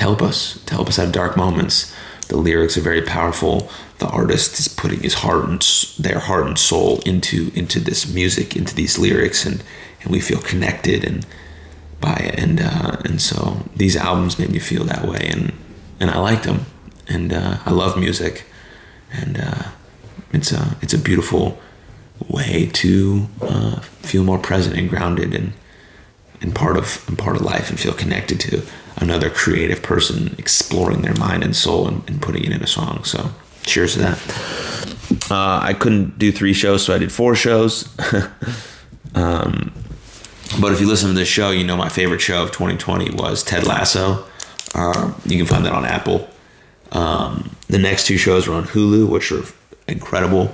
to 0.00 0.06
help 0.06 0.22
us, 0.22 0.58
to 0.64 0.74
help 0.74 0.88
us 0.88 0.96
have 0.96 1.12
dark 1.12 1.36
moments. 1.36 1.94
The 2.28 2.36
lyrics 2.36 2.76
are 2.78 2.80
very 2.80 3.02
powerful. 3.02 3.68
The 3.98 4.06
artist 4.06 4.58
is 4.58 4.66
putting 4.66 5.00
his 5.00 5.14
heart 5.14 5.44
and 5.44 5.60
their 5.98 6.18
heart 6.18 6.46
and 6.46 6.58
soul 6.58 7.00
into 7.04 7.50
into 7.54 7.80
this 7.80 8.12
music, 8.12 8.56
into 8.56 8.74
these 8.74 8.98
lyrics, 8.98 9.44
and 9.44 9.62
and 10.02 10.10
we 10.10 10.20
feel 10.20 10.40
connected 10.40 11.04
and 11.04 11.26
by 12.00 12.14
it. 12.14 12.38
And 12.38 12.60
uh, 12.62 12.96
and 13.04 13.20
so 13.20 13.66
these 13.76 13.96
albums 13.96 14.38
made 14.38 14.50
me 14.50 14.58
feel 14.58 14.84
that 14.84 15.06
way, 15.06 15.28
and 15.30 15.52
and 16.00 16.10
I 16.10 16.18
liked 16.18 16.44
them, 16.44 16.64
and 17.06 17.32
uh, 17.32 17.58
I 17.66 17.70
love 17.70 17.98
music, 17.98 18.46
and 19.12 19.38
uh, 19.38 19.64
it's 20.32 20.50
a 20.50 20.76
it's 20.80 20.94
a 20.94 20.98
beautiful 20.98 21.58
way 22.28 22.70
to 22.72 23.26
uh, 23.42 23.80
feel 23.80 24.24
more 24.24 24.38
present 24.38 24.78
and 24.78 24.88
grounded 24.88 25.34
and 25.34 25.52
and 26.40 26.54
part 26.54 26.78
of 26.78 27.04
and 27.06 27.18
part 27.18 27.36
of 27.36 27.42
life 27.42 27.68
and 27.68 27.78
feel 27.78 27.92
connected 27.92 28.40
to 28.40 28.62
another 28.96 29.30
creative 29.30 29.82
person 29.82 30.34
exploring 30.38 31.02
their 31.02 31.14
mind 31.14 31.42
and 31.42 31.56
soul 31.56 31.86
and, 31.88 32.08
and 32.08 32.20
putting 32.20 32.44
it 32.44 32.52
in 32.52 32.62
a 32.62 32.66
song. 32.66 33.04
So 33.04 33.30
cheers 33.62 33.94
to 33.94 34.00
that. 34.00 35.30
Uh, 35.30 35.60
I 35.62 35.74
couldn't 35.74 36.18
do 36.18 36.30
three 36.32 36.52
shows, 36.52 36.84
so 36.84 36.94
I 36.94 36.98
did 36.98 37.12
four 37.12 37.34
shows. 37.34 37.88
um, 39.14 39.72
but 40.60 40.72
if 40.72 40.80
you 40.80 40.88
listen 40.88 41.08
to 41.08 41.14
this 41.14 41.28
show, 41.28 41.50
you 41.50 41.64
know 41.64 41.76
my 41.76 41.88
favorite 41.88 42.20
show 42.20 42.42
of 42.42 42.50
2020 42.50 43.10
was 43.14 43.42
Ted 43.42 43.66
Lasso. 43.66 44.24
Uh, 44.74 45.12
you 45.24 45.36
can 45.36 45.46
find 45.46 45.64
that 45.66 45.72
on 45.72 45.84
Apple. 45.84 46.28
Um, 46.92 47.54
the 47.68 47.78
next 47.78 48.06
two 48.06 48.16
shows 48.16 48.48
are 48.48 48.54
on 48.54 48.64
Hulu, 48.64 49.08
which 49.08 49.30
are 49.32 49.44
incredible. 49.86 50.52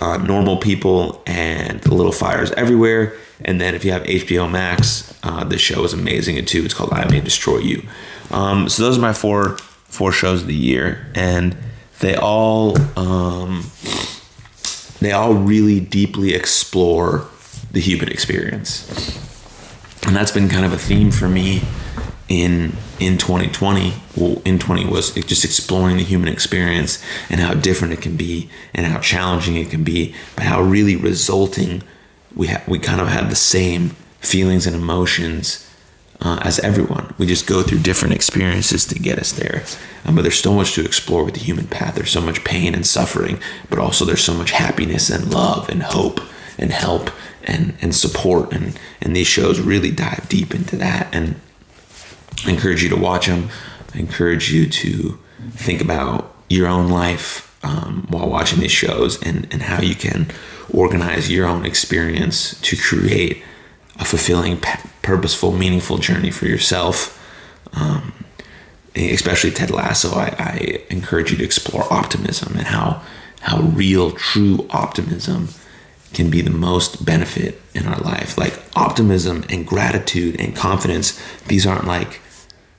Uh, 0.00 0.16
Normal 0.18 0.56
People 0.58 1.22
and 1.26 1.84
Little 1.86 2.12
Fires 2.12 2.52
Everywhere. 2.52 3.14
And 3.44 3.60
then 3.60 3.74
if 3.74 3.84
you 3.84 3.92
have 3.92 4.02
HBO 4.02 4.50
Max, 4.50 5.16
uh, 5.22 5.44
this 5.44 5.60
show 5.60 5.84
is 5.84 5.92
amazing 5.92 6.44
too. 6.44 6.64
It's 6.64 6.74
called 6.74 6.92
I 6.92 7.08
May 7.08 7.20
Destroy 7.20 7.58
You. 7.58 7.82
Um, 8.30 8.68
so 8.68 8.82
those 8.82 8.98
are 8.98 9.00
my 9.00 9.12
four 9.12 9.58
four 9.88 10.12
shows 10.12 10.42
of 10.42 10.48
the 10.48 10.54
year, 10.54 11.06
and 11.14 11.56
they 12.00 12.14
all 12.14 12.76
um, 12.98 13.64
they 15.00 15.12
all 15.12 15.34
really 15.34 15.80
deeply 15.80 16.34
explore 16.34 17.26
the 17.72 17.80
human 17.80 18.08
experience, 18.08 18.86
and 20.06 20.14
that's 20.14 20.32
been 20.32 20.48
kind 20.48 20.64
of 20.64 20.72
a 20.72 20.78
theme 20.78 21.10
for 21.10 21.28
me 21.28 21.62
in 22.28 22.76
in 23.00 23.16
2020 23.16 23.94
well 24.16 24.40
in 24.44 24.58
20 24.58 24.84
was 24.86 25.12
just 25.12 25.44
exploring 25.44 25.96
the 25.96 26.02
human 26.02 26.28
experience 26.28 27.02
and 27.30 27.40
how 27.40 27.54
different 27.54 27.94
it 27.94 28.02
can 28.02 28.16
be 28.16 28.50
and 28.74 28.86
how 28.86 28.98
challenging 29.00 29.56
it 29.56 29.70
can 29.70 29.82
be 29.82 30.14
but 30.36 30.44
how 30.44 30.60
really 30.60 30.94
resulting 30.94 31.82
we 32.36 32.48
ha- 32.48 32.62
we 32.66 32.78
kind 32.78 33.00
of 33.00 33.08
have 33.08 33.30
the 33.30 33.36
same 33.36 33.90
feelings 34.20 34.66
and 34.66 34.76
emotions 34.76 35.64
uh, 36.20 36.40
as 36.42 36.58
everyone. 36.60 37.14
We 37.16 37.26
just 37.26 37.46
go 37.46 37.62
through 37.62 37.78
different 37.80 38.14
experiences 38.14 38.84
to 38.86 38.98
get 38.98 39.18
us 39.18 39.32
there. 39.32 39.62
Um, 40.04 40.16
but 40.16 40.22
there's 40.22 40.40
so 40.40 40.52
much 40.52 40.74
to 40.74 40.84
explore 40.84 41.24
with 41.24 41.34
the 41.34 41.40
human 41.40 41.68
path. 41.68 41.94
There's 41.94 42.10
so 42.10 42.20
much 42.20 42.44
pain 42.44 42.74
and 42.74 42.86
suffering 42.86 43.40
but 43.70 43.78
also 43.78 44.04
there's 44.04 44.24
so 44.24 44.34
much 44.34 44.50
happiness 44.50 45.10
and 45.10 45.32
love 45.32 45.68
and 45.68 45.82
hope 45.82 46.20
and 46.58 46.72
help 46.72 47.10
and 47.44 47.74
and 47.80 47.94
support. 47.94 48.52
And 48.52 48.78
and 49.00 49.14
these 49.14 49.26
shows 49.26 49.60
really 49.60 49.90
dive 49.90 50.28
deep 50.28 50.54
into 50.54 50.76
that 50.76 51.08
and 51.14 51.40
I 52.46 52.50
encourage 52.50 52.82
you 52.82 52.88
to 52.90 52.96
watch 52.96 53.26
them. 53.26 53.50
I 53.94 53.98
encourage 53.98 54.52
you 54.52 54.68
to 54.68 55.18
think 55.52 55.80
about 55.80 56.34
your 56.48 56.66
own 56.66 56.88
life 56.88 57.44
um, 57.62 58.06
while 58.08 58.28
watching 58.28 58.60
these 58.60 58.72
shows 58.72 59.20
and, 59.22 59.46
and 59.52 59.62
how 59.62 59.82
you 59.82 59.94
can 59.94 60.30
organize 60.72 61.30
your 61.30 61.46
own 61.46 61.64
experience 61.64 62.60
to 62.60 62.76
create 62.76 63.42
a 63.98 64.04
fulfilling, 64.04 64.60
purposeful, 65.02 65.52
meaningful 65.52 65.98
journey 65.98 66.30
for 66.30 66.46
yourself. 66.46 67.14
Um, 67.72 68.24
especially 68.94 69.50
Ted 69.50 69.70
Lasso, 69.70 70.10
I, 70.14 70.34
I 70.38 70.82
encourage 70.90 71.30
you 71.30 71.36
to 71.38 71.44
explore 71.44 71.92
optimism 71.92 72.56
and 72.56 72.66
how 72.66 73.02
how 73.40 73.60
real, 73.60 74.10
true 74.10 74.66
optimism 74.70 75.48
can 76.12 76.30
be 76.30 76.40
the 76.40 76.50
most 76.50 77.04
benefit 77.04 77.60
in 77.74 77.86
our 77.86 77.98
life. 78.00 78.36
Like 78.36 78.60
optimism 78.74 79.44
and 79.48 79.66
gratitude 79.66 80.40
and 80.40 80.56
confidence, 80.56 81.20
these 81.46 81.66
aren't 81.66 81.86
like 81.86 82.20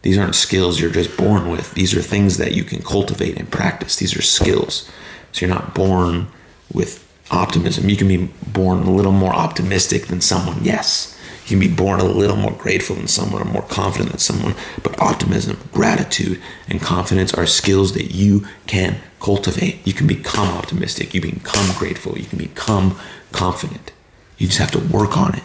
these 0.01 0.17
aren't 0.17 0.35
skills 0.35 0.79
you're 0.79 0.91
just 0.91 1.17
born 1.17 1.49
with. 1.49 1.73
These 1.73 1.93
are 1.95 2.01
things 2.01 2.37
that 2.37 2.53
you 2.53 2.63
can 2.63 2.81
cultivate 2.81 3.37
and 3.37 3.51
practice. 3.51 3.97
These 3.97 4.15
are 4.15 4.21
skills. 4.21 4.89
So 5.31 5.45
you're 5.45 5.55
not 5.55 5.75
born 5.75 6.27
with 6.73 7.05
optimism. 7.31 7.89
You 7.89 7.97
can 7.97 8.07
be 8.07 8.29
born 8.47 8.79
a 8.83 8.91
little 8.91 9.11
more 9.11 9.33
optimistic 9.33 10.07
than 10.07 10.21
someone, 10.21 10.63
yes. 10.63 11.17
You 11.43 11.49
can 11.49 11.59
be 11.59 11.73
born 11.73 11.99
a 11.99 12.05
little 12.05 12.35
more 12.35 12.51
grateful 12.51 12.95
than 12.95 13.07
someone 13.07 13.41
or 13.41 13.45
more 13.45 13.63
confident 13.63 14.11
than 14.11 14.19
someone. 14.19 14.55
But 14.83 14.99
optimism, 15.01 15.59
gratitude, 15.71 16.41
and 16.67 16.79
confidence 16.81 17.33
are 17.33 17.45
skills 17.45 17.93
that 17.93 18.13
you 18.13 18.47
can 18.67 18.97
cultivate. 19.19 19.85
You 19.85 19.93
can 19.93 20.07
become 20.07 20.47
optimistic. 20.47 21.13
You 21.13 21.21
can 21.21 21.31
become 21.31 21.75
grateful. 21.77 22.17
You 22.17 22.25
can 22.25 22.37
become 22.37 22.97
confident. 23.31 23.91
You 24.37 24.47
just 24.47 24.59
have 24.59 24.71
to 24.71 24.79
work 24.79 25.17
on 25.17 25.35
it. 25.35 25.43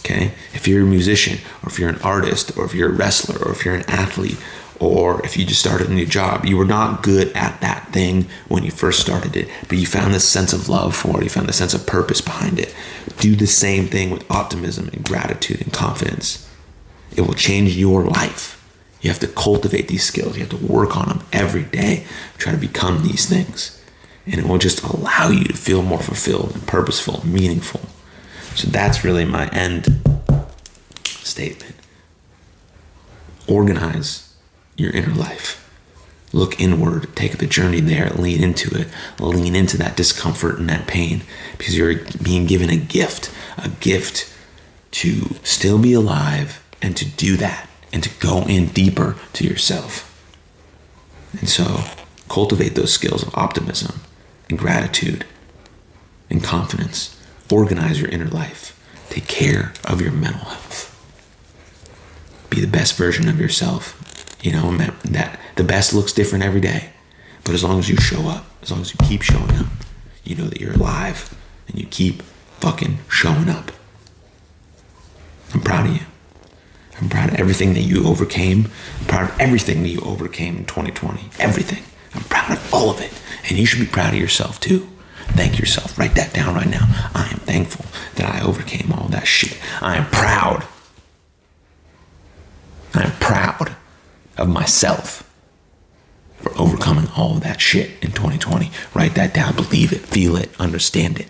Okay? 0.00 0.32
If 0.54 0.66
you're 0.66 0.82
a 0.82 0.86
musician, 0.86 1.38
or 1.62 1.68
if 1.68 1.78
you're 1.78 1.88
an 1.88 2.00
artist, 2.02 2.56
or 2.56 2.64
if 2.64 2.74
you're 2.74 2.90
a 2.90 2.94
wrestler, 2.94 3.38
or 3.44 3.52
if 3.52 3.64
you're 3.64 3.74
an 3.74 3.88
athlete, 3.88 4.38
or 4.80 5.24
if 5.24 5.36
you 5.36 5.44
just 5.44 5.60
started 5.60 5.88
a 5.88 5.92
new 5.92 6.06
job, 6.06 6.44
you 6.44 6.56
were 6.56 6.64
not 6.64 7.02
good 7.02 7.32
at 7.36 7.60
that 7.60 7.92
thing 7.92 8.26
when 8.46 8.62
you 8.62 8.70
first 8.70 9.00
started 9.00 9.36
it, 9.36 9.48
but 9.68 9.78
you 9.78 9.86
found 9.86 10.14
this 10.14 10.28
sense 10.28 10.52
of 10.52 10.68
love 10.68 10.94
for 10.94 11.20
it, 11.20 11.24
you 11.24 11.30
found 11.30 11.48
the 11.48 11.52
sense 11.52 11.74
of 11.74 11.86
purpose 11.86 12.20
behind 12.20 12.58
it. 12.58 12.74
Do 13.18 13.34
the 13.34 13.46
same 13.46 13.86
thing 13.86 14.10
with 14.10 14.30
optimism 14.30 14.88
and 14.92 15.04
gratitude 15.04 15.62
and 15.62 15.72
confidence. 15.72 16.48
It 17.16 17.22
will 17.22 17.34
change 17.34 17.76
your 17.76 18.04
life. 18.04 18.54
You 19.00 19.10
have 19.10 19.20
to 19.20 19.28
cultivate 19.28 19.88
these 19.88 20.04
skills, 20.04 20.36
you 20.36 20.44
have 20.44 20.58
to 20.58 20.66
work 20.66 20.96
on 20.96 21.08
them 21.08 21.26
every 21.32 21.64
day, 21.64 22.04
try 22.36 22.52
to 22.52 22.58
become 22.58 23.02
these 23.02 23.26
things. 23.26 23.74
And 24.26 24.36
it 24.40 24.46
will 24.46 24.58
just 24.58 24.82
allow 24.82 25.30
you 25.30 25.44
to 25.44 25.56
feel 25.56 25.82
more 25.82 26.00
fulfilled 26.00 26.52
and 26.54 26.66
purposeful 26.66 27.22
and 27.22 27.32
meaningful. 27.32 27.80
So 28.54 28.68
that's 28.68 29.04
really 29.04 29.24
my 29.24 29.48
end 29.48 30.00
statement. 31.04 31.74
Organize 33.46 34.34
your 34.76 34.90
inner 34.92 35.14
life. 35.14 35.64
Look 36.32 36.60
inward, 36.60 37.14
take 37.16 37.38
the 37.38 37.46
journey 37.46 37.80
there, 37.80 38.10
lean 38.10 38.42
into 38.42 38.70
it, 38.78 38.88
lean 39.18 39.56
into 39.56 39.78
that 39.78 39.96
discomfort 39.96 40.58
and 40.58 40.68
that 40.68 40.86
pain 40.86 41.22
because 41.56 41.76
you're 41.76 42.04
being 42.22 42.46
given 42.46 42.68
a 42.68 42.76
gift, 42.76 43.32
a 43.56 43.68
gift 43.68 44.30
to 44.90 45.36
still 45.42 45.78
be 45.78 45.94
alive 45.94 46.62
and 46.82 46.96
to 46.96 47.04
do 47.06 47.36
that 47.38 47.68
and 47.92 48.02
to 48.02 48.10
go 48.20 48.42
in 48.42 48.66
deeper 48.68 49.16
to 49.32 49.44
yourself. 49.44 50.04
And 51.38 51.48
so 51.48 51.84
cultivate 52.28 52.74
those 52.74 52.92
skills 52.92 53.22
of 53.22 53.34
optimism 53.34 54.00
and 54.48 54.58
gratitude 54.58 55.24
and 56.28 56.44
confidence 56.44 57.17
organize 57.50 58.00
your 58.00 58.10
inner 58.10 58.26
life, 58.28 58.78
take 59.10 59.26
care 59.26 59.72
of 59.84 60.00
your 60.00 60.12
mental 60.12 60.44
health, 60.44 60.94
be 62.50 62.60
the 62.60 62.66
best 62.66 62.96
version 62.96 63.28
of 63.28 63.40
yourself. 63.40 63.94
You 64.40 64.52
know, 64.52 64.76
that 64.76 65.40
the 65.56 65.64
best 65.64 65.92
looks 65.92 66.12
different 66.12 66.44
every 66.44 66.60
day, 66.60 66.90
but 67.44 67.54
as 67.54 67.64
long 67.64 67.80
as 67.80 67.88
you 67.88 67.96
show 67.96 68.28
up, 68.28 68.46
as 68.62 68.70
long 68.70 68.80
as 68.80 68.92
you 68.92 68.98
keep 69.06 69.22
showing 69.22 69.50
up, 69.56 69.66
you 70.22 70.36
know 70.36 70.44
that 70.46 70.60
you're 70.60 70.74
alive 70.74 71.34
and 71.66 71.78
you 71.78 71.86
keep 71.86 72.22
fucking 72.60 72.98
showing 73.08 73.48
up. 73.48 73.72
I'm 75.54 75.60
proud 75.60 75.86
of 75.86 75.96
you. 75.96 76.02
I'm 77.00 77.08
proud 77.08 77.30
of 77.30 77.36
everything 77.36 77.74
that 77.74 77.82
you 77.82 78.06
overcame. 78.06 78.70
I'm 79.00 79.06
proud 79.06 79.30
of 79.30 79.40
everything 79.40 79.82
that 79.82 79.88
you 79.88 80.00
overcame 80.00 80.58
in 80.58 80.64
2020. 80.66 81.30
Everything. 81.38 81.82
I'm 82.14 82.22
proud 82.24 82.52
of 82.52 82.74
all 82.74 82.90
of 82.90 83.00
it. 83.00 83.12
And 83.48 83.58
you 83.58 83.66
should 83.66 83.80
be 83.80 83.86
proud 83.86 84.14
of 84.14 84.20
yourself 84.20 84.60
too. 84.60 84.88
Thank 85.36 85.58
yourself. 85.58 85.98
Write 85.98 86.14
that 86.14 86.32
down 86.32 86.54
right 86.54 86.68
now. 86.68 86.86
I 87.14 87.28
am 87.30 87.38
thankful 87.38 87.86
that 88.16 88.34
I 88.34 88.44
overcame 88.44 88.92
all 88.92 89.08
that 89.08 89.26
shit. 89.26 89.58
I 89.80 89.96
am 89.96 90.06
proud. 90.06 90.66
I 92.94 93.02
am 93.04 93.12
proud 93.12 93.76
of 94.36 94.48
myself 94.48 95.28
for 96.38 96.56
overcoming 96.58 97.08
all 97.16 97.36
of 97.36 97.42
that 97.42 97.60
shit 97.60 97.90
in 98.02 98.12
2020. 98.12 98.70
Write 98.94 99.14
that 99.14 99.34
down, 99.34 99.54
believe 99.54 99.92
it, 99.92 100.00
feel 100.00 100.36
it, 100.36 100.50
understand 100.58 101.18
it. 101.18 101.28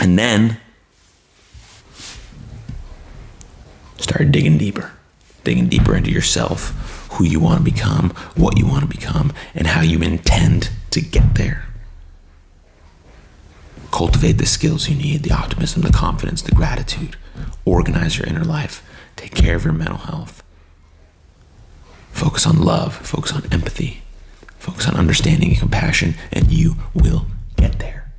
And 0.00 0.18
then 0.18 0.58
start 3.98 4.30
digging 4.30 4.58
deeper, 4.58 4.92
digging 5.44 5.68
deeper 5.68 5.96
into 5.96 6.10
yourself, 6.10 7.08
who 7.12 7.24
you 7.24 7.40
want 7.40 7.58
to 7.58 7.64
become, 7.64 8.10
what 8.36 8.58
you 8.58 8.66
want 8.66 8.82
to 8.82 8.88
become, 8.88 9.32
and 9.54 9.66
how 9.66 9.80
you 9.80 10.00
intend 10.00 10.70
to 10.90 11.00
get 11.00 11.34
there. 11.34 11.66
Cultivate 13.96 14.32
the 14.32 14.44
skills 14.44 14.90
you 14.90 14.94
need 14.94 15.22
the 15.22 15.32
optimism, 15.32 15.80
the 15.80 15.90
confidence, 15.90 16.42
the 16.42 16.54
gratitude. 16.54 17.16
Organize 17.64 18.18
your 18.18 18.26
inner 18.26 18.44
life. 18.44 18.86
Take 19.16 19.34
care 19.34 19.56
of 19.56 19.64
your 19.64 19.72
mental 19.72 19.96
health. 19.96 20.42
Focus 22.10 22.46
on 22.46 22.60
love, 22.60 22.94
focus 22.94 23.32
on 23.32 23.50
empathy, 23.50 24.02
focus 24.58 24.86
on 24.86 24.96
understanding 24.96 25.48
and 25.48 25.58
compassion, 25.58 26.14
and 26.30 26.52
you 26.52 26.76
will 26.92 27.24
get 27.56 27.78
there. 27.78 28.12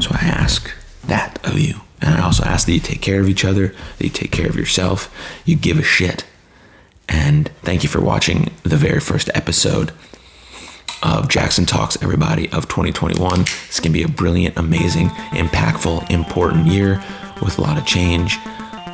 So 0.00 0.10
I 0.10 0.26
ask 0.26 0.68
that 1.06 1.38
of 1.46 1.60
you. 1.60 1.82
And 2.02 2.16
I 2.16 2.22
also 2.24 2.42
ask 2.42 2.66
that 2.66 2.72
you 2.72 2.80
take 2.80 3.00
care 3.00 3.20
of 3.20 3.28
each 3.28 3.44
other, 3.44 3.68
that 3.98 4.04
you 4.04 4.10
take 4.10 4.32
care 4.32 4.48
of 4.48 4.56
yourself, 4.56 5.14
you 5.44 5.54
give 5.54 5.78
a 5.78 5.84
shit. 5.84 6.24
And 7.08 7.48
thank 7.62 7.84
you 7.84 7.88
for 7.88 8.00
watching 8.00 8.50
the 8.64 8.76
very 8.76 8.98
first 8.98 9.30
episode 9.34 9.92
of 11.02 11.28
Jackson 11.28 11.66
Talks, 11.66 12.00
everybody, 12.02 12.46
of 12.52 12.68
2021. 12.68 13.40
It's 13.40 13.80
going 13.80 13.92
to 13.92 13.98
be 13.98 14.02
a 14.02 14.08
brilliant, 14.08 14.56
amazing, 14.56 15.08
impactful, 15.36 16.10
important 16.10 16.66
year 16.66 17.02
with 17.42 17.58
a 17.58 17.62
lot 17.62 17.78
of 17.78 17.86
change 17.86 18.38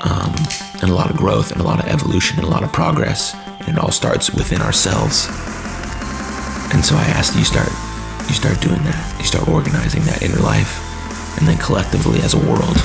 um, 0.02 0.34
and 0.80 0.90
a 0.90 0.94
lot 0.94 1.10
of 1.10 1.16
growth 1.16 1.52
and 1.52 1.60
a 1.60 1.64
lot 1.64 1.78
of 1.78 1.86
evolution 1.86 2.38
and 2.38 2.46
a 2.46 2.50
lot 2.50 2.62
of 2.62 2.72
progress. 2.72 3.34
And 3.66 3.76
it 3.76 3.78
all 3.78 3.92
starts 3.92 4.32
within 4.32 4.60
ourselves. 4.60 5.26
And 6.74 6.84
so 6.84 6.96
I 6.96 7.04
ask 7.14 7.32
that 7.32 7.38
you 7.38 7.44
start, 7.44 7.70
you 8.28 8.34
start 8.34 8.60
doing 8.60 8.82
that. 8.84 9.14
You 9.18 9.24
start 9.24 9.48
organizing 9.48 10.02
that 10.04 10.22
inner 10.22 10.40
life, 10.40 10.80
and 11.38 11.46
then 11.46 11.58
collectively 11.58 12.20
as 12.20 12.34
a 12.34 12.38
world, 12.38 12.76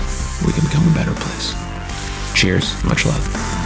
we 0.45 0.53
can 0.53 0.63
become 0.65 0.88
a 0.88 0.93
better 0.93 1.13
place. 1.13 1.55
Cheers. 2.36 2.84
Much 2.84 3.05
love. 3.05 3.57